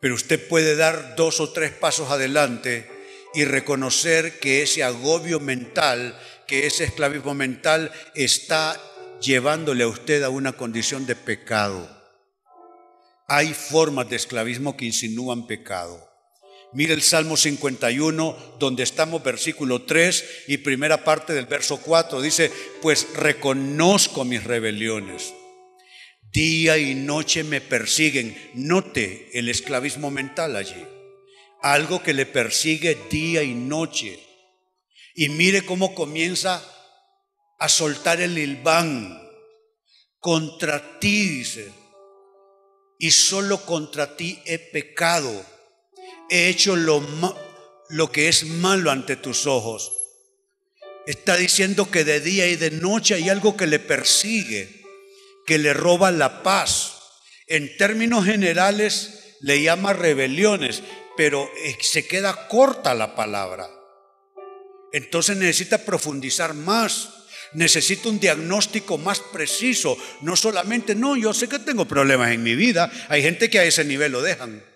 pero 0.00 0.14
usted 0.14 0.48
puede 0.48 0.76
dar 0.76 1.14
dos 1.14 1.40
o 1.40 1.52
tres 1.52 1.72
pasos 1.72 2.10
adelante 2.10 2.90
y 3.34 3.44
reconocer 3.44 4.40
que 4.40 4.62
ese 4.62 4.82
agobio 4.82 5.38
mental, 5.38 6.18
que 6.48 6.66
ese 6.66 6.84
esclavismo 6.84 7.34
mental 7.34 7.92
está 8.14 8.80
llevándole 9.20 9.84
a 9.84 9.88
usted 9.88 10.22
a 10.22 10.30
una 10.30 10.52
condición 10.52 11.06
de 11.06 11.14
pecado. 11.14 11.88
Hay 13.28 13.54
formas 13.54 14.08
de 14.08 14.16
esclavismo 14.16 14.76
que 14.76 14.86
insinúan 14.86 15.46
pecado. 15.46 16.09
Mire 16.72 16.94
el 16.94 17.02
Salmo 17.02 17.36
51, 17.36 18.54
donde 18.60 18.84
estamos, 18.84 19.24
versículo 19.24 19.82
3 19.82 20.44
y 20.46 20.58
primera 20.58 21.02
parte 21.02 21.32
del 21.32 21.46
verso 21.46 21.78
4. 21.78 22.20
Dice, 22.20 22.52
pues 22.80 23.08
reconozco 23.14 24.24
mis 24.24 24.44
rebeliones. 24.44 25.34
Día 26.32 26.78
y 26.78 26.94
noche 26.94 27.42
me 27.42 27.60
persiguen. 27.60 28.36
Note 28.54 29.30
el 29.34 29.48
esclavismo 29.48 30.12
mental 30.12 30.54
allí. 30.54 30.86
Algo 31.60 32.04
que 32.04 32.14
le 32.14 32.24
persigue 32.24 32.96
día 33.10 33.42
y 33.42 33.52
noche. 33.52 34.20
Y 35.16 35.28
mire 35.28 35.62
cómo 35.62 35.92
comienza 35.96 36.64
a 37.58 37.68
soltar 37.68 38.20
el 38.20 38.38
hilván. 38.38 39.20
Contra 40.20 41.00
ti, 41.00 41.28
dice. 41.28 41.72
Y 42.96 43.10
solo 43.10 43.66
contra 43.66 44.16
ti 44.16 44.40
he 44.44 44.60
pecado 44.60 45.44
he 46.30 46.48
hecho 46.48 46.76
lo, 46.76 47.04
lo 47.88 48.12
que 48.12 48.28
es 48.28 48.44
malo 48.44 48.90
ante 48.90 49.16
tus 49.16 49.46
ojos. 49.46 49.92
Está 51.06 51.36
diciendo 51.36 51.90
que 51.90 52.04
de 52.04 52.20
día 52.20 52.46
y 52.46 52.56
de 52.56 52.70
noche 52.70 53.14
hay 53.14 53.28
algo 53.28 53.56
que 53.56 53.66
le 53.66 53.80
persigue, 53.80 54.82
que 55.44 55.58
le 55.58 55.74
roba 55.74 56.10
la 56.12 56.42
paz. 56.42 56.96
En 57.46 57.76
términos 57.76 58.24
generales 58.24 59.34
le 59.40 59.60
llama 59.60 59.92
rebeliones, 59.92 60.82
pero 61.16 61.50
eh, 61.64 61.76
se 61.80 62.06
queda 62.06 62.46
corta 62.48 62.94
la 62.94 63.16
palabra. 63.16 63.68
Entonces 64.92 65.36
necesita 65.36 65.84
profundizar 65.84 66.54
más, 66.54 67.08
necesita 67.54 68.08
un 68.08 68.20
diagnóstico 68.20 68.98
más 68.98 69.18
preciso. 69.18 69.96
No 70.20 70.36
solamente, 70.36 70.94
no, 70.94 71.16
yo 71.16 71.34
sé 71.34 71.48
que 71.48 71.58
tengo 71.58 71.86
problemas 71.86 72.30
en 72.30 72.42
mi 72.42 72.54
vida, 72.54 72.90
hay 73.08 73.22
gente 73.22 73.50
que 73.50 73.58
a 73.58 73.64
ese 73.64 73.84
nivel 73.84 74.12
lo 74.12 74.22
dejan. 74.22 74.69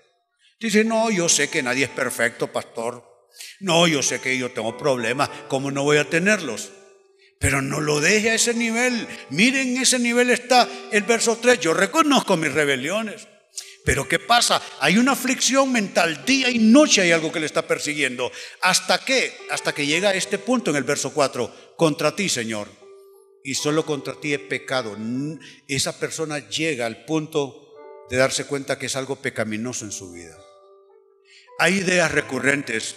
Dice, 0.64 0.82
no, 0.82 1.10
yo 1.10 1.28
sé 1.28 1.50
que 1.50 1.62
nadie 1.62 1.84
es 1.84 1.90
perfecto, 1.90 2.50
pastor. 2.50 3.04
No, 3.60 3.86
yo 3.86 4.02
sé 4.02 4.22
que 4.22 4.38
yo 4.38 4.50
tengo 4.50 4.78
problemas, 4.78 5.28
¿cómo 5.46 5.70
no 5.70 5.82
voy 5.82 5.98
a 5.98 6.08
tenerlos? 6.08 6.70
Pero 7.38 7.60
no 7.60 7.82
lo 7.82 8.00
deje 8.00 8.30
a 8.30 8.34
ese 8.34 8.54
nivel. 8.54 9.06
Miren, 9.28 9.76
ese 9.76 9.98
nivel 9.98 10.30
está 10.30 10.66
el 10.90 11.02
verso 11.02 11.36
3. 11.36 11.60
Yo 11.60 11.74
reconozco 11.74 12.38
mis 12.38 12.50
rebeliones. 12.50 13.28
Pero 13.84 14.08
¿qué 14.08 14.18
pasa? 14.18 14.62
Hay 14.80 14.96
una 14.96 15.12
aflicción 15.12 15.70
mental, 15.70 16.24
día 16.24 16.48
y 16.48 16.58
noche 16.58 17.02
hay 17.02 17.12
algo 17.12 17.30
que 17.30 17.40
le 17.40 17.46
está 17.46 17.66
persiguiendo. 17.66 18.32
¿Hasta 18.62 19.04
qué? 19.04 19.36
Hasta 19.50 19.74
que 19.74 19.84
llega 19.84 20.08
a 20.08 20.14
este 20.14 20.38
punto 20.38 20.70
en 20.70 20.78
el 20.78 20.84
verso 20.84 21.12
4. 21.12 21.74
Contra 21.76 22.16
ti, 22.16 22.30
Señor. 22.30 22.68
Y 23.44 23.54
solo 23.54 23.84
contra 23.84 24.14
ti 24.18 24.32
he 24.32 24.38
pecado. 24.38 24.96
Esa 25.68 26.00
persona 26.00 26.48
llega 26.48 26.86
al 26.86 27.04
punto 27.04 27.74
de 28.08 28.16
darse 28.16 28.46
cuenta 28.46 28.78
que 28.78 28.86
es 28.86 28.96
algo 28.96 29.16
pecaminoso 29.16 29.84
en 29.84 29.92
su 29.92 30.10
vida. 30.10 30.38
Hay 31.56 31.74
ideas 31.74 32.10
recurrentes, 32.10 32.96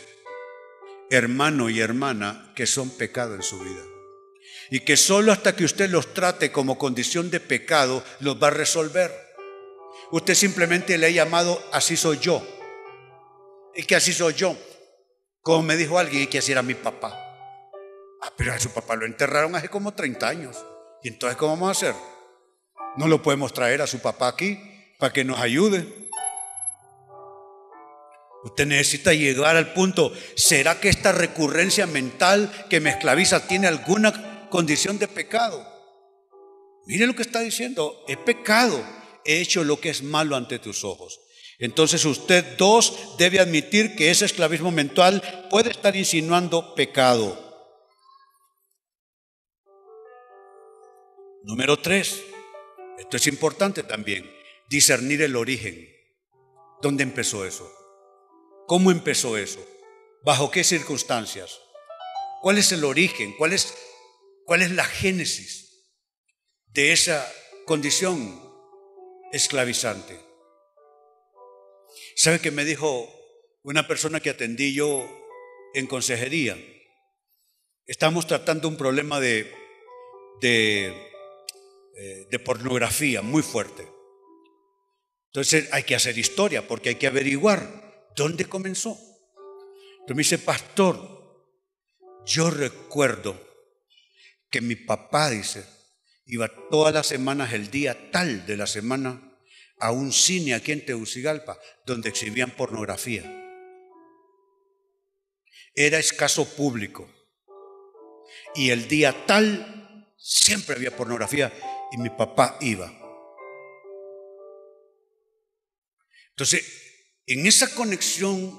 hermano 1.11 1.69
y 1.69 1.79
hermana, 1.79 2.51
que 2.55 2.65
son 2.65 2.89
pecado 2.89 3.35
en 3.35 3.43
su 3.43 3.59
vida. 3.59 3.83
Y 4.71 4.79
que 4.79 4.97
solo 4.97 5.31
hasta 5.31 5.55
que 5.55 5.63
usted 5.63 5.89
los 5.91 6.13
trate 6.15 6.51
como 6.51 6.77
condición 6.79 7.29
de 7.29 7.39
pecado, 7.39 8.03
los 8.19 8.41
va 8.41 8.47
a 8.47 8.51
resolver. 8.51 9.11
Usted 10.11 10.33
simplemente 10.33 10.97
le 10.97 11.05
ha 11.05 11.11
llamado 11.11 11.63
así 11.71 11.95
soy 11.95 12.17
yo. 12.17 12.45
Y 13.75 13.83
que 13.83 13.95
así 13.95 14.11
soy 14.11 14.33
yo. 14.33 14.57
Como 15.41 15.61
me 15.61 15.77
dijo 15.77 15.99
alguien, 15.99 16.23
y 16.23 16.27
que 16.27 16.39
así 16.39 16.51
era 16.51 16.63
mi 16.63 16.73
papá. 16.73 17.09
Ah, 18.23 18.33
pero 18.35 18.53
a 18.53 18.59
su 18.59 18.71
papá 18.71 18.95
lo 18.95 19.05
enterraron 19.05 19.55
hace 19.55 19.69
como 19.69 19.93
30 19.93 20.27
años. 20.27 20.57
¿Y 21.03 21.09
entonces 21.09 21.37
cómo 21.37 21.53
vamos 21.53 21.69
a 21.69 21.71
hacer? 21.71 21.95
No 22.97 23.07
lo 23.07 23.21
podemos 23.21 23.53
traer 23.53 23.83
a 23.83 23.87
su 23.87 23.99
papá 23.99 24.29
aquí 24.29 24.59
para 24.97 25.13
que 25.13 25.23
nos 25.23 25.39
ayude. 25.39 26.06
Usted 28.47 28.65
necesita 28.65 29.13
llegar 29.13 29.57
al 29.57 29.73
punto, 29.73 30.13
¿será 30.35 30.79
que 30.79 30.87
esta 30.87 31.11
recurrencia 31.11 31.85
mental 31.85 32.49
que 32.69 32.79
me 32.79 32.91
esclaviza 32.91 33.45
tiene 33.45 33.67
alguna 33.67 34.47
condición 34.49 34.97
de 34.99 35.09
pecado? 35.09 35.67
Mire 36.85 37.07
lo 37.07 37.13
que 37.13 37.23
está 37.23 37.41
diciendo, 37.41 38.05
es 38.07 38.15
pecado, 38.15 38.81
he 39.25 39.41
hecho 39.41 39.65
lo 39.65 39.81
que 39.81 39.89
es 39.89 40.01
malo 40.01 40.37
ante 40.37 40.59
tus 40.59 40.85
ojos. 40.85 41.19
Entonces 41.59 42.05
usted, 42.05 42.55
dos, 42.55 43.17
debe 43.17 43.41
admitir 43.41 43.97
que 43.97 44.11
ese 44.11 44.23
esclavismo 44.23 44.71
mental 44.71 45.21
puede 45.49 45.71
estar 45.71 45.97
insinuando 45.97 46.73
pecado. 46.73 47.37
Número 51.43 51.77
tres, 51.77 52.23
esto 52.97 53.17
es 53.17 53.27
importante 53.27 53.83
también 53.83 54.31
discernir 54.69 55.21
el 55.21 55.35
origen. 55.35 55.85
¿Dónde 56.81 57.03
empezó 57.03 57.43
eso? 57.45 57.76
¿Cómo 58.67 58.91
empezó 58.91 59.37
eso? 59.37 59.65
¿Bajo 60.23 60.51
qué 60.51 60.65
circunstancias? 60.65 61.61
¿Cuál 62.41 62.57
es 62.57 62.73
el 62.73 62.83
origen? 62.83 63.33
¿Cuál 63.37 63.53
es, 63.53 63.73
cuál 64.45 64.61
es 64.61 64.71
la 64.71 64.83
génesis 64.83 65.87
de 66.65 66.91
esa 66.91 67.25
condición 67.65 68.43
esclavizante? 69.31 70.19
¿Sabe 72.17 72.41
qué 72.41 72.51
me 72.51 72.65
dijo 72.65 73.09
una 73.63 73.87
persona 73.87 74.19
que 74.19 74.31
atendí 74.31 74.73
yo 74.73 75.07
en 75.73 75.87
consejería? 75.87 76.57
Estamos 77.85 78.27
tratando 78.27 78.67
un 78.67 78.75
problema 78.75 79.21
de, 79.21 79.49
de, 80.41 80.87
eh, 81.95 82.27
de 82.29 82.39
pornografía 82.39 83.21
muy 83.21 83.43
fuerte. 83.43 83.87
Entonces 85.27 85.69
hay 85.71 85.83
que 85.83 85.95
hacer 85.95 86.17
historia 86.17 86.67
porque 86.67 86.89
hay 86.89 86.95
que 86.95 87.07
averiguar 87.07 87.86
dónde 88.17 88.45
comenzó. 88.45 88.97
Entonces 89.99 90.15
me 90.15 90.23
dice, 90.23 90.39
pastor, 90.39 91.45
yo 92.25 92.49
recuerdo 92.49 93.39
que 94.49 94.59
mi 94.59 94.75
papá, 94.75 95.29
dice, 95.29 95.63
iba 96.25 96.49
todas 96.69 96.93
las 96.93 97.07
semanas, 97.07 97.53
el 97.53 97.69
día 97.71 98.11
tal 98.11 98.45
de 98.45 98.57
la 98.57 98.67
semana, 98.67 99.37
a 99.79 99.91
un 99.91 100.11
cine 100.11 100.55
aquí 100.55 100.71
en 100.71 100.85
Tegucigalpa, 100.85 101.59
donde 101.85 102.09
exhibían 102.09 102.51
pornografía. 102.51 103.23
Era 105.75 105.99
escaso 105.99 106.45
público. 106.55 107.09
Y 108.55 108.71
el 108.71 108.87
día 108.87 109.25
tal 109.27 110.15
siempre 110.17 110.75
había 110.75 110.95
pornografía 110.95 111.53
y 111.91 111.97
mi 111.97 112.09
papá 112.09 112.57
iba. 112.61 112.91
Entonces, 116.29 116.86
en 117.27 117.45
esa 117.45 117.75
conexión, 117.75 118.57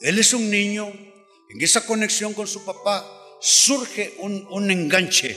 él 0.00 0.18
es 0.20 0.32
un 0.32 0.48
niño, 0.48 0.86
en 0.86 1.60
esa 1.60 1.84
conexión 1.84 2.32
con 2.32 2.46
su 2.46 2.64
papá 2.64 3.04
surge 3.40 4.14
un, 4.18 4.70
enganche, 4.70 5.36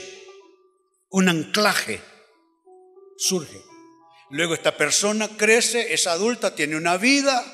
un 1.10 1.28
anclaje, 1.28 2.00
surge. 3.16 3.60
Luego 4.30 4.54
esta 4.54 4.76
persona 4.76 5.28
crece, 5.36 5.92
es 5.92 6.06
adulta, 6.06 6.54
tiene 6.54 6.76
una 6.76 6.96
vida 6.96 7.44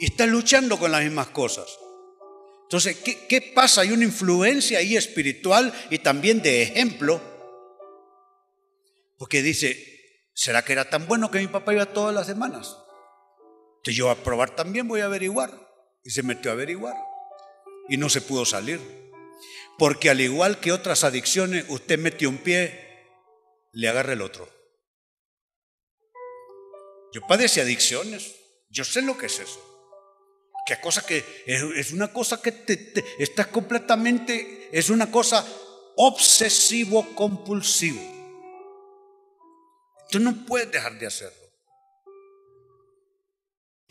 y 0.00 0.06
está 0.06 0.26
luchando 0.26 0.78
con 0.78 0.90
las 0.90 1.02
mismas 1.02 1.28
cosas. 1.28 1.78
Entonces, 2.64 2.96
¿qué, 2.98 3.26
¿qué, 3.28 3.52
pasa? 3.54 3.82
Hay 3.82 3.92
una 3.92 4.04
influencia 4.04 4.78
ahí 4.78 4.96
espiritual 4.96 5.72
y 5.90 5.98
también 5.98 6.42
de 6.42 6.62
ejemplo. 6.62 7.20
Porque 9.16 9.42
dice, 9.42 10.26
¿será 10.34 10.64
que 10.64 10.72
era 10.72 10.90
tan 10.90 11.06
bueno 11.06 11.30
que 11.30 11.38
mi 11.38 11.46
papá 11.46 11.72
iba 11.72 11.86
todas 11.86 12.14
las 12.14 12.26
semanas? 12.26 12.76
Entonces 13.82 13.96
yo 13.96 14.10
a 14.10 14.14
probar 14.14 14.54
también 14.54 14.86
voy 14.86 15.00
a 15.00 15.06
averiguar. 15.06 15.50
Y 16.04 16.10
se 16.10 16.22
metió 16.22 16.52
a 16.52 16.54
averiguar. 16.54 16.94
Y 17.88 17.96
no 17.96 18.08
se 18.08 18.20
pudo 18.20 18.44
salir. 18.44 18.80
Porque 19.76 20.08
al 20.08 20.20
igual 20.20 20.60
que 20.60 20.70
otras 20.70 21.02
adicciones, 21.02 21.64
usted 21.68 21.98
mete 21.98 22.28
un 22.28 22.38
pie, 22.38 23.08
le 23.72 23.88
agarra 23.88 24.12
el 24.12 24.22
otro. 24.22 24.48
Yo 27.12 27.22
padece 27.26 27.60
adicciones. 27.60 28.36
Yo 28.70 28.84
sé 28.84 29.02
lo 29.02 29.18
que 29.18 29.26
es 29.26 29.40
eso. 29.40 29.60
Que 30.64 30.80
cosa 30.80 31.04
que 31.04 31.24
es, 31.44 31.90
una 31.90 32.12
cosa 32.12 32.40
que 32.40 32.52
te, 32.52 33.04
está 33.18 33.46
completamente, 33.46 34.68
es 34.70 34.90
una 34.90 35.10
cosa 35.10 35.44
obsesivo 35.96 37.16
compulsivo. 37.16 38.00
Tú 40.08 40.20
no 40.20 40.46
puedes 40.46 40.70
dejar 40.70 40.96
de 41.00 41.08
hacerlo. 41.08 41.41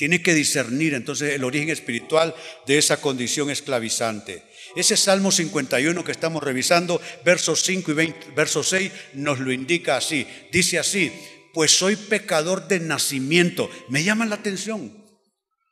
Tiene 0.02 0.24
que 0.24 0.34
discernir 0.34 0.96
entonces 0.96 1.36
el 1.36 1.44
origen 1.44 1.70
espiritual 1.70 2.34
de 2.66 2.80
esa 2.80 3.00
condición 3.00 3.52
esclavizante. 3.52 4.42
Ese 4.76 4.98
Salmo 4.98 5.32
51 5.32 6.04
que 6.04 6.12
estamos 6.12 6.42
revisando, 6.42 7.00
versos 7.24 7.62
5 7.62 7.92
y 7.92 7.94
20, 7.94 8.32
verso 8.36 8.64
6, 8.64 8.92
nos 9.14 9.40
lo 9.40 9.52
indica 9.52 9.98
así. 9.98 10.26
Dice 10.52 10.80
así, 10.80 11.12
pues 11.54 11.78
soy 11.78 11.98
pecador 11.98 12.68
de 12.68 12.80
nacimiento. 12.80 13.70
Me 13.90 14.04
llama 14.04 14.26
la 14.26 14.38
atención 14.38 14.92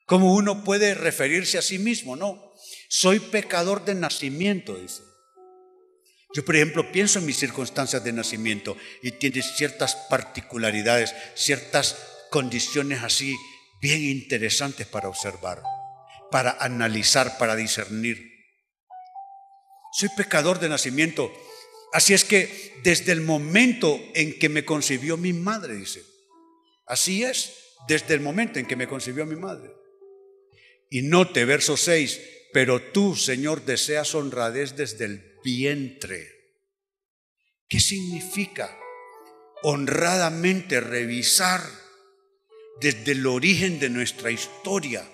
cómo 0.05 0.35
uno 0.35 0.63
puede 0.63 0.93
referirse 0.93 1.57
a 1.57 1.63
sí 1.63 1.79
mismo, 1.79 2.15
¿no? 2.15 2.53
Soy 2.87 3.19
pecador 3.19 3.83
de 3.83 3.95
nacimiento, 3.95 4.75
dice. 4.75 5.01
Yo, 6.35 6.45
por 6.45 6.55
ejemplo, 6.55 6.91
pienso 6.91 7.17
en 7.17 7.25
mis 7.25 7.37
circunstancias 7.37 8.03
de 8.03 8.13
nacimiento 8.13 8.77
y 9.01 9.09
tiene 9.09 9.41
ciertas 9.41 9.95
particularidades, 10.07 11.15
ciertas 11.33 11.97
condiciones 12.29 13.01
así 13.01 13.35
bien 13.81 14.03
interesantes 14.03 14.87
para 14.87 15.09
observar, 15.09 15.61
para 16.31 16.51
analizar, 16.59 17.37
para 17.37 17.55
discernir. 17.55 18.29
Soy 19.91 20.09
pecador 20.15 20.59
de 20.59 20.69
nacimiento. 20.69 21.31
Así 21.93 22.13
es 22.13 22.23
que 22.23 22.79
desde 22.83 23.11
el 23.11 23.21
momento 23.21 23.99
en 24.13 24.37
que 24.37 24.49
me 24.49 24.65
concibió 24.65 25.17
mi 25.17 25.33
madre, 25.33 25.75
dice, 25.75 26.03
así 26.85 27.23
es, 27.23 27.53
desde 27.87 28.13
el 28.13 28.21
momento 28.21 28.59
en 28.59 28.65
que 28.65 28.75
me 28.75 28.87
concibió 28.87 29.25
mi 29.25 29.35
madre. 29.35 29.71
Y 30.89 31.01
note 31.01 31.45
verso 31.45 31.77
6, 31.77 32.19
pero 32.53 32.81
tú, 32.91 33.15
Señor, 33.15 33.65
deseas 33.65 34.13
honradez 34.15 34.75
desde 34.75 35.05
el 35.05 35.39
vientre. 35.43 36.39
¿Qué 37.67 37.79
significa 37.79 38.75
honradamente 39.63 40.79
revisar? 40.79 41.61
Desde 42.79 43.11
el 43.11 43.25
origen 43.27 43.79
de 43.79 43.89
nuestra 43.89 44.31
historia. 44.31 45.07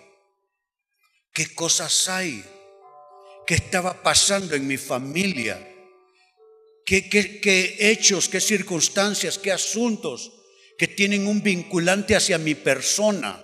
¿Qué 1.34 1.53
cosas 1.53 2.07
hay? 2.07 2.43
¿Qué 3.45 3.55
estaba 3.55 4.01
pasando 4.01 4.55
en 4.55 4.66
mi 4.68 4.78
familia? 4.78 5.72
¿Qué, 6.86 7.09
qué, 7.09 7.76
hechos, 7.80 8.30
qué 8.30 8.39
circunstancias, 8.39 9.38
qué 9.39 9.51
asuntos 9.51 10.32
que 10.78 10.88
tienen 10.88 11.28
un 11.28 11.41
vinculante 11.41 12.16
hacia 12.16 12.38
mi 12.38 12.55
persona? 12.55 13.41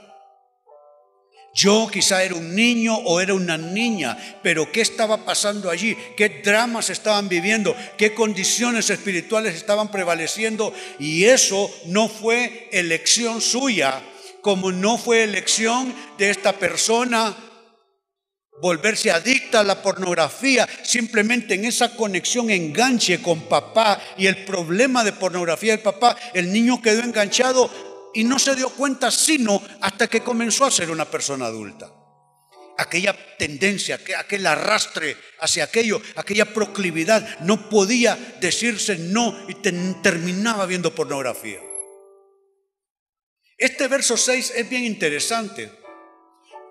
Yo 1.53 1.89
quizá 1.91 2.23
era 2.23 2.35
un 2.35 2.55
niño 2.55 2.95
o 2.95 3.19
era 3.19 3.33
una 3.33 3.57
niña, 3.57 4.17
pero 4.41 4.71
¿qué 4.71 4.79
estaba 4.79 5.25
pasando 5.25 5.69
allí? 5.69 5.97
¿Qué 6.15 6.29
dramas 6.29 6.89
estaban 6.89 7.27
viviendo? 7.27 7.75
¿Qué 7.97 8.13
condiciones 8.13 8.89
espirituales 8.89 9.55
estaban 9.55 9.91
prevaleciendo? 9.91 10.73
Y 10.97 11.25
eso 11.25 11.69
no 11.87 12.07
fue 12.07 12.69
elección 12.71 13.41
suya, 13.41 14.01
como 14.41 14.71
no 14.71 14.97
fue 14.97 15.23
elección 15.23 15.93
de 16.17 16.29
esta 16.29 16.53
persona 16.53 17.35
volverse 18.61 19.11
adicta 19.11 19.61
a 19.61 19.63
la 19.63 19.81
pornografía, 19.81 20.67
simplemente 20.83 21.55
en 21.55 21.65
esa 21.65 21.95
conexión 21.95 22.49
enganche 22.51 23.21
con 23.21 23.41
papá 23.41 23.99
y 24.17 24.27
el 24.27 24.45
problema 24.45 25.03
de 25.03 25.13
pornografía 25.13 25.73
del 25.73 25.81
papá, 25.81 26.15
el 26.33 26.53
niño 26.53 26.81
quedó 26.81 27.01
enganchado 27.01 27.69
y 28.13 28.23
no 28.23 28.37
se 28.37 28.55
dio 28.55 28.69
cuenta 28.69 29.09
sino 29.09 29.61
hasta 29.81 30.07
que 30.07 30.21
comenzó 30.21 30.65
a 30.65 30.71
ser 30.71 30.91
una 30.91 31.05
persona 31.05 31.47
adulta. 31.47 31.91
Aquella 32.77 33.15
tendencia, 33.37 33.99
aquel 34.17 34.45
arrastre 34.45 35.17
hacia 35.39 35.65
aquello, 35.65 36.01
aquella 36.15 36.45
proclividad, 36.45 37.39
no 37.41 37.69
podía 37.69 38.17
decirse 38.39 38.97
no 38.97 39.35
y 39.47 39.55
terminaba 39.55 40.65
viendo 40.65 40.93
pornografía. 40.93 41.59
Este 43.61 43.87
verso 43.87 44.17
6 44.17 44.53
es 44.55 44.69
bien 44.69 44.83
interesante. 44.83 45.69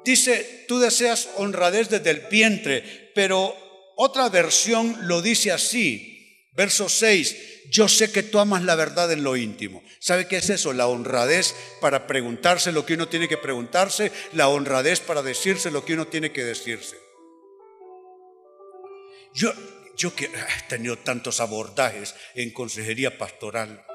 Dice, 0.04 0.64
tú 0.66 0.80
deseas 0.80 1.28
honradez 1.36 1.88
desde 1.88 2.10
el 2.10 2.22
vientre, 2.28 3.12
pero 3.14 3.54
otra 3.96 4.28
versión 4.28 4.96
lo 5.02 5.22
dice 5.22 5.52
así, 5.52 6.48
verso 6.52 6.88
6, 6.88 7.68
yo 7.70 7.86
sé 7.86 8.10
que 8.10 8.24
tú 8.24 8.40
amas 8.40 8.64
la 8.64 8.74
verdad 8.74 9.12
en 9.12 9.22
lo 9.22 9.36
íntimo. 9.36 9.84
¿Sabe 10.00 10.26
qué 10.26 10.38
es 10.38 10.50
eso? 10.50 10.72
La 10.72 10.88
honradez 10.88 11.54
para 11.80 12.08
preguntarse 12.08 12.72
lo 12.72 12.84
que 12.84 12.94
uno 12.94 13.06
tiene 13.06 13.28
que 13.28 13.38
preguntarse, 13.38 14.10
la 14.32 14.48
honradez 14.48 14.98
para 14.98 15.22
decirse 15.22 15.70
lo 15.70 15.84
que 15.84 15.94
uno 15.94 16.08
tiene 16.08 16.32
que 16.32 16.42
decirse. 16.42 16.96
Yo, 19.32 19.52
yo 19.96 20.12
que 20.16 20.24
he 20.24 20.68
tenido 20.68 20.98
tantos 20.98 21.38
abordajes 21.38 22.16
en 22.34 22.50
consejería 22.50 23.16
pastoral, 23.16 23.86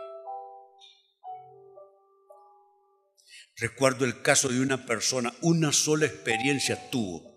Recuerdo 3.58 4.03
el 4.03 4.22
caso 4.22 4.49
de 4.49 4.60
una 4.60 4.86
persona, 4.86 5.34
una 5.41 5.72
sola 5.72 6.06
experiencia 6.06 6.89
tuvo. 6.89 7.36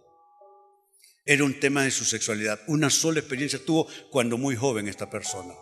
Era 1.24 1.44
un 1.44 1.60
tema 1.60 1.84
de 1.84 1.92
su 1.92 2.04
sexualidad. 2.04 2.60
Una 2.66 2.90
sola 2.90 3.20
experiencia 3.20 3.60
tuvo 3.64 3.86
cuando 4.10 4.36
muy 4.36 4.56
joven 4.56 4.88
esta 4.88 5.10
persona. 5.10 5.54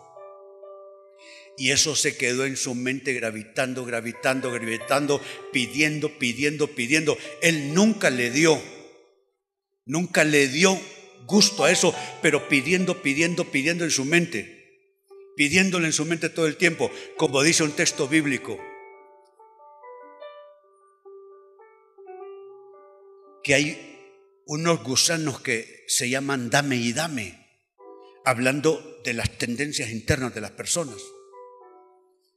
Y 1.57 1.71
eso 1.71 1.95
se 1.95 2.17
quedó 2.17 2.45
en 2.45 2.57
su 2.57 2.73
mente 2.73 3.13
gravitando, 3.13 3.85
gravitando, 3.85 4.51
gravitando, 4.51 5.21
pidiendo, 5.51 6.17
pidiendo, 6.17 6.67
pidiendo. 6.67 7.17
Él 7.41 7.73
nunca 7.73 8.09
le 8.09 8.31
dio, 8.31 8.59
nunca 9.85 10.23
le 10.23 10.47
dio 10.47 10.79
gusto 11.25 11.65
a 11.65 11.71
eso, 11.71 11.93
pero 12.21 12.47
pidiendo, 12.47 13.01
pidiendo, 13.01 13.51
pidiendo 13.51 13.83
en 13.83 13.91
su 13.91 14.05
mente, 14.05 14.95
pidiéndole 15.35 15.87
en 15.87 15.93
su 15.93 16.05
mente 16.05 16.29
todo 16.29 16.47
el 16.47 16.57
tiempo, 16.57 16.91
como 17.17 17.43
dice 17.43 17.63
un 17.63 17.71
texto 17.71 18.07
bíblico. 18.07 18.59
Que 23.47 23.55
hay 23.55 24.43
unos 24.45 24.83
gusanos 24.83 25.39
que 25.39 25.85
se 25.87 26.09
llaman 26.09 26.49
dame 26.49 26.75
y 26.75 26.91
dame, 26.91 27.47
hablando 28.25 28.99
de 29.05 29.13
las 29.13 29.37
tendencias 29.37 29.89
internas 29.89 30.35
de 30.35 30.41
las 30.41 30.51
personas. 30.51 30.97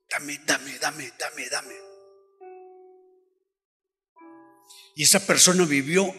Dame, 0.09 0.41
dame, 0.47 0.79
dame, 0.79 1.13
dame, 1.19 1.49
dame. 1.49 1.75
Y 4.95 5.03
esa 5.03 5.27
persona 5.27 5.65
vivió 5.65 6.15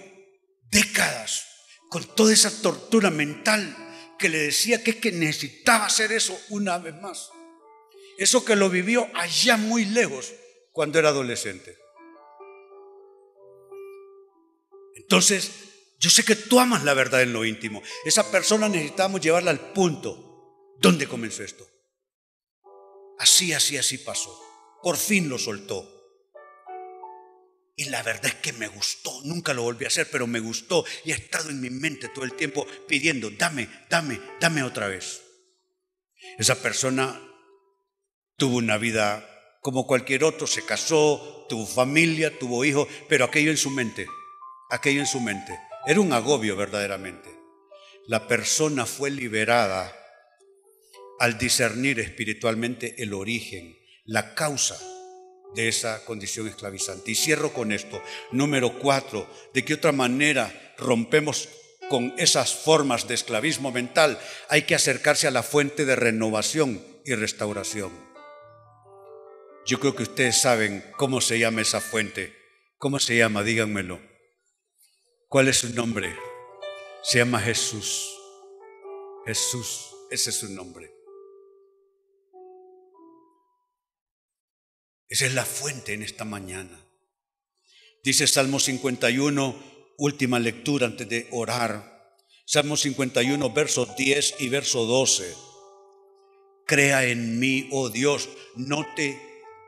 décadas 0.70 1.46
con 1.90 2.04
toda 2.14 2.34
esa 2.34 2.62
tortura 2.62 3.12
mental 3.12 3.74
que 4.20 4.28
le 4.28 4.40
decía 4.40 4.84
que 4.84 4.92
es 4.92 4.98
que 4.98 5.14
necesitaba 5.14 5.86
hacer 5.86 6.12
eso 6.12 6.38
una 6.50 6.78
vez 6.80 6.96
más. 6.96 7.30
Eso 8.18 8.44
que 8.44 8.58
lo 8.58 8.70
vivió 8.70 9.10
allá 9.14 9.56
muy 9.56 9.86
lejos 9.86 10.34
cuando 10.74 11.00
era 11.00 11.10
adolescente. 11.10 11.81
Entonces, 15.12 15.52
yo 16.00 16.10
sé 16.10 16.24
que 16.24 16.38
tú 16.38 16.62
amas 16.62 16.86
la 16.86 16.94
verdad 16.94 17.22
en 17.22 17.34
lo 17.34 17.44
íntimo. 17.44 17.84
Esa 18.06 18.32
persona 18.32 18.70
necesitamos 18.70 19.20
llevarla 19.20 19.52
al 19.52 19.74
punto. 19.74 20.78
¿Dónde 20.80 21.06
comenzó 21.06 21.44
esto? 21.44 21.68
Así, 23.20 23.52
así, 23.52 23.76
así 23.76 23.98
pasó. 23.98 24.34
Por 24.82 24.96
fin 24.96 25.28
lo 25.28 25.38
soltó. 25.38 25.86
Y 27.76 27.90
la 27.90 28.02
verdad 28.04 28.28
es 28.28 28.36
que 28.36 28.54
me 28.54 28.70
gustó, 28.70 29.12
nunca 29.26 29.54
lo 29.54 29.64
volví 29.64 29.84
a 29.84 29.90
hacer, 29.90 30.08
pero 30.10 30.28
me 30.28 30.40
gustó 30.40 30.86
y 31.04 31.12
ha 31.12 31.16
estado 31.16 31.50
en 31.50 31.60
mi 31.60 31.70
mente 31.70 32.08
todo 32.08 32.24
el 32.24 32.36
tiempo 32.36 32.66
pidiendo, 32.88 33.32
dame, 33.32 33.68
dame, 33.90 34.18
dame 34.40 34.64
otra 34.64 34.88
vez. 34.88 35.22
Esa 36.38 36.62
persona 36.62 37.22
tuvo 38.38 38.58
una 38.58 38.78
vida 38.78 39.28
como 39.62 39.86
cualquier 39.86 40.24
otro, 40.24 40.48
se 40.48 40.64
casó, 40.64 41.48
tuvo 41.50 41.66
familia, 41.68 42.40
tuvo 42.40 42.64
hijos, 42.64 42.88
pero 43.10 43.26
aquello 43.26 43.52
en 43.52 43.58
su 43.58 43.72
mente 43.72 44.08
aquello 44.72 45.02
en 45.02 45.08
su 45.08 45.20
mente. 45.20 45.60
Era 45.86 46.00
un 46.00 46.14
agobio 46.14 46.56
verdaderamente. 46.56 47.30
La 48.08 48.28
persona 48.28 48.86
fue 48.86 49.12
liberada 49.12 49.96
al 51.20 51.38
discernir 51.38 52.00
espiritualmente 52.00 52.96
el 53.04 53.14
origen, 53.14 53.78
la 54.06 54.34
causa 54.34 54.80
de 55.54 55.68
esa 55.68 56.04
condición 56.06 56.48
esclavizante. 56.48 57.12
Y 57.12 57.16
cierro 57.16 57.54
con 57.54 57.72
esto. 57.72 58.02
Número 58.32 58.80
cuatro, 58.80 59.30
¿de 59.54 59.64
qué 59.64 59.76
otra 59.76 59.92
manera 59.92 60.52
rompemos 60.78 61.50
con 61.90 62.14
esas 62.18 62.56
formas 62.56 63.08
de 63.08 63.16
esclavismo 63.16 63.72
mental? 63.72 64.20
Hay 64.50 64.64
que 64.64 64.76
acercarse 64.76 65.28
a 65.28 65.32
la 65.32 65.44
fuente 65.44 65.86
de 65.86 65.96
renovación 65.96 66.84
y 67.06 67.14
restauración. 67.14 67.92
Yo 69.66 69.80
creo 69.80 69.96
que 69.96 70.04
ustedes 70.04 70.42
saben 70.42 70.84
cómo 70.98 71.22
se 71.22 71.38
llama 71.38 71.62
esa 71.62 71.82
fuente. 71.82 72.36
¿Cómo 72.78 73.00
se 73.00 73.16
llama? 73.16 73.44
Díganmelo. 73.44 74.11
¿Cuál 75.32 75.48
es 75.48 75.60
su 75.60 75.70
nombre? 75.70 76.14
Se 77.04 77.20
llama 77.20 77.40
Jesús. 77.40 78.20
Jesús, 79.26 79.96
ese 80.10 80.30
es 80.30 80.36
su 80.36 80.50
nombre. 80.50 80.94
Esa 85.08 85.28
es 85.28 85.34
la 85.34 85.46
fuente 85.46 85.94
en 85.94 86.02
esta 86.02 86.26
mañana. 86.26 86.86
Dice 88.04 88.28
Salmo 88.28 88.60
51, 88.60 89.56
última 90.00 90.38
lectura 90.38 90.88
antes 90.88 91.08
de 91.08 91.30
orar. 91.32 92.18
Salmo 92.46 92.76
51, 92.76 93.52
versos 93.52 93.96
10 93.96 94.36
y 94.40 94.50
verso 94.50 94.84
12. 94.84 95.34
Crea 96.66 97.06
en 97.06 97.40
mí, 97.40 97.70
oh 97.72 97.90
Dios, 97.90 98.28
note 98.58 99.18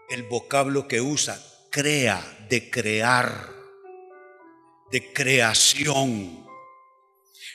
el 0.09 0.24
vocablo 0.24 0.89
que 0.89 0.99
usa, 0.99 1.41
crea, 1.72 2.45
de 2.49 2.70
crear 2.70 3.62
de 4.93 5.11
creación. 5.11 6.45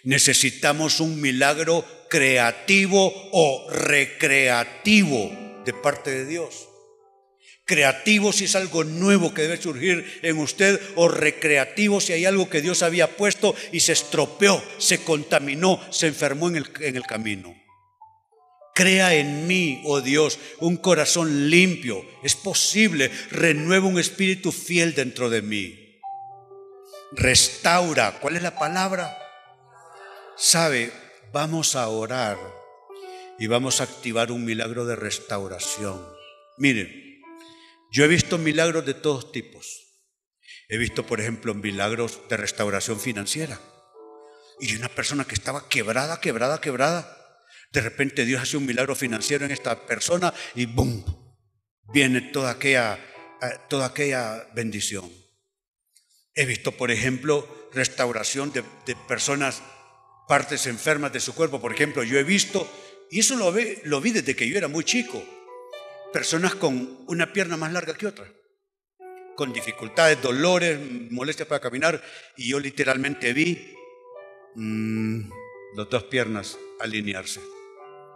Necesitamos 0.03 0.99
un 0.99 1.21
milagro 1.21 1.85
creativo 2.11 3.15
o 3.33 3.71
recreativo 3.71 5.63
de 5.65 5.73
parte 5.73 6.11
de 6.11 6.27
Dios. 6.27 6.69
Creativo 7.65 8.33
si 8.33 8.47
es 8.47 8.57
algo 8.57 8.83
nuevo 8.83 9.35
que 9.35 9.43
debe 9.43 9.63
surgir 9.63 10.19
en 10.23 10.39
usted 10.39 10.81
o 10.97 11.07
recreativo 11.07 12.01
si 12.01 12.13
hay 12.13 12.25
algo 12.25 12.51
que 12.51 12.61
Dios 12.61 12.83
había 12.83 13.17
puesto 13.17 13.55
y 13.71 13.81
se 13.81 13.93
estropeó, 13.93 14.61
se 14.79 15.05
contaminó, 15.05 15.81
se 15.93 16.09
enfermó 16.09 16.49
en 16.49 16.57
el, 16.57 17.03
camino. 17.05 17.55
Crea 18.75 19.15
en 19.15 19.47
mí, 19.47 19.81
oh 19.85 20.01
Dios, 20.01 20.41
un 20.59 20.77
corazón 20.77 21.51
limpio. 21.51 22.05
Es 22.25 22.35
posible, 22.35 23.13
renueva 23.31 23.87
un 23.87 24.01
espíritu 24.01 24.51
fiel 24.51 24.97
dentro 24.97 25.31
de 25.31 25.43
mí 25.43 25.88
restaura. 27.13 28.19
¿Cuál 28.21 28.37
es 28.37 28.43
la 28.43 28.59
palabra? 28.59 29.17
Sabe, 30.37 30.93
vamos 31.33 31.77
a 31.77 31.89
orar 31.89 32.39
y 33.39 33.47
vamos 33.47 33.81
a 33.81 33.85
activar 33.85 34.33
un 34.33 34.45
milagro 34.45 34.85
de 34.85 34.97
restauración. 34.97 36.05
Miren, 36.57 37.23
yo 37.91 38.05
he 38.05 38.09
visto 38.09 38.39
milagros 38.39 38.85
de 38.85 38.95
todos 38.95 39.33
tipos. 39.33 39.85
He 40.69 40.77
visto, 40.77 41.07
por 41.07 41.21
ejemplo, 41.21 41.55
milagros 41.55 42.21
de 42.29 42.37
restauración 42.37 43.01
financiera. 43.01 43.59
Y 44.61 44.77
una 44.77 44.89
persona 44.89 45.25
que 45.25 45.35
estaba 45.35 45.69
quebrada, 45.69 46.21
quebrada, 46.21 46.61
quebrada. 46.61 47.17
De 47.73 47.81
repente 47.81 48.25
Dios 48.25 48.43
hace 48.43 48.57
un 48.57 48.67
milagro 48.67 48.95
financiero 48.95 49.45
en 49.45 49.51
esta 49.51 49.87
persona 49.87 50.35
y 50.55 50.67
¡boom! 50.67 51.05
Viene 51.93 52.21
toda 52.21 52.51
aquella, 52.51 52.97
eh, 53.41 53.59
toda 53.69 53.87
aquella 53.87 54.47
bendición. 54.55 55.11
He 56.39 56.47
visto, 56.47 56.71
por 56.71 56.93
ejemplo, 56.93 57.49
restauración 57.73 58.53
de, 58.53 58.63
personas, 59.09 59.61
partes 60.29 60.69
enfermas 60.69 61.13
de 61.13 61.19
su 61.19 61.35
cuerpo. 61.35 61.61
Por 61.61 61.73
ejemplo, 61.73 62.05
yo 62.05 62.17
he 62.17 62.23
visto, 62.23 62.71
y 63.11 63.19
eso 63.19 63.35
lo 63.35 63.51
vi, 63.51 63.79
lo 63.83 64.01
vi 64.01 64.13
desde 64.13 64.37
que 64.37 64.49
yo 64.49 64.57
era 64.57 64.69
muy 64.69 64.85
chico, 64.85 65.21
personas 66.13 66.55
con 66.55 67.01
una 67.09 67.33
pierna 67.33 67.57
más 67.57 67.73
larga 67.73 67.95
que 67.95 68.07
otra, 68.07 68.33
con 69.35 69.53
dificultades, 69.53 70.23
dolores, 70.23 70.79
molestias 71.11 71.49
para 71.49 71.59
caminar, 71.59 72.01
y 72.37 72.51
yo 72.51 72.61
literalmente 72.61 73.33
vi 73.33 73.75
mm, 74.55 75.31
las 75.75 75.91
dos 75.91 76.05
piernas 76.05 76.57
alinearse, 76.79 77.41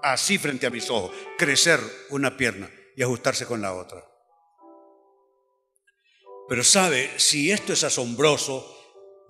así 0.00 0.38
frente 0.38 0.68
a 0.68 0.70
mis 0.70 0.88
ojos, 0.90 1.10
crecer 1.36 1.80
una 2.10 2.36
pierna 2.36 2.70
y 2.94 3.02
ajustarse 3.02 3.46
con 3.46 3.60
la 3.60 3.74
otra. 3.74 4.11
Pero 6.48 6.64
sabe, 6.64 7.10
si 7.18 7.50
esto 7.50 7.72
es 7.72 7.84
asombroso, 7.84 8.68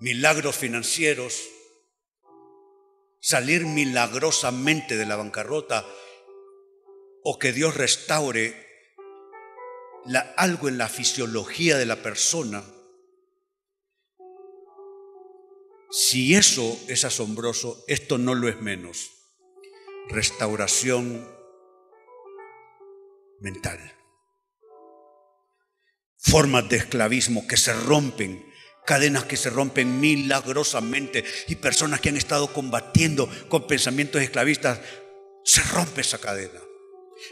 milagros 0.01 0.57
financieros, 0.57 1.49
salir 3.21 3.65
milagrosamente 3.65 4.97
de 4.97 5.07
la 5.07 5.17
bancarrota 5.17 5.87
o 7.23 7.39
que 7.39 7.53
Dios 7.53 7.77
restaure 7.77 8.55
algo 10.37 10.69
en 10.69 10.79
la 10.79 10.89
fisiología 10.89 11.79
de 11.79 11.87
la 11.87 12.03
persona, 12.03 12.65
si 15.93 16.35
eso 16.35 16.81
es 16.89 17.05
asombroso, 17.05 17.85
esto 17.87 18.17
no 18.19 18.35
lo 18.35 18.49
es 18.49 18.61
menos. 18.61 19.11
Restauración 20.09 21.29
mental. 23.41 24.02
Formas 26.23 26.69
de 26.69 26.77
esclavismo 26.77 27.47
que 27.47 27.57
se 27.57 27.73
rompen, 27.73 28.47
cadenas 28.87 29.25
que 29.25 29.37
se 29.37 29.51
rompen 29.51 30.01
milagrosamente 30.01 31.25
y 31.49 31.57
personas 31.57 32.01
que 32.01 32.09
han 32.09 32.17
estado 32.17 32.53
combatiendo 32.53 33.29
con 33.49 33.67
pensamientos 33.67 34.23
esclavistas, 34.23 34.81
se 35.45 35.63
rompe 35.65 36.01
esa 36.01 36.19
cadena. 36.19 36.61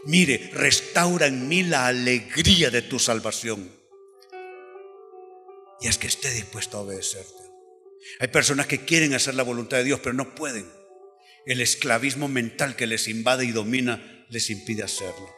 Mire, 0.05 0.51
restaura 0.53 1.27
en 1.27 1.49
mí 1.49 1.63
la 1.63 1.87
alegría 1.87 2.71
de 2.71 2.83
tu 2.83 2.99
salvación. 2.99 3.71
Y 5.81 5.89
es 5.89 5.97
que 5.97 6.09
esté 6.09 6.31
dispuesto 6.31 6.77
a 6.77 6.81
obedecerte. 6.81 7.43
Hay 8.19 8.29
personas 8.29 8.67
que 8.67 8.85
quieren 8.85 9.15
hacer 9.15 9.35
la 9.35 9.43
voluntad 9.43 9.79
de 9.79 9.85
Dios, 9.85 10.01
pero 10.03 10.15
no 10.15 10.35
pueden. 10.35 10.67
El 11.47 11.61
esclavismo 11.61 12.29
mental 12.29 12.77
que 12.77 12.87
les 12.87 13.09
invade 13.09 13.45
y 13.45 13.53
domina 13.53 14.27
les 14.29 14.51
impide 14.51 14.83
hacerlo. 14.83 15.29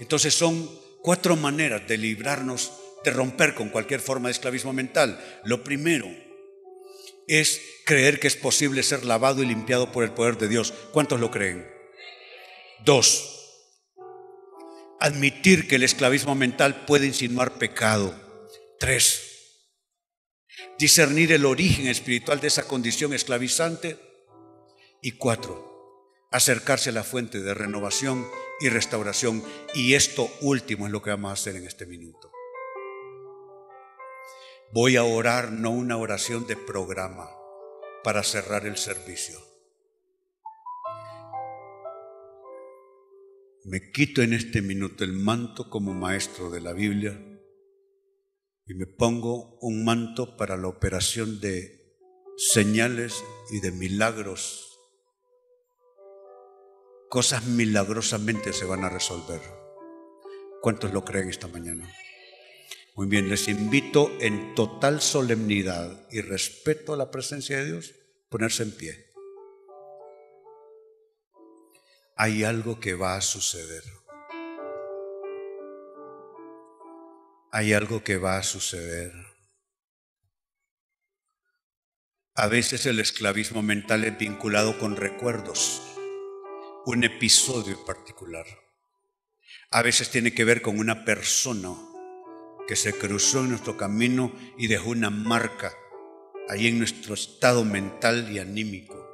Entonces 0.00 0.34
son 0.34 0.68
cuatro 1.02 1.36
maneras 1.36 1.86
de 1.86 1.98
librarnos, 1.98 2.72
de 3.04 3.10
romper 3.10 3.54
con 3.54 3.68
cualquier 3.68 4.00
forma 4.00 4.28
de 4.28 4.32
esclavismo 4.32 4.72
mental. 4.72 5.22
Lo 5.44 5.62
primero 5.62 6.08
es 7.28 7.60
creer 7.84 8.18
que 8.18 8.26
es 8.26 8.36
posible 8.36 8.82
ser 8.82 9.04
lavado 9.04 9.42
y 9.42 9.46
limpiado 9.46 9.92
por 9.92 10.04
el 10.04 10.12
poder 10.12 10.38
de 10.38 10.48
Dios. 10.48 10.72
¿Cuántos 10.92 11.20
lo 11.20 11.30
creen? 11.30 11.66
Dos, 12.84 13.34
admitir 15.00 15.68
que 15.68 15.76
el 15.76 15.82
esclavismo 15.82 16.34
mental 16.34 16.84
puede 16.86 17.06
insinuar 17.06 17.58
pecado. 17.58 18.14
Tres, 18.78 19.22
discernir 20.78 21.32
el 21.32 21.46
origen 21.46 21.86
espiritual 21.86 22.40
de 22.40 22.48
esa 22.48 22.66
condición 22.66 23.14
esclavizante. 23.14 23.98
Y 25.00 25.12
cuatro, 25.12 26.10
acercarse 26.30 26.88
a 26.88 26.94
la 26.94 27.04
fuente 27.04 27.40
de 27.40 27.52
renovación 27.52 28.26
y 28.60 28.70
restauración. 28.70 29.44
Y 29.74 29.94
esto 29.94 30.30
último 30.40 30.86
es 30.86 30.92
lo 30.92 31.02
que 31.02 31.10
vamos 31.10 31.30
a 31.30 31.34
hacer 31.34 31.56
en 31.56 31.66
este 31.66 31.84
minuto. 31.84 32.23
Voy 34.74 34.96
a 34.96 35.04
orar 35.04 35.52
no 35.52 35.70
una 35.70 35.96
oración 35.96 36.46
de 36.46 36.56
programa 36.56 37.30
para 38.02 38.22
cerrar 38.22 38.66
el 38.66 38.76
servicio. 38.76 39.38
me 43.64 43.90
quito 43.90 44.20
en 44.20 44.34
este 44.34 44.60
minuto 44.60 45.04
el 45.04 45.14
manto 45.14 45.70
como 45.70 45.94
maestro 45.94 46.50
de 46.50 46.60
la 46.60 46.74
Biblia 46.74 47.18
y 48.66 48.74
me 48.74 48.86
pongo 48.86 49.58
un 49.60 49.84
manto 49.84 50.36
para 50.36 50.58
la 50.58 50.68
operación 50.68 51.40
de 51.40 51.96
señales 52.36 53.24
y 53.50 53.60
de 53.60 53.72
milagros. 53.72 54.78
Cosas 57.08 57.46
milagrosamente 57.46 58.52
se 58.52 58.66
van 58.66 58.84
a 58.84 58.90
resolver. 58.90 59.40
¿Cuántos 60.60 60.92
lo 60.92 61.04
creen 61.04 61.30
esta 61.30 61.48
mañana? 61.48 61.90
Muy 62.94 63.08
bien, 63.08 63.28
les 63.28 63.48
invito 63.48 64.10
en 64.20 64.54
total 64.54 65.00
solemnidad 65.00 66.06
y 66.10 66.20
respeto 66.20 66.94
a 66.94 66.96
la 66.96 67.10
presencia 67.10 67.58
de 67.58 67.66
Dios, 67.66 67.94
ponerse 68.28 68.62
en 68.62 68.72
pie. 68.72 69.14
hay 72.16 72.44
algo 72.44 72.78
que 72.78 72.94
va 72.94 73.16
a 73.16 73.20
suceder. 73.20 73.82
Hay 77.50 77.72
algo 77.72 78.02
que 78.02 78.16
va 78.16 78.38
a 78.38 78.42
suceder. 78.42 79.12
A 82.34 82.48
veces 82.48 82.86
el 82.86 82.98
esclavismo 82.98 83.62
mental 83.62 84.04
es 84.04 84.18
vinculado 84.18 84.78
con 84.78 84.96
recuerdos, 84.96 85.82
un 86.84 87.04
episodio 87.04 87.84
particular. 87.84 88.46
A 89.70 89.82
veces 89.82 90.10
tiene 90.10 90.34
que 90.34 90.44
ver 90.44 90.62
con 90.62 90.78
una 90.78 91.04
persona 91.04 91.76
que 92.66 92.76
se 92.76 92.92
cruzó 92.92 93.40
en 93.40 93.50
nuestro 93.50 93.76
camino 93.76 94.34
y 94.58 94.66
dejó 94.66 94.90
una 94.90 95.10
marca 95.10 95.74
ahí 96.48 96.66
en 96.66 96.78
nuestro 96.78 97.14
estado 97.14 97.64
mental 97.64 98.30
y 98.32 98.38
anímico. 98.38 99.04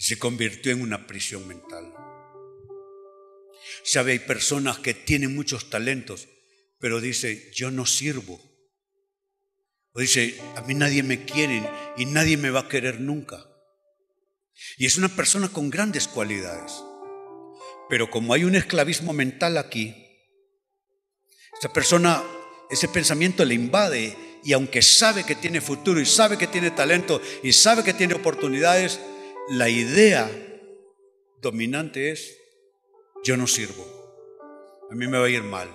se 0.00 0.18
convirtió 0.18 0.72
en 0.72 0.80
una 0.80 1.06
prisión 1.06 1.46
mental. 1.46 1.92
Sabe, 3.84 4.12
hay 4.12 4.18
personas 4.20 4.78
que 4.78 4.94
tienen 4.94 5.34
muchos 5.34 5.68
talentos, 5.68 6.26
pero 6.78 7.02
dice, 7.02 7.50
yo 7.54 7.70
no 7.70 7.84
sirvo. 7.84 8.40
O 9.92 10.00
dice, 10.00 10.40
a 10.56 10.62
mí 10.62 10.74
nadie 10.74 11.02
me 11.02 11.26
quiere 11.26 11.62
y 11.98 12.06
nadie 12.06 12.38
me 12.38 12.50
va 12.50 12.60
a 12.60 12.68
querer 12.68 12.98
nunca. 13.00 13.46
Y 14.78 14.86
es 14.86 14.96
una 14.96 15.14
persona 15.14 15.50
con 15.50 15.68
grandes 15.68 16.08
cualidades. 16.08 16.82
Pero 17.90 18.08
como 18.08 18.32
hay 18.32 18.44
un 18.44 18.54
esclavismo 18.54 19.12
mental 19.12 19.58
aquí, 19.58 19.94
esa 21.58 21.72
persona, 21.72 22.22
ese 22.70 22.88
pensamiento 22.88 23.44
le 23.44 23.54
invade 23.54 24.16
y 24.44 24.52
aunque 24.52 24.80
sabe 24.80 25.24
que 25.24 25.34
tiene 25.34 25.60
futuro 25.60 26.00
y 26.00 26.06
sabe 26.06 26.38
que 26.38 26.46
tiene 26.46 26.70
talento 26.70 27.20
y 27.42 27.52
sabe 27.52 27.82
que 27.82 27.92
tiene 27.92 28.14
oportunidades, 28.14 29.00
la 29.48 29.68
idea 29.68 30.30
dominante 31.42 32.12
es, 32.12 32.38
yo 33.24 33.36
no 33.36 33.48
sirvo, 33.48 33.84
a 34.88 34.94
mí 34.94 35.08
me 35.08 35.18
va 35.18 35.26
a 35.26 35.30
ir 35.30 35.42
mal, 35.42 35.68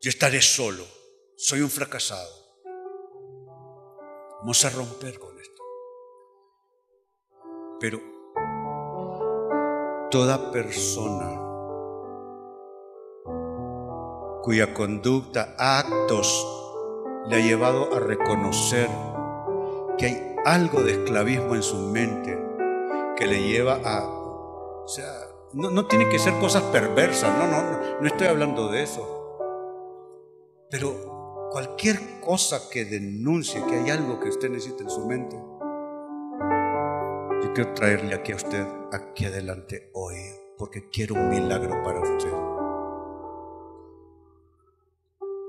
yo 0.00 0.08
estaré 0.08 0.40
solo, 0.40 0.86
soy 1.36 1.60
un 1.60 1.70
fracasado. 1.70 2.38
Vamos 4.40 4.64
a 4.64 4.70
romper 4.70 5.18
con 5.18 5.36
esto. 5.40 5.62
Pero 7.80 8.00
toda 10.10 10.50
persona 10.50 11.48
cuya 14.42 14.72
conducta, 14.72 15.54
actos, 15.58 16.46
le 17.28 17.36
ha 17.36 17.40
llevado 17.40 17.94
a 17.94 18.00
reconocer 18.00 18.88
que 19.98 20.06
hay 20.06 20.36
algo 20.46 20.82
de 20.82 20.92
esclavismo 20.92 21.54
en 21.54 21.62
su 21.62 21.76
mente 21.76 22.38
que 23.16 23.26
le 23.26 23.46
lleva 23.46 23.80
a... 23.84 24.06
O 24.06 24.88
sea, 24.88 25.12
no, 25.52 25.86
tiene 25.86 26.08
que 26.08 26.18
ser 26.18 26.32
cosas 26.38 26.62
perversas, 26.64 27.36
no, 27.36 27.46
no, 27.46 28.00
no 28.00 28.06
estoy 28.06 28.28
hablando 28.28 28.70
de 28.70 28.84
eso. 28.84 29.36
Pero 30.70 31.48
cualquier 31.50 32.20
cosa 32.20 32.70
que 32.70 32.86
denuncie 32.86 33.62
que 33.66 33.76
hay 33.76 33.90
algo 33.90 34.18
que 34.20 34.30
usted 34.30 34.48
necesita 34.48 34.84
en 34.84 34.90
su 34.90 35.06
mente, 35.06 35.36
yo 37.42 37.52
quiero 37.54 37.72
traerle 37.74 38.14
aquí 38.14 38.32
a 38.32 38.36
usted, 38.36 38.66
aquí 38.92 39.26
adelante 39.26 39.90
hoy, 39.94 40.16
porque 40.56 40.88
quiero 40.90 41.14
un 41.14 41.28
milagro 41.28 41.82
para 41.84 42.00
usted. 42.00 42.32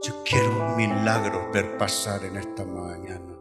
Yo 0.04 0.24
quiero 0.24 0.68
un 0.68 0.78
milagro 0.78 1.50
ver 1.52 1.78
pasar 1.78 2.24
en 2.24 2.38
esta 2.38 2.64
mañana. 2.64 3.38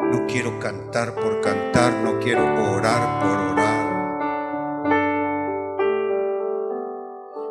No 0.00 0.26
quiero 0.26 0.58
cantar 0.58 1.14
por 1.14 1.40
cantar, 1.40 1.92
no 2.02 2.18
quiero 2.18 2.42
orar 2.72 3.20
por 3.20 3.38
orar. 3.52 3.84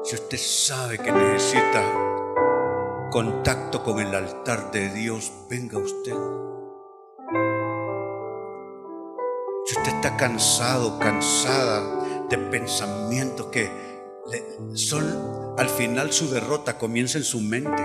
Si 0.03 0.15
usted 0.15 0.37
sabe 0.37 0.97
que 0.97 1.11
necesita 1.11 1.81
contacto 3.11 3.83
con 3.83 3.99
el 3.99 4.13
altar 4.15 4.71
de 4.71 4.89
Dios, 4.89 5.31
venga 5.49 5.77
usted. 5.77 6.15
Usted 9.83 9.95
está 9.95 10.15
cansado, 10.15 10.97
cansada 10.97 12.25
de 12.29 12.37
pensamientos 12.37 13.47
que 13.47 13.69
son 14.75 15.55
al 15.57 15.67
final 15.67 16.13
su 16.13 16.29
derrota 16.29 16.77
comienza 16.77 17.17
en 17.17 17.25
su 17.25 17.41
mente. 17.41 17.83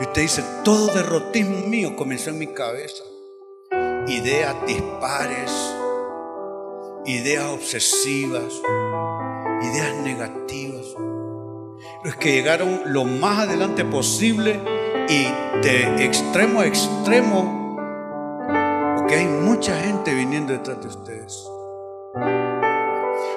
Y 0.00 0.04
usted 0.04 0.22
dice, 0.22 0.44
todo 0.62 0.94
derrotismo 0.94 1.66
mío 1.66 1.96
comenzó 1.96 2.30
en 2.30 2.38
mi 2.38 2.46
cabeza 2.46 3.02
ideas 4.06 4.54
dispares, 4.64 5.50
ideas 7.04 7.46
obsesivas, 7.46 8.62
ideas 9.60 9.96
negativas. 10.04 10.86
Los 12.04 12.14
que 12.14 12.30
llegaron 12.30 12.82
lo 12.86 13.04
más 13.04 13.40
adelante 13.40 13.84
posible 13.84 14.60
y 15.08 15.24
de 15.62 16.04
extremo 16.04 16.60
a 16.60 16.66
extremo, 16.66 17.61
porque 19.12 19.26
hay 19.26 19.28
mucha 19.28 19.78
gente 19.78 20.14
viniendo 20.14 20.54
detrás 20.54 20.80
de 20.80 20.88
ustedes. 20.88 21.44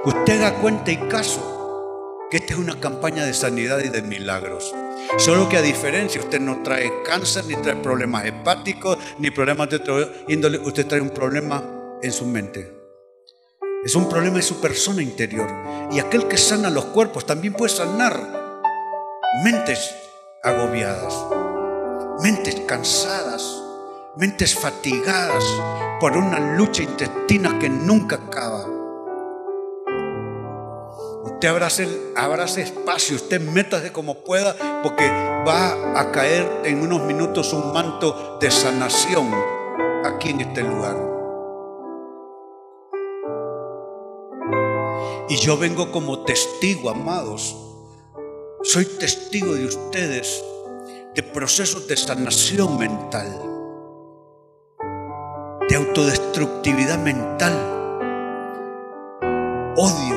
Usted 0.05 0.39
da 0.39 0.53
cuenta 0.61 0.89
y 0.89 0.97
caso 1.09 2.27
que 2.31 2.37
esta 2.37 2.53
es 2.53 2.59
una 2.59 2.79
campaña 2.79 3.25
de 3.25 3.33
sanidad 3.33 3.79
y 3.79 3.89
de 3.89 4.01
milagros. 4.01 4.73
Solo 5.17 5.49
que 5.49 5.57
a 5.57 5.61
diferencia, 5.61 6.21
usted 6.21 6.39
no 6.39 6.63
trae 6.63 6.89
cáncer, 7.03 7.43
ni 7.45 7.55
trae 7.55 7.75
problemas 7.75 8.23
hepáticos, 8.25 8.97
ni 9.19 9.31
problemas 9.31 9.69
de 9.69 9.75
otro 9.75 10.09
índole, 10.29 10.59
usted 10.59 10.87
trae 10.87 11.01
un 11.01 11.09
problema 11.09 11.61
en 12.01 12.11
su 12.13 12.25
mente. 12.25 12.71
Es 13.83 13.95
un 13.95 14.07
problema 14.07 14.37
de 14.37 14.43
su 14.43 14.61
persona 14.61 15.01
interior. 15.01 15.49
Y 15.91 15.99
aquel 15.99 16.29
que 16.29 16.37
sana 16.37 16.69
los 16.69 16.85
cuerpos 16.85 17.25
también 17.25 17.53
puede 17.53 17.73
sanar 17.73 18.17
mentes 19.43 19.93
agobiadas, 20.41 21.13
mentes 22.21 22.61
cansadas, 22.61 23.54
mentes 24.17 24.55
fatigadas 24.55 25.43
por 25.99 26.15
una 26.15 26.55
lucha 26.55 26.83
intestina 26.83 27.59
que 27.59 27.69
nunca 27.69 28.15
acaba. 28.15 28.65
Usted 31.23 31.49
abrace, 32.15 32.61
espacio, 32.61 33.15
usted 33.17 33.41
métase 33.41 33.91
como 33.91 34.23
pueda, 34.23 34.55
porque 34.81 35.07
va 35.45 35.99
a 35.99 36.11
caer 36.11 36.61
en 36.63 36.81
unos 36.81 37.01
minutos 37.01 37.51
un 37.53 37.73
manto 37.73 38.37
de 38.39 38.49
sanación 38.49 39.33
aquí 40.05 40.29
en 40.29 40.41
este 40.41 40.61
lugar. 40.63 40.95
Y 45.27 45.35
yo 45.37 45.57
vengo 45.57 45.91
como 45.91 46.23
testigo, 46.23 46.89
amados. 46.89 47.55
Soy 48.63 48.85
testigo 48.85 49.53
de 49.53 49.65
ustedes 49.65 50.43
de 51.15 51.23
procesos 51.23 51.87
de 51.87 51.97
sanación 51.97 52.77
mental, 52.77 53.54
de 55.69 55.75
autodestructividad 55.75 56.99
mental, 56.99 57.53
odio, 59.75 60.15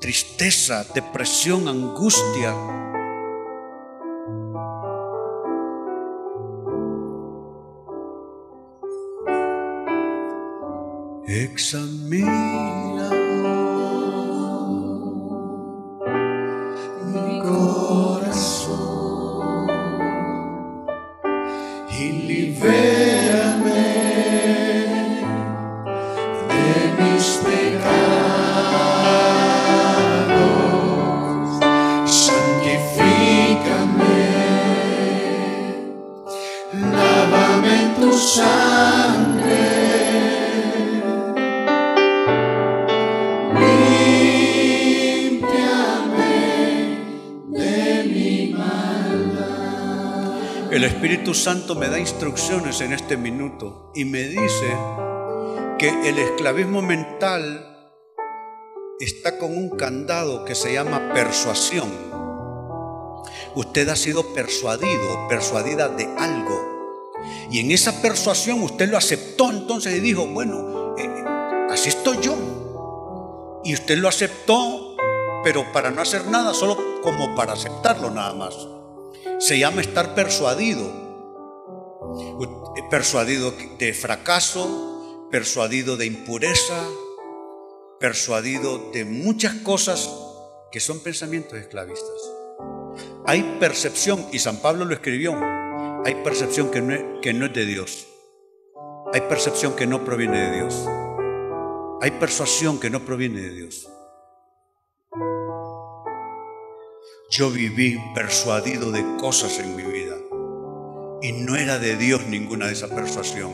tristeza, 0.00 0.84
depresión, 0.94 1.68
angustia. 1.68 2.54
Espíritu 51.02 51.34
Santo 51.34 51.74
me 51.74 51.88
da 51.88 51.98
instrucciones 51.98 52.80
en 52.80 52.92
este 52.92 53.16
minuto 53.16 53.90
y 53.92 54.04
me 54.04 54.22
dice 54.22 54.72
que 55.76 55.88
el 56.08 56.16
esclavismo 56.16 56.80
mental 56.80 57.90
está 59.00 59.36
con 59.36 59.50
un 59.50 59.70
candado 59.70 60.44
que 60.44 60.54
se 60.54 60.72
llama 60.72 61.12
persuasión. 61.12 61.90
Usted 63.56 63.88
ha 63.88 63.96
sido 63.96 64.32
persuadido, 64.32 65.26
persuadida 65.26 65.88
de 65.88 66.04
algo. 66.04 67.10
Y 67.50 67.58
en 67.58 67.72
esa 67.72 68.00
persuasión 68.00 68.62
usted 68.62 68.88
lo 68.88 68.96
aceptó 68.96 69.50
entonces 69.50 69.96
y 69.96 69.98
dijo, 69.98 70.24
bueno, 70.26 70.94
eh, 70.96 71.24
así 71.68 71.88
estoy 71.88 72.18
yo. 72.20 73.60
Y 73.64 73.74
usted 73.74 73.98
lo 73.98 74.06
aceptó, 74.06 74.94
pero 75.42 75.64
para 75.72 75.90
no 75.90 76.00
hacer 76.00 76.28
nada, 76.28 76.54
solo 76.54 77.00
como 77.02 77.34
para 77.34 77.54
aceptarlo 77.54 78.08
nada 78.08 78.34
más 78.34 78.68
se 79.42 79.58
llama 79.58 79.80
estar 79.80 80.14
persuadido. 80.14 81.02
Persuadido 82.90 83.52
de 83.78 83.92
fracaso, 83.92 85.28
persuadido 85.30 85.96
de 85.96 86.06
impureza, 86.06 86.86
persuadido 87.98 88.90
de 88.92 89.04
muchas 89.04 89.54
cosas 89.56 90.10
que 90.70 90.78
son 90.78 91.00
pensamientos 91.00 91.58
esclavistas. 91.58 92.30
Hay 93.26 93.56
percepción, 93.58 94.26
y 94.30 94.38
San 94.38 94.58
Pablo 94.58 94.84
lo 94.84 94.94
escribió, 94.94 95.34
hay 96.04 96.16
percepción 96.22 96.70
que 96.70 96.80
no, 96.80 97.46
es, 97.46 97.52
de 97.52 97.66
Dios. 97.66 98.06
Hay 99.12 99.22
percepción 99.22 99.74
que 99.74 99.86
no 99.86 100.04
proviene 100.04 100.50
de 100.50 100.56
Dios. 100.56 100.86
Hay 102.00 102.12
persuasión 102.12 102.78
que 102.78 102.90
no 102.90 103.04
proviene 103.04 103.40
de 103.40 103.50
Dios. 103.50 103.88
Yo 107.32 107.50
viví 107.50 107.98
persuadido 108.14 108.90
de 108.92 109.02
cosas 109.16 109.58
en 109.58 109.74
mi 109.74 109.82
vida 109.84 110.16
y 111.22 111.32
no 111.32 111.56
era 111.56 111.78
de 111.78 111.96
Dios 111.96 112.26
ninguna 112.26 112.66
de 112.66 112.74
esa 112.74 112.88
persuasión. 112.88 113.52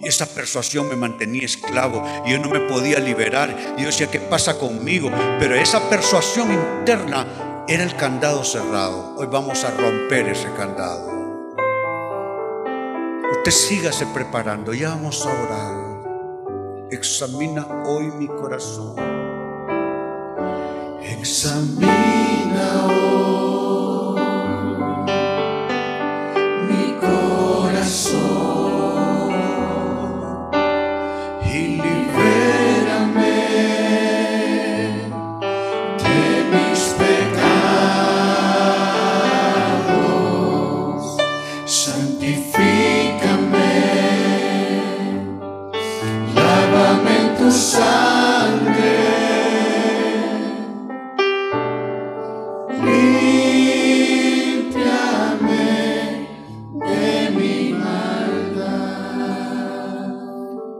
Y 0.00 0.08
esa 0.08 0.26
persuasión 0.26 0.88
me 0.88 0.96
mantenía 0.96 1.44
esclavo 1.44 2.02
y 2.26 2.32
yo 2.32 2.40
no 2.40 2.50
me 2.50 2.58
podía 2.58 2.98
liberar. 2.98 3.74
Y 3.78 3.82
yo 3.82 3.86
decía, 3.86 4.10
¿qué 4.10 4.18
pasa 4.18 4.58
conmigo? 4.58 5.08
Pero 5.38 5.54
esa 5.54 5.88
persuasión 5.88 6.52
interna 6.52 7.64
era 7.68 7.84
el 7.84 7.94
candado 7.94 8.42
cerrado. 8.42 9.14
Hoy 9.16 9.28
vamos 9.30 9.62
a 9.62 9.70
romper 9.70 10.26
ese 10.26 10.48
candado. 10.56 11.54
Usted 13.38 13.52
sígase 13.52 14.06
preparando, 14.06 14.74
ya 14.74 14.88
vamos 14.88 15.24
a 15.24 15.30
orar. 15.30 16.88
Examina 16.90 17.68
hoy 17.84 18.06
mi 18.18 18.26
corazón. 18.26 19.15
Examina 21.18 22.84
hoy 22.84 23.35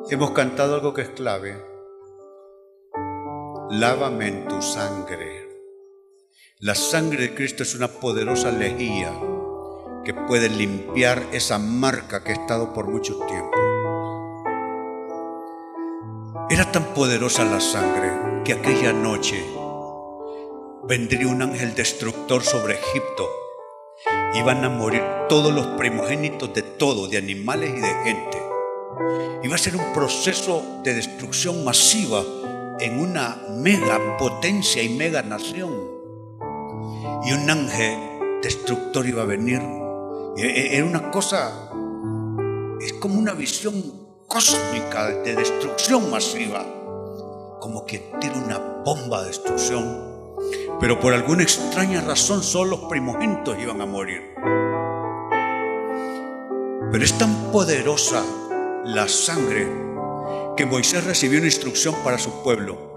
Hemos 0.09 0.31
cantado 0.31 0.77
algo 0.77 0.95
que 0.95 1.03
es 1.03 1.09
clave. 1.09 1.61
Lávame 3.71 4.29
en 4.29 4.47
tu 4.47 4.63
sangre. 4.63 5.49
La 6.61 6.77
sangre 6.77 7.23
de 7.23 7.35
Cristo 7.35 7.65
es 7.65 7.75
una 7.75 7.89
poderosa 7.89 8.53
lejía 8.53 9.13
que 10.05 10.15
puede 10.15 10.49
limpiar 10.49 11.25
esa 11.33 11.59
marca 11.59 12.23
que 12.23 12.31
ha 12.31 12.35
estado 12.35 12.73
por 12.73 12.87
mucho 12.87 13.19
tiempo. 13.27 13.59
Era 16.51 16.71
tan 16.71 16.95
poderosa 16.95 17.45
la 17.45 17.59
sangre 17.59 18.45
que 18.45 18.53
aquella 18.53 18.93
noche 18.93 19.45
vendría 20.85 21.27
un 21.27 21.43
ángel 21.43 21.75
destructor 21.75 22.45
sobre 22.45 22.75
Egipto. 22.75 23.29
Iban 24.35 24.65
a 24.65 24.69
morir 24.69 25.03
todos 25.29 25.53
los 25.53 25.67
primogénitos 25.79 26.55
de 26.55 26.63
todo, 26.63 27.09
de 27.09 27.19
animales 27.19 27.71
y 27.77 27.81
de 27.81 27.95
gente. 28.05 28.46
Iba 29.43 29.55
a 29.55 29.59
ser 29.59 29.77
un 29.77 29.93
proceso 29.93 30.81
de 30.83 30.95
destrucción 30.95 31.65
masiva 31.65 32.23
en 32.81 32.99
una 32.99 33.37
mega 33.51 34.17
potencia 34.19 34.83
y 34.83 34.89
mega 34.91 35.23
nación. 35.23 35.73
Y 37.25 37.33
un 37.33 37.51
ángel 37.51 38.41
destructor 38.43 39.07
iba 39.07 39.23
a 39.23 39.27
venir. 39.27 39.63
Era 40.37 40.85
una 40.85 41.11
cosa, 41.11 41.71
es 42.81 42.93
como 42.95 43.19
una 43.19 43.33
visión 43.33 43.75
cósmica 44.27 45.09
de 45.09 45.35
destrucción 45.35 46.11
masiva. 46.11 46.65
Como 47.61 47.85
que 47.87 48.11
tira 48.21 48.35
una 48.35 48.59
bomba 48.59 49.23
de 49.23 49.29
destrucción 49.29 50.17
pero 50.81 51.01
por 51.01 51.15
alguna 51.15 51.43
extraña 51.43 52.01
razón 52.03 52.43
solo 52.43 52.73
los 52.73 52.81
primogénitos 52.89 53.57
iban 53.59 53.81
a 53.81 53.87
morir. 53.87 54.35
Pero 56.93 57.05
es 57.05 57.17
tan 57.19 57.51
poderosa 57.51 58.23
la 58.87 59.09
sangre 59.09 59.67
que 60.57 60.65
Moisés 60.65 61.03
recibió 61.03 61.39
una 61.39 61.49
instrucción 61.49 61.93
para 62.05 62.19
su 62.19 62.45
pueblo. 62.45 62.95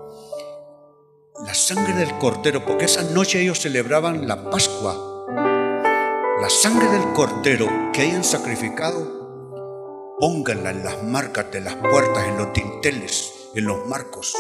la 1.44 1.54
sangre 1.56 1.94
del 1.94 2.16
cordero, 2.20 2.64
porque 2.64 2.86
esa 2.86 3.02
noche 3.02 3.42
ellos 3.42 3.60
celebraban 3.60 4.28
la 4.28 4.52
Pascua. 4.52 5.26
La 6.40 6.50
sangre 6.50 6.88
del 6.90 7.12
cordero 7.14 7.68
que 7.92 8.02
hayan 8.02 8.24
sacrificado, 8.24 10.16
pónganla 10.20 10.70
en 10.70 10.84
las 10.84 11.02
marcas 11.02 11.50
de 11.52 11.62
las 11.62 11.76
puertas, 11.76 12.28
en 12.28 12.38
los 12.38 12.54
dinteles, 12.54 13.50
en 13.56 13.66
los 13.66 13.88
marcos, 13.88 14.36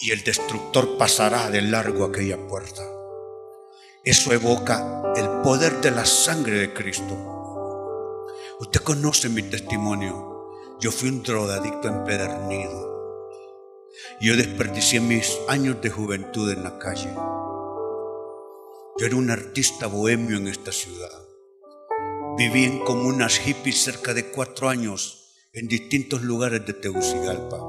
y 0.00 0.10
el 0.10 0.22
destructor 0.22 0.98
pasará 0.98 1.48
de 1.48 1.62
largo 1.62 2.04
aquella 2.04 2.36
puerta. 2.46 2.82
Eso 4.04 4.32
evoca 4.32 5.14
el 5.16 5.28
poder 5.42 5.80
de 5.80 5.92
la 5.92 6.04
sangre 6.04 6.58
de 6.58 6.74
Cristo. 6.74 8.26
Usted 8.60 8.80
conoce 8.82 9.30
mi 9.30 9.42
testimonio. 9.44 10.31
Yo 10.82 10.90
fui 10.90 11.10
un 11.10 11.22
drogadicto 11.22 11.86
empedernido. 11.86 12.76
Yo 14.20 14.36
desperdicié 14.36 14.98
mis 14.98 15.38
años 15.46 15.80
de 15.80 15.90
juventud 15.90 16.50
en 16.50 16.64
la 16.64 16.76
calle. 16.80 17.14
Yo 18.98 19.06
era 19.06 19.14
un 19.14 19.30
artista 19.30 19.86
bohemio 19.86 20.38
en 20.38 20.48
esta 20.48 20.72
ciudad. 20.72 21.22
Viví 22.36 22.64
en 22.64 22.80
comunas 22.80 23.38
hippies 23.38 23.80
cerca 23.80 24.12
de 24.12 24.32
cuatro 24.32 24.68
años 24.68 25.36
en 25.52 25.68
distintos 25.68 26.22
lugares 26.22 26.66
de 26.66 26.72
Tegucigalpa. 26.72 27.60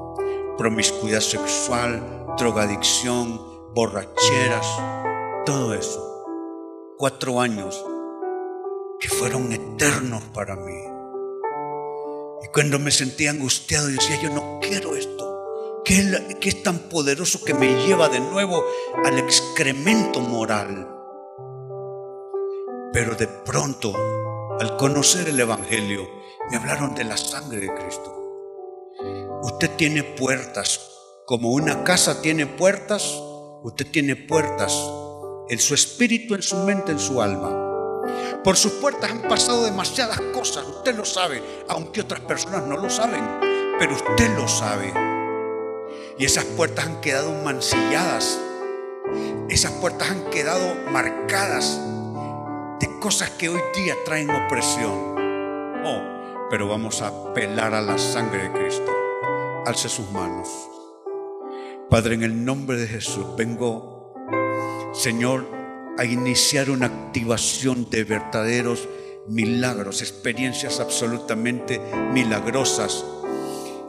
Promiscuidad 0.58 1.20
sexual, 1.20 2.34
drogadicción, 2.36 3.40
borracheras, 3.76 4.66
todo 5.46 5.72
eso. 5.72 6.24
Cuatro 6.98 7.40
años 7.40 7.80
que 8.98 9.08
fueron 9.08 9.52
eternos 9.52 10.24
para 10.34 10.56
mí. 10.56 10.93
Y 12.44 12.48
cuando 12.48 12.78
me 12.78 12.90
sentía 12.90 13.30
angustiado, 13.30 13.86
decía, 13.86 14.20
yo 14.22 14.28
no 14.28 14.60
quiero 14.60 14.94
esto. 14.94 15.82
¿Qué 15.82 16.00
es, 16.42 16.62
tan 16.62 16.78
poderoso 16.90 17.42
que 17.42 17.54
me 17.54 17.86
lleva 17.86 18.10
de 18.10 18.20
nuevo 18.20 18.62
al 19.02 19.18
excremento 19.18 20.20
moral? 20.20 20.90
Pero 22.92 23.14
de 23.14 23.26
pronto, 23.26 23.94
al 24.60 24.76
conocer 24.76 25.28
el 25.28 25.40
Evangelio, 25.40 26.06
me 26.50 26.58
hablaron 26.58 26.94
de 26.94 27.04
la 27.04 27.16
sangre 27.16 27.60
de 27.60 27.74
Cristo. 27.74 28.14
Usted 29.42 29.70
tiene 29.76 30.02
puertas, 30.02 30.80
como 31.24 31.50
una 31.50 31.82
casa 31.82 32.20
tiene 32.20 32.46
puertas, 32.46 33.14
usted 33.62 33.90
tiene 33.90 34.16
puertas 34.16 34.78
en 35.48 35.58
su 35.58 35.72
espíritu, 35.74 36.34
en 36.34 36.42
su 36.42 36.56
mente, 36.56 36.92
en 36.92 36.98
su 36.98 37.22
alma. 37.22 37.63
Por 38.44 38.58
sus 38.58 38.72
puertas 38.72 39.10
han 39.10 39.22
pasado 39.22 39.64
demasiadas 39.64 40.20
cosas, 40.34 40.66
usted 40.66 40.94
lo 40.94 41.06
sabe, 41.06 41.42
aunque 41.66 42.02
otras 42.02 42.20
personas 42.20 42.66
no 42.66 42.76
lo 42.76 42.90
saben, 42.90 43.24
pero 43.78 43.94
usted 43.94 44.36
lo 44.36 44.46
sabe. 44.46 44.92
Y 46.18 46.26
esas 46.26 46.44
puertas 46.44 46.84
han 46.84 47.00
quedado 47.00 47.32
mancilladas. 47.42 48.38
Esas 49.48 49.72
puertas 49.72 50.10
han 50.10 50.28
quedado 50.28 50.74
marcadas 50.90 51.80
de 52.80 53.00
cosas 53.00 53.30
que 53.30 53.48
hoy 53.48 53.62
día 53.74 53.94
traen 54.04 54.28
opresión. 54.28 55.14
Oh, 55.82 56.48
pero 56.50 56.68
vamos 56.68 57.00
a 57.00 57.06
apelar 57.06 57.72
a 57.72 57.80
la 57.80 57.96
sangre 57.96 58.42
de 58.42 58.52
Cristo. 58.52 58.92
Alce 59.64 59.88
sus 59.88 60.10
manos. 60.10 60.50
Padre, 61.88 62.16
en 62.16 62.22
el 62.22 62.44
nombre 62.44 62.76
de 62.76 62.88
Jesús, 62.88 63.24
vengo, 63.38 64.12
Señor, 64.92 65.63
a 65.98 66.04
iniciar 66.04 66.70
una 66.70 66.86
activación 66.86 67.88
de 67.90 68.04
verdaderos 68.04 68.88
milagros, 69.28 70.02
experiencias 70.02 70.80
absolutamente 70.80 71.80
milagrosas 72.12 73.04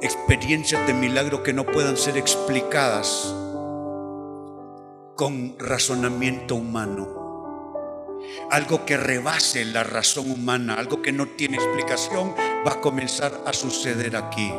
experiencias 0.06 0.86
de 0.86 0.94
milagro 0.94 1.42
que 1.44 1.54
no 1.54 1.66
puedan 1.66 1.98
ser 1.98 2.18
explicadas 2.18 3.34
con 5.16 5.58
razonamiento 5.58 6.56
humano. 6.56 7.24
Algo 8.52 8.86
que 8.86 8.98
rebase 8.98 9.66
la 9.66 9.84
razón 9.84 10.30
humana, 10.32 10.76
algo 10.76 11.02
que 11.02 11.12
no 11.12 11.28
tiene 11.28 11.58
explicación, 11.58 12.36
va 12.68 12.74
a 12.74 12.82
comenzar 12.82 13.44
a 13.46 13.54
suceder 13.54 14.16
aquí. 14.16 14.52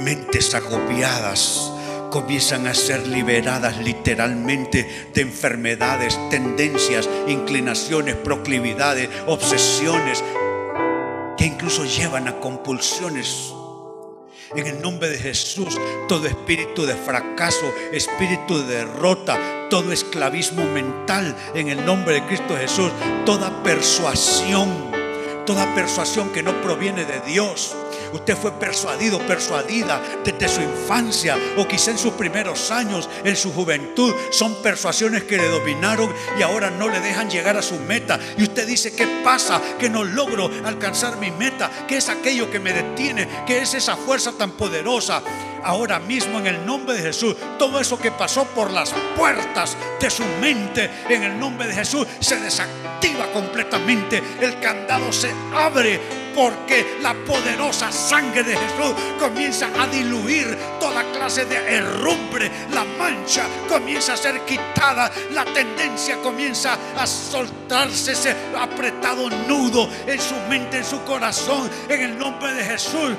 Mentes 0.00 0.54
agobiadas 0.54 1.72
comienzan 2.16 2.66
a 2.66 2.72
ser 2.72 3.06
liberadas 3.06 3.76
literalmente 3.76 5.10
de 5.12 5.20
enfermedades, 5.20 6.18
tendencias, 6.30 7.06
inclinaciones, 7.28 8.14
proclividades, 8.14 9.10
obsesiones, 9.26 10.24
que 11.36 11.44
incluso 11.44 11.84
llevan 11.84 12.26
a 12.26 12.40
compulsiones. 12.40 13.52
En 14.54 14.66
el 14.66 14.80
nombre 14.80 15.10
de 15.10 15.18
Jesús, 15.18 15.78
todo 16.08 16.26
espíritu 16.26 16.86
de 16.86 16.94
fracaso, 16.94 17.70
espíritu 17.92 18.60
de 18.60 18.76
derrota, 18.76 19.68
todo 19.68 19.92
esclavismo 19.92 20.64
mental, 20.64 21.36
en 21.54 21.68
el 21.68 21.84
nombre 21.84 22.14
de 22.14 22.26
Cristo 22.28 22.56
Jesús, 22.56 22.92
toda 23.26 23.62
persuasión, 23.62 24.70
toda 25.44 25.74
persuasión 25.74 26.30
que 26.30 26.42
no 26.42 26.62
proviene 26.62 27.04
de 27.04 27.20
Dios 27.20 27.76
Usted 28.12 28.36
fue 28.36 28.52
persuadido, 28.52 29.18
persuadida 29.26 30.02
desde 30.24 30.48
su 30.48 30.60
infancia 30.60 31.36
o 31.56 31.66
quizá 31.66 31.90
en 31.90 31.98
sus 31.98 32.12
primeros 32.14 32.70
años, 32.70 33.08
en 33.24 33.36
su 33.36 33.52
juventud. 33.52 34.14
Son 34.30 34.62
persuasiones 34.62 35.24
que 35.24 35.36
le 35.36 35.48
dominaron 35.48 36.12
y 36.38 36.42
ahora 36.42 36.70
no 36.70 36.88
le 36.88 37.00
dejan 37.00 37.30
llegar 37.30 37.56
a 37.56 37.62
su 37.62 37.78
meta. 37.80 38.18
Y 38.36 38.44
usted 38.44 38.66
dice, 38.66 38.94
¿qué 38.94 39.06
pasa? 39.24 39.60
Que 39.78 39.90
no 39.90 40.04
logro 40.04 40.50
alcanzar 40.64 41.16
mi 41.16 41.30
meta. 41.30 41.70
¿Qué 41.86 41.98
es 41.98 42.08
aquello 42.08 42.50
que 42.50 42.60
me 42.60 42.72
detiene? 42.72 43.28
¿Qué 43.46 43.62
es 43.62 43.74
esa 43.74 43.96
fuerza 43.96 44.32
tan 44.32 44.52
poderosa? 44.52 45.22
Ahora 45.62 45.98
mismo 45.98 46.38
en 46.38 46.46
el 46.46 46.66
nombre 46.66 46.96
de 46.96 47.02
Jesús. 47.02 47.36
Todo 47.58 47.80
eso 47.80 47.98
que 47.98 48.10
pasó 48.10 48.44
por 48.44 48.70
las 48.70 48.92
puertas 49.16 49.76
de 50.00 50.10
su 50.10 50.24
mente 50.40 50.90
en 51.08 51.22
el 51.22 51.38
nombre 51.38 51.66
de 51.66 51.74
Jesús 51.74 52.06
se 52.20 52.36
desactiva 52.40 53.26
completamente. 53.32 54.22
El 54.40 54.58
candado 54.60 55.12
se 55.12 55.30
abre 55.54 56.00
porque 56.36 56.98
la 57.00 57.14
poderosa 57.14 57.90
sangre 57.90 58.42
de 58.42 58.54
Jesús 58.54 58.94
comienza 59.18 59.68
a 59.80 59.86
diluir 59.86 60.56
toda 60.78 61.02
clase 61.12 61.46
de 61.46 61.56
herrumbre. 61.56 62.50
La 62.72 62.84
mancha 62.84 63.44
comienza 63.68 64.12
a 64.12 64.16
ser 64.18 64.40
quitada, 64.44 65.10
la 65.32 65.44
tendencia 65.46 66.18
comienza 66.22 66.76
a 66.96 67.06
soltarse 67.06 68.12
ese 68.12 68.36
apretado 68.56 69.30
nudo 69.48 69.88
en 70.06 70.20
su 70.20 70.34
mente, 70.50 70.78
en 70.78 70.84
su 70.84 71.02
corazón, 71.04 71.70
en 71.88 72.02
el 72.02 72.18
nombre 72.18 72.52
de 72.52 72.64
Jesús 72.64 73.14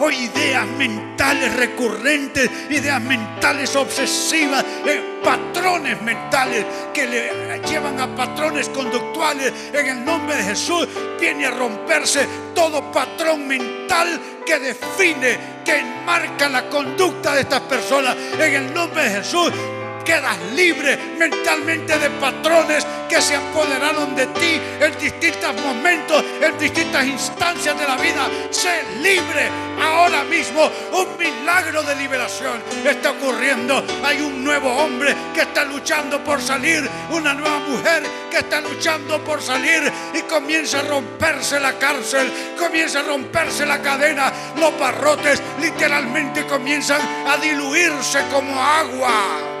o 0.00 0.10
ideas 0.10 0.66
mentales 0.78 1.54
recurrentes, 1.54 2.50
ideas 2.70 3.00
mentales 3.00 3.74
obsesivas, 3.76 4.64
eh, 4.86 5.20
patrones 5.22 6.00
mentales 6.02 6.64
que 6.92 7.06
le 7.06 7.60
llevan 7.66 8.00
a 8.00 8.14
patrones 8.14 8.68
conductuales. 8.68 9.52
En 9.72 9.86
el 9.86 10.04
nombre 10.04 10.36
de 10.36 10.42
Jesús 10.42 10.88
viene 11.20 11.46
a 11.46 11.50
romperse 11.50 12.26
todo 12.54 12.90
patrón 12.92 13.46
mental 13.46 14.20
que 14.44 14.58
define, 14.58 15.38
que 15.64 15.78
enmarca 15.78 16.48
la 16.48 16.68
conducta 16.68 17.34
de 17.34 17.40
estas 17.42 17.62
personas. 17.62 18.16
En 18.38 18.54
el 18.54 18.74
nombre 18.74 19.04
de 19.04 19.10
Jesús 19.10 19.52
quedas 20.06 20.38
libre 20.54 20.96
mentalmente 21.18 21.98
de 21.98 22.08
patrones 22.10 22.86
que 23.08 23.20
se 23.20 23.34
apoderaron 23.34 24.14
de 24.14 24.26
ti 24.26 24.60
en 24.80 24.96
distintos 24.98 25.54
momentos, 25.60 26.24
en 26.40 26.56
distintas 26.58 27.04
instancias 27.06 27.78
de 27.78 27.86
la 27.86 27.96
vida. 27.96 28.28
Sé 28.50 28.84
libre 29.02 29.50
ahora 29.82 30.22
mismo. 30.24 30.70
Un 30.92 31.18
milagro 31.18 31.82
de 31.82 31.96
liberación 31.96 32.62
está 32.84 33.10
ocurriendo. 33.10 33.84
Hay 34.04 34.20
un 34.20 34.44
nuevo 34.44 34.70
hombre 34.70 35.14
que 35.34 35.42
está 35.42 35.64
luchando 35.64 36.22
por 36.22 36.40
salir, 36.40 36.88
una 37.10 37.34
nueva 37.34 37.58
mujer 37.58 38.04
que 38.30 38.38
está 38.38 38.60
luchando 38.60 39.22
por 39.24 39.42
salir 39.42 39.92
y 40.14 40.20
comienza 40.22 40.80
a 40.80 40.82
romperse 40.82 41.58
la 41.58 41.72
cárcel, 41.78 42.32
comienza 42.56 43.00
a 43.00 43.02
romperse 43.02 43.66
la 43.66 43.82
cadena. 43.82 44.32
Los 44.56 44.78
barrotes 44.78 45.42
literalmente 45.60 46.46
comienzan 46.46 47.00
a 47.26 47.36
diluirse 47.38 48.22
como 48.32 48.62
agua 48.62 49.55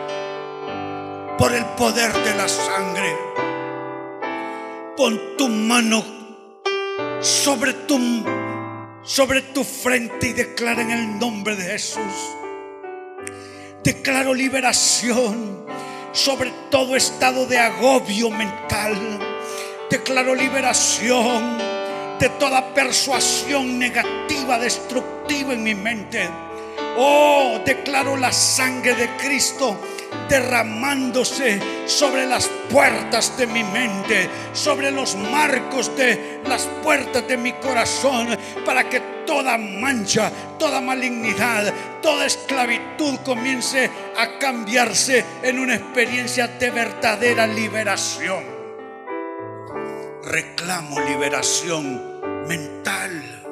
por 1.38 1.52
el 1.52 1.64
poder 1.76 2.12
de 2.12 2.34
la 2.34 2.48
sangre. 2.48 3.16
Pon 4.96 5.36
tu 5.36 5.48
mano 5.48 6.04
sobre 7.20 7.72
tu, 7.72 7.98
sobre 9.02 9.42
tu 9.42 9.62
frente 9.64 10.28
y 10.28 10.32
declara 10.32 10.82
en 10.82 10.90
el 10.90 11.18
nombre 11.18 11.56
de 11.56 11.64
Jesús. 11.64 12.14
Declaro 13.84 14.34
liberación 14.34 15.66
sobre 16.12 16.50
todo 16.70 16.96
estado 16.96 17.46
de 17.46 17.58
agobio 17.58 18.30
mental. 18.30 19.18
Declaro 19.90 20.34
liberación 20.34 21.58
de 22.18 22.28
toda 22.30 22.72
persuasión 22.72 23.78
negativa, 23.78 24.58
destructiva 24.58 25.52
en 25.52 25.62
mi 25.62 25.74
mente. 25.74 26.45
Oh, 26.98 27.60
declaro 27.64 28.16
la 28.16 28.32
sangre 28.32 28.94
de 28.94 29.08
Cristo 29.16 29.78
derramándose 30.28 31.60
sobre 31.86 32.26
las 32.26 32.48
puertas 32.70 33.36
de 33.36 33.46
mi 33.46 33.62
mente, 33.62 34.28
sobre 34.52 34.90
los 34.90 35.14
marcos 35.14 35.94
de 35.96 36.40
las 36.46 36.62
puertas 36.82 37.26
de 37.28 37.36
mi 37.36 37.52
corazón, 37.52 38.28
para 38.64 38.88
que 38.88 39.00
toda 39.26 39.58
mancha, 39.58 40.30
toda 40.58 40.80
malignidad, 40.80 41.72
toda 42.00 42.26
esclavitud 42.26 43.16
comience 43.24 43.90
a 44.16 44.38
cambiarse 44.38 45.24
en 45.42 45.58
una 45.58 45.74
experiencia 45.74 46.48
de 46.48 46.70
verdadera 46.70 47.46
liberación. 47.46 48.44
Reclamo 50.24 51.00
liberación 51.00 52.46
mental, 52.48 53.44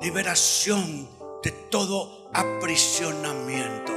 liberación 0.00 1.08
de 1.42 1.50
todo 1.70 2.15
aprisionamiento. 2.36 3.92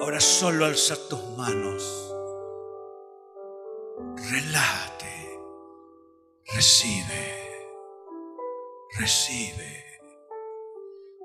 Ahora 0.00 0.20
solo 0.20 0.64
alza 0.64 0.96
tus 1.08 1.20
manos. 1.36 2.14
Relájate. 4.30 5.40
Recibe. 6.54 7.66
Recibe. 8.96 10.00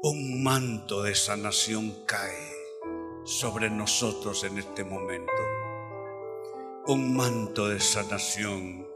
Un 0.02 0.42
manto 0.42 1.04
de 1.04 1.14
sanación 1.14 2.04
cae 2.08 2.52
sobre 3.24 3.70
nosotros 3.70 4.44
en 4.44 4.58
este 4.58 4.84
momento. 4.84 5.44
Un 6.88 7.16
manto 7.16 7.68
de 7.68 7.80
sanación 7.80 8.87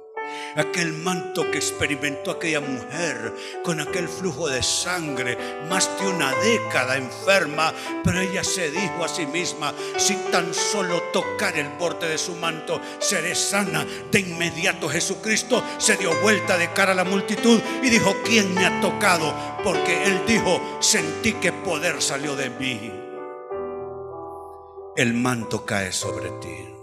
aquel 0.55 0.93
manto 0.93 1.49
que 1.49 1.57
experimentó 1.57 2.31
aquella 2.31 2.59
mujer 2.59 3.33
con 3.63 3.79
aquel 3.79 4.07
flujo 4.07 4.47
de 4.47 4.63
sangre, 4.63 5.37
más 5.69 5.89
de 5.99 6.07
una 6.07 6.33
década 6.35 6.97
enferma, 6.97 7.73
pero 8.03 8.19
ella 8.19 8.43
se 8.43 8.71
dijo 8.71 9.03
a 9.03 9.07
sí 9.07 9.25
misma, 9.25 9.73
si 9.97 10.15
tan 10.31 10.53
solo 10.53 11.01
tocar 11.13 11.57
el 11.57 11.69
borde 11.69 12.09
de 12.09 12.17
su 12.17 12.35
manto, 12.35 12.81
seré 12.99 13.35
sana. 13.35 13.85
De 14.11 14.19
inmediato 14.19 14.89
Jesucristo 14.89 15.63
se 15.77 15.97
dio 15.97 16.13
vuelta 16.21 16.57
de 16.57 16.71
cara 16.73 16.91
a 16.91 16.95
la 16.95 17.03
multitud 17.03 17.59
y 17.81 17.89
dijo, 17.89 18.15
¿quién 18.25 18.53
me 18.53 18.65
ha 18.65 18.81
tocado? 18.81 19.33
Porque 19.63 20.03
él 20.03 20.21
dijo, 20.27 20.77
sentí 20.79 21.33
que 21.33 21.51
poder 21.51 22.01
salió 22.01 22.35
de 22.35 22.49
mí. 22.49 22.91
El 24.95 25.13
manto 25.13 25.65
cae 25.65 25.91
sobre 25.91 26.29
ti 26.41 26.80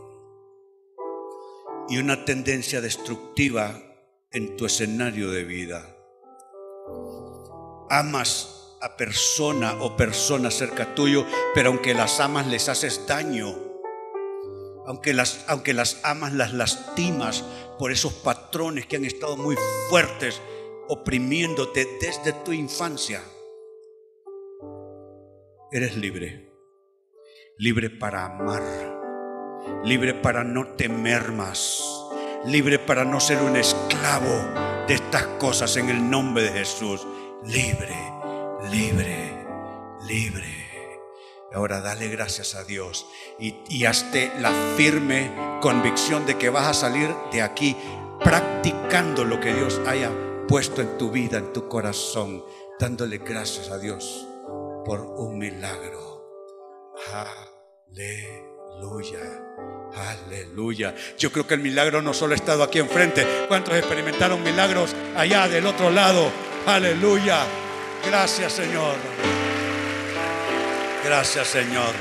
y 1.88 1.98
una 1.98 2.24
tendencia 2.24 2.80
destructiva 2.80 3.80
en 4.30 4.56
tu 4.56 4.66
escenario 4.66 5.30
de 5.30 5.44
vida. 5.44 5.96
Amas 7.90 8.76
a 8.80 8.96
persona 8.96 9.82
o 9.82 9.96
persona 9.96 10.50
cerca 10.50 10.94
tuyo, 10.94 11.26
pero 11.54 11.70
aunque 11.70 11.94
las 11.94 12.20
amas 12.20 12.46
les 12.46 12.68
haces 12.68 13.06
daño. 13.06 13.56
Aunque 14.86 15.12
las, 15.12 15.44
aunque 15.48 15.74
las 15.74 16.00
amas 16.04 16.32
las 16.32 16.52
lastimas 16.52 17.44
por 17.78 17.92
esos 17.92 18.12
patrones 18.12 18.86
que 18.86 18.96
han 18.96 19.04
estado 19.04 19.36
muy 19.36 19.56
fuertes 19.90 20.40
oprimiéndote 20.88 21.86
desde 22.00 22.32
tu 22.32 22.52
infancia. 22.52 23.22
Eres 25.70 25.96
libre, 25.96 26.50
libre 27.58 27.90
para 27.90 28.24
amar 28.24 28.97
libre 29.84 30.14
para 30.14 30.44
no 30.44 30.66
temer 30.68 31.32
más, 31.32 31.82
libre 32.44 32.78
para 32.78 33.04
no 33.04 33.20
ser 33.20 33.42
un 33.42 33.56
esclavo 33.56 34.86
de 34.86 34.94
estas 34.94 35.24
cosas 35.38 35.76
en 35.76 35.88
el 35.88 36.10
nombre 36.10 36.44
de 36.44 36.50
Jesús. 36.50 37.06
Libre, 37.44 37.94
libre, 38.70 39.46
libre. 40.06 40.68
Ahora 41.52 41.80
dale 41.80 42.08
gracias 42.08 42.54
a 42.54 42.64
Dios 42.64 43.06
y, 43.38 43.84
hazte 43.84 44.32
la 44.38 44.52
firme 44.76 45.30
convicción 45.60 46.26
de 46.26 46.36
que 46.36 46.50
vas 46.50 46.66
a 46.66 46.74
salir 46.74 47.14
de 47.32 47.42
aquí 47.42 47.76
practicando 48.22 49.24
lo 49.24 49.40
que 49.40 49.54
Dios 49.54 49.80
haya 49.86 50.10
puesto 50.46 50.82
en 50.82 50.98
tu 50.98 51.10
vida, 51.10 51.38
en 51.38 51.52
tu 51.52 51.68
corazón, 51.68 52.44
dándole 52.78 53.18
gracias 53.18 53.70
a 53.70 53.78
Dios 53.78 54.26
por 54.84 55.00
un 55.00 55.38
milagro. 55.38 56.08
Aleluya. 58.78 59.18
Aleluya. 59.96 60.94
Yo 61.18 61.32
creo 61.32 61.46
que 61.46 61.54
el 61.54 61.60
milagro 61.60 62.00
no 62.00 62.14
solo 62.14 62.34
ha 62.34 62.36
estado 62.36 62.62
aquí 62.62 62.78
enfrente. 62.78 63.26
¿Cuántos 63.48 63.74
experimentaron 63.74 64.42
milagros 64.42 64.94
allá 65.16 65.48
del 65.48 65.66
otro 65.66 65.90
lado? 65.90 66.30
Aleluya. 66.66 67.44
Gracias 68.06 68.52
Señor. 68.52 68.94
Gracias 71.04 71.48
Señor. 71.48 71.92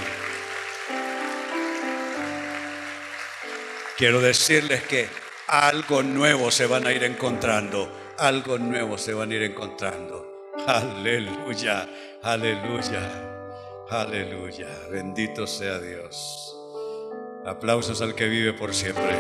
Quiero 3.98 4.22
decirles 4.22 4.84
que 4.84 5.08
algo 5.48 6.04
nuevo 6.04 6.52
se 6.52 6.68
van 6.68 6.86
a 6.86 6.92
ir 6.92 7.04
encontrando. 7.04 7.92
Algo 8.20 8.60
nuevo 8.60 8.98
se 8.98 9.14
van 9.14 9.32
a 9.32 9.36
ir 9.36 9.44
encontrando. 9.44 10.52
Aleluya. 10.68 11.90
Aleluya. 12.22 13.28
Aleluya. 13.90 14.68
Bendito 14.92 15.48
sea 15.48 15.80
Dios. 15.80 16.47
Aplausos 17.48 18.02
al 18.02 18.14
que 18.14 18.28
vive 18.28 18.52
por 18.52 18.74
siempre. 18.74 19.16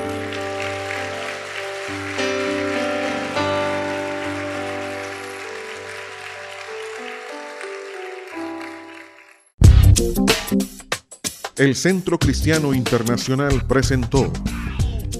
El 11.55 11.75
Centro 11.75 12.19
Cristiano 12.19 12.73
Internacional 12.73 13.65
presentó 13.65 14.29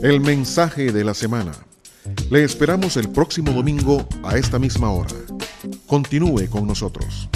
el 0.03 0.19
mensaje 0.19 0.91
de 0.91 1.05
la 1.05 1.13
semana. 1.13 1.53
Le 2.29 2.43
esperamos 2.43 2.97
el 2.97 3.09
próximo 3.09 3.53
domingo 3.53 4.05
a 4.21 4.38
esta 4.38 4.59
misma 4.59 4.91
hora. 4.91 5.15
Continúe 5.88 6.49
con 6.49 6.67
nosotros. 6.67 7.29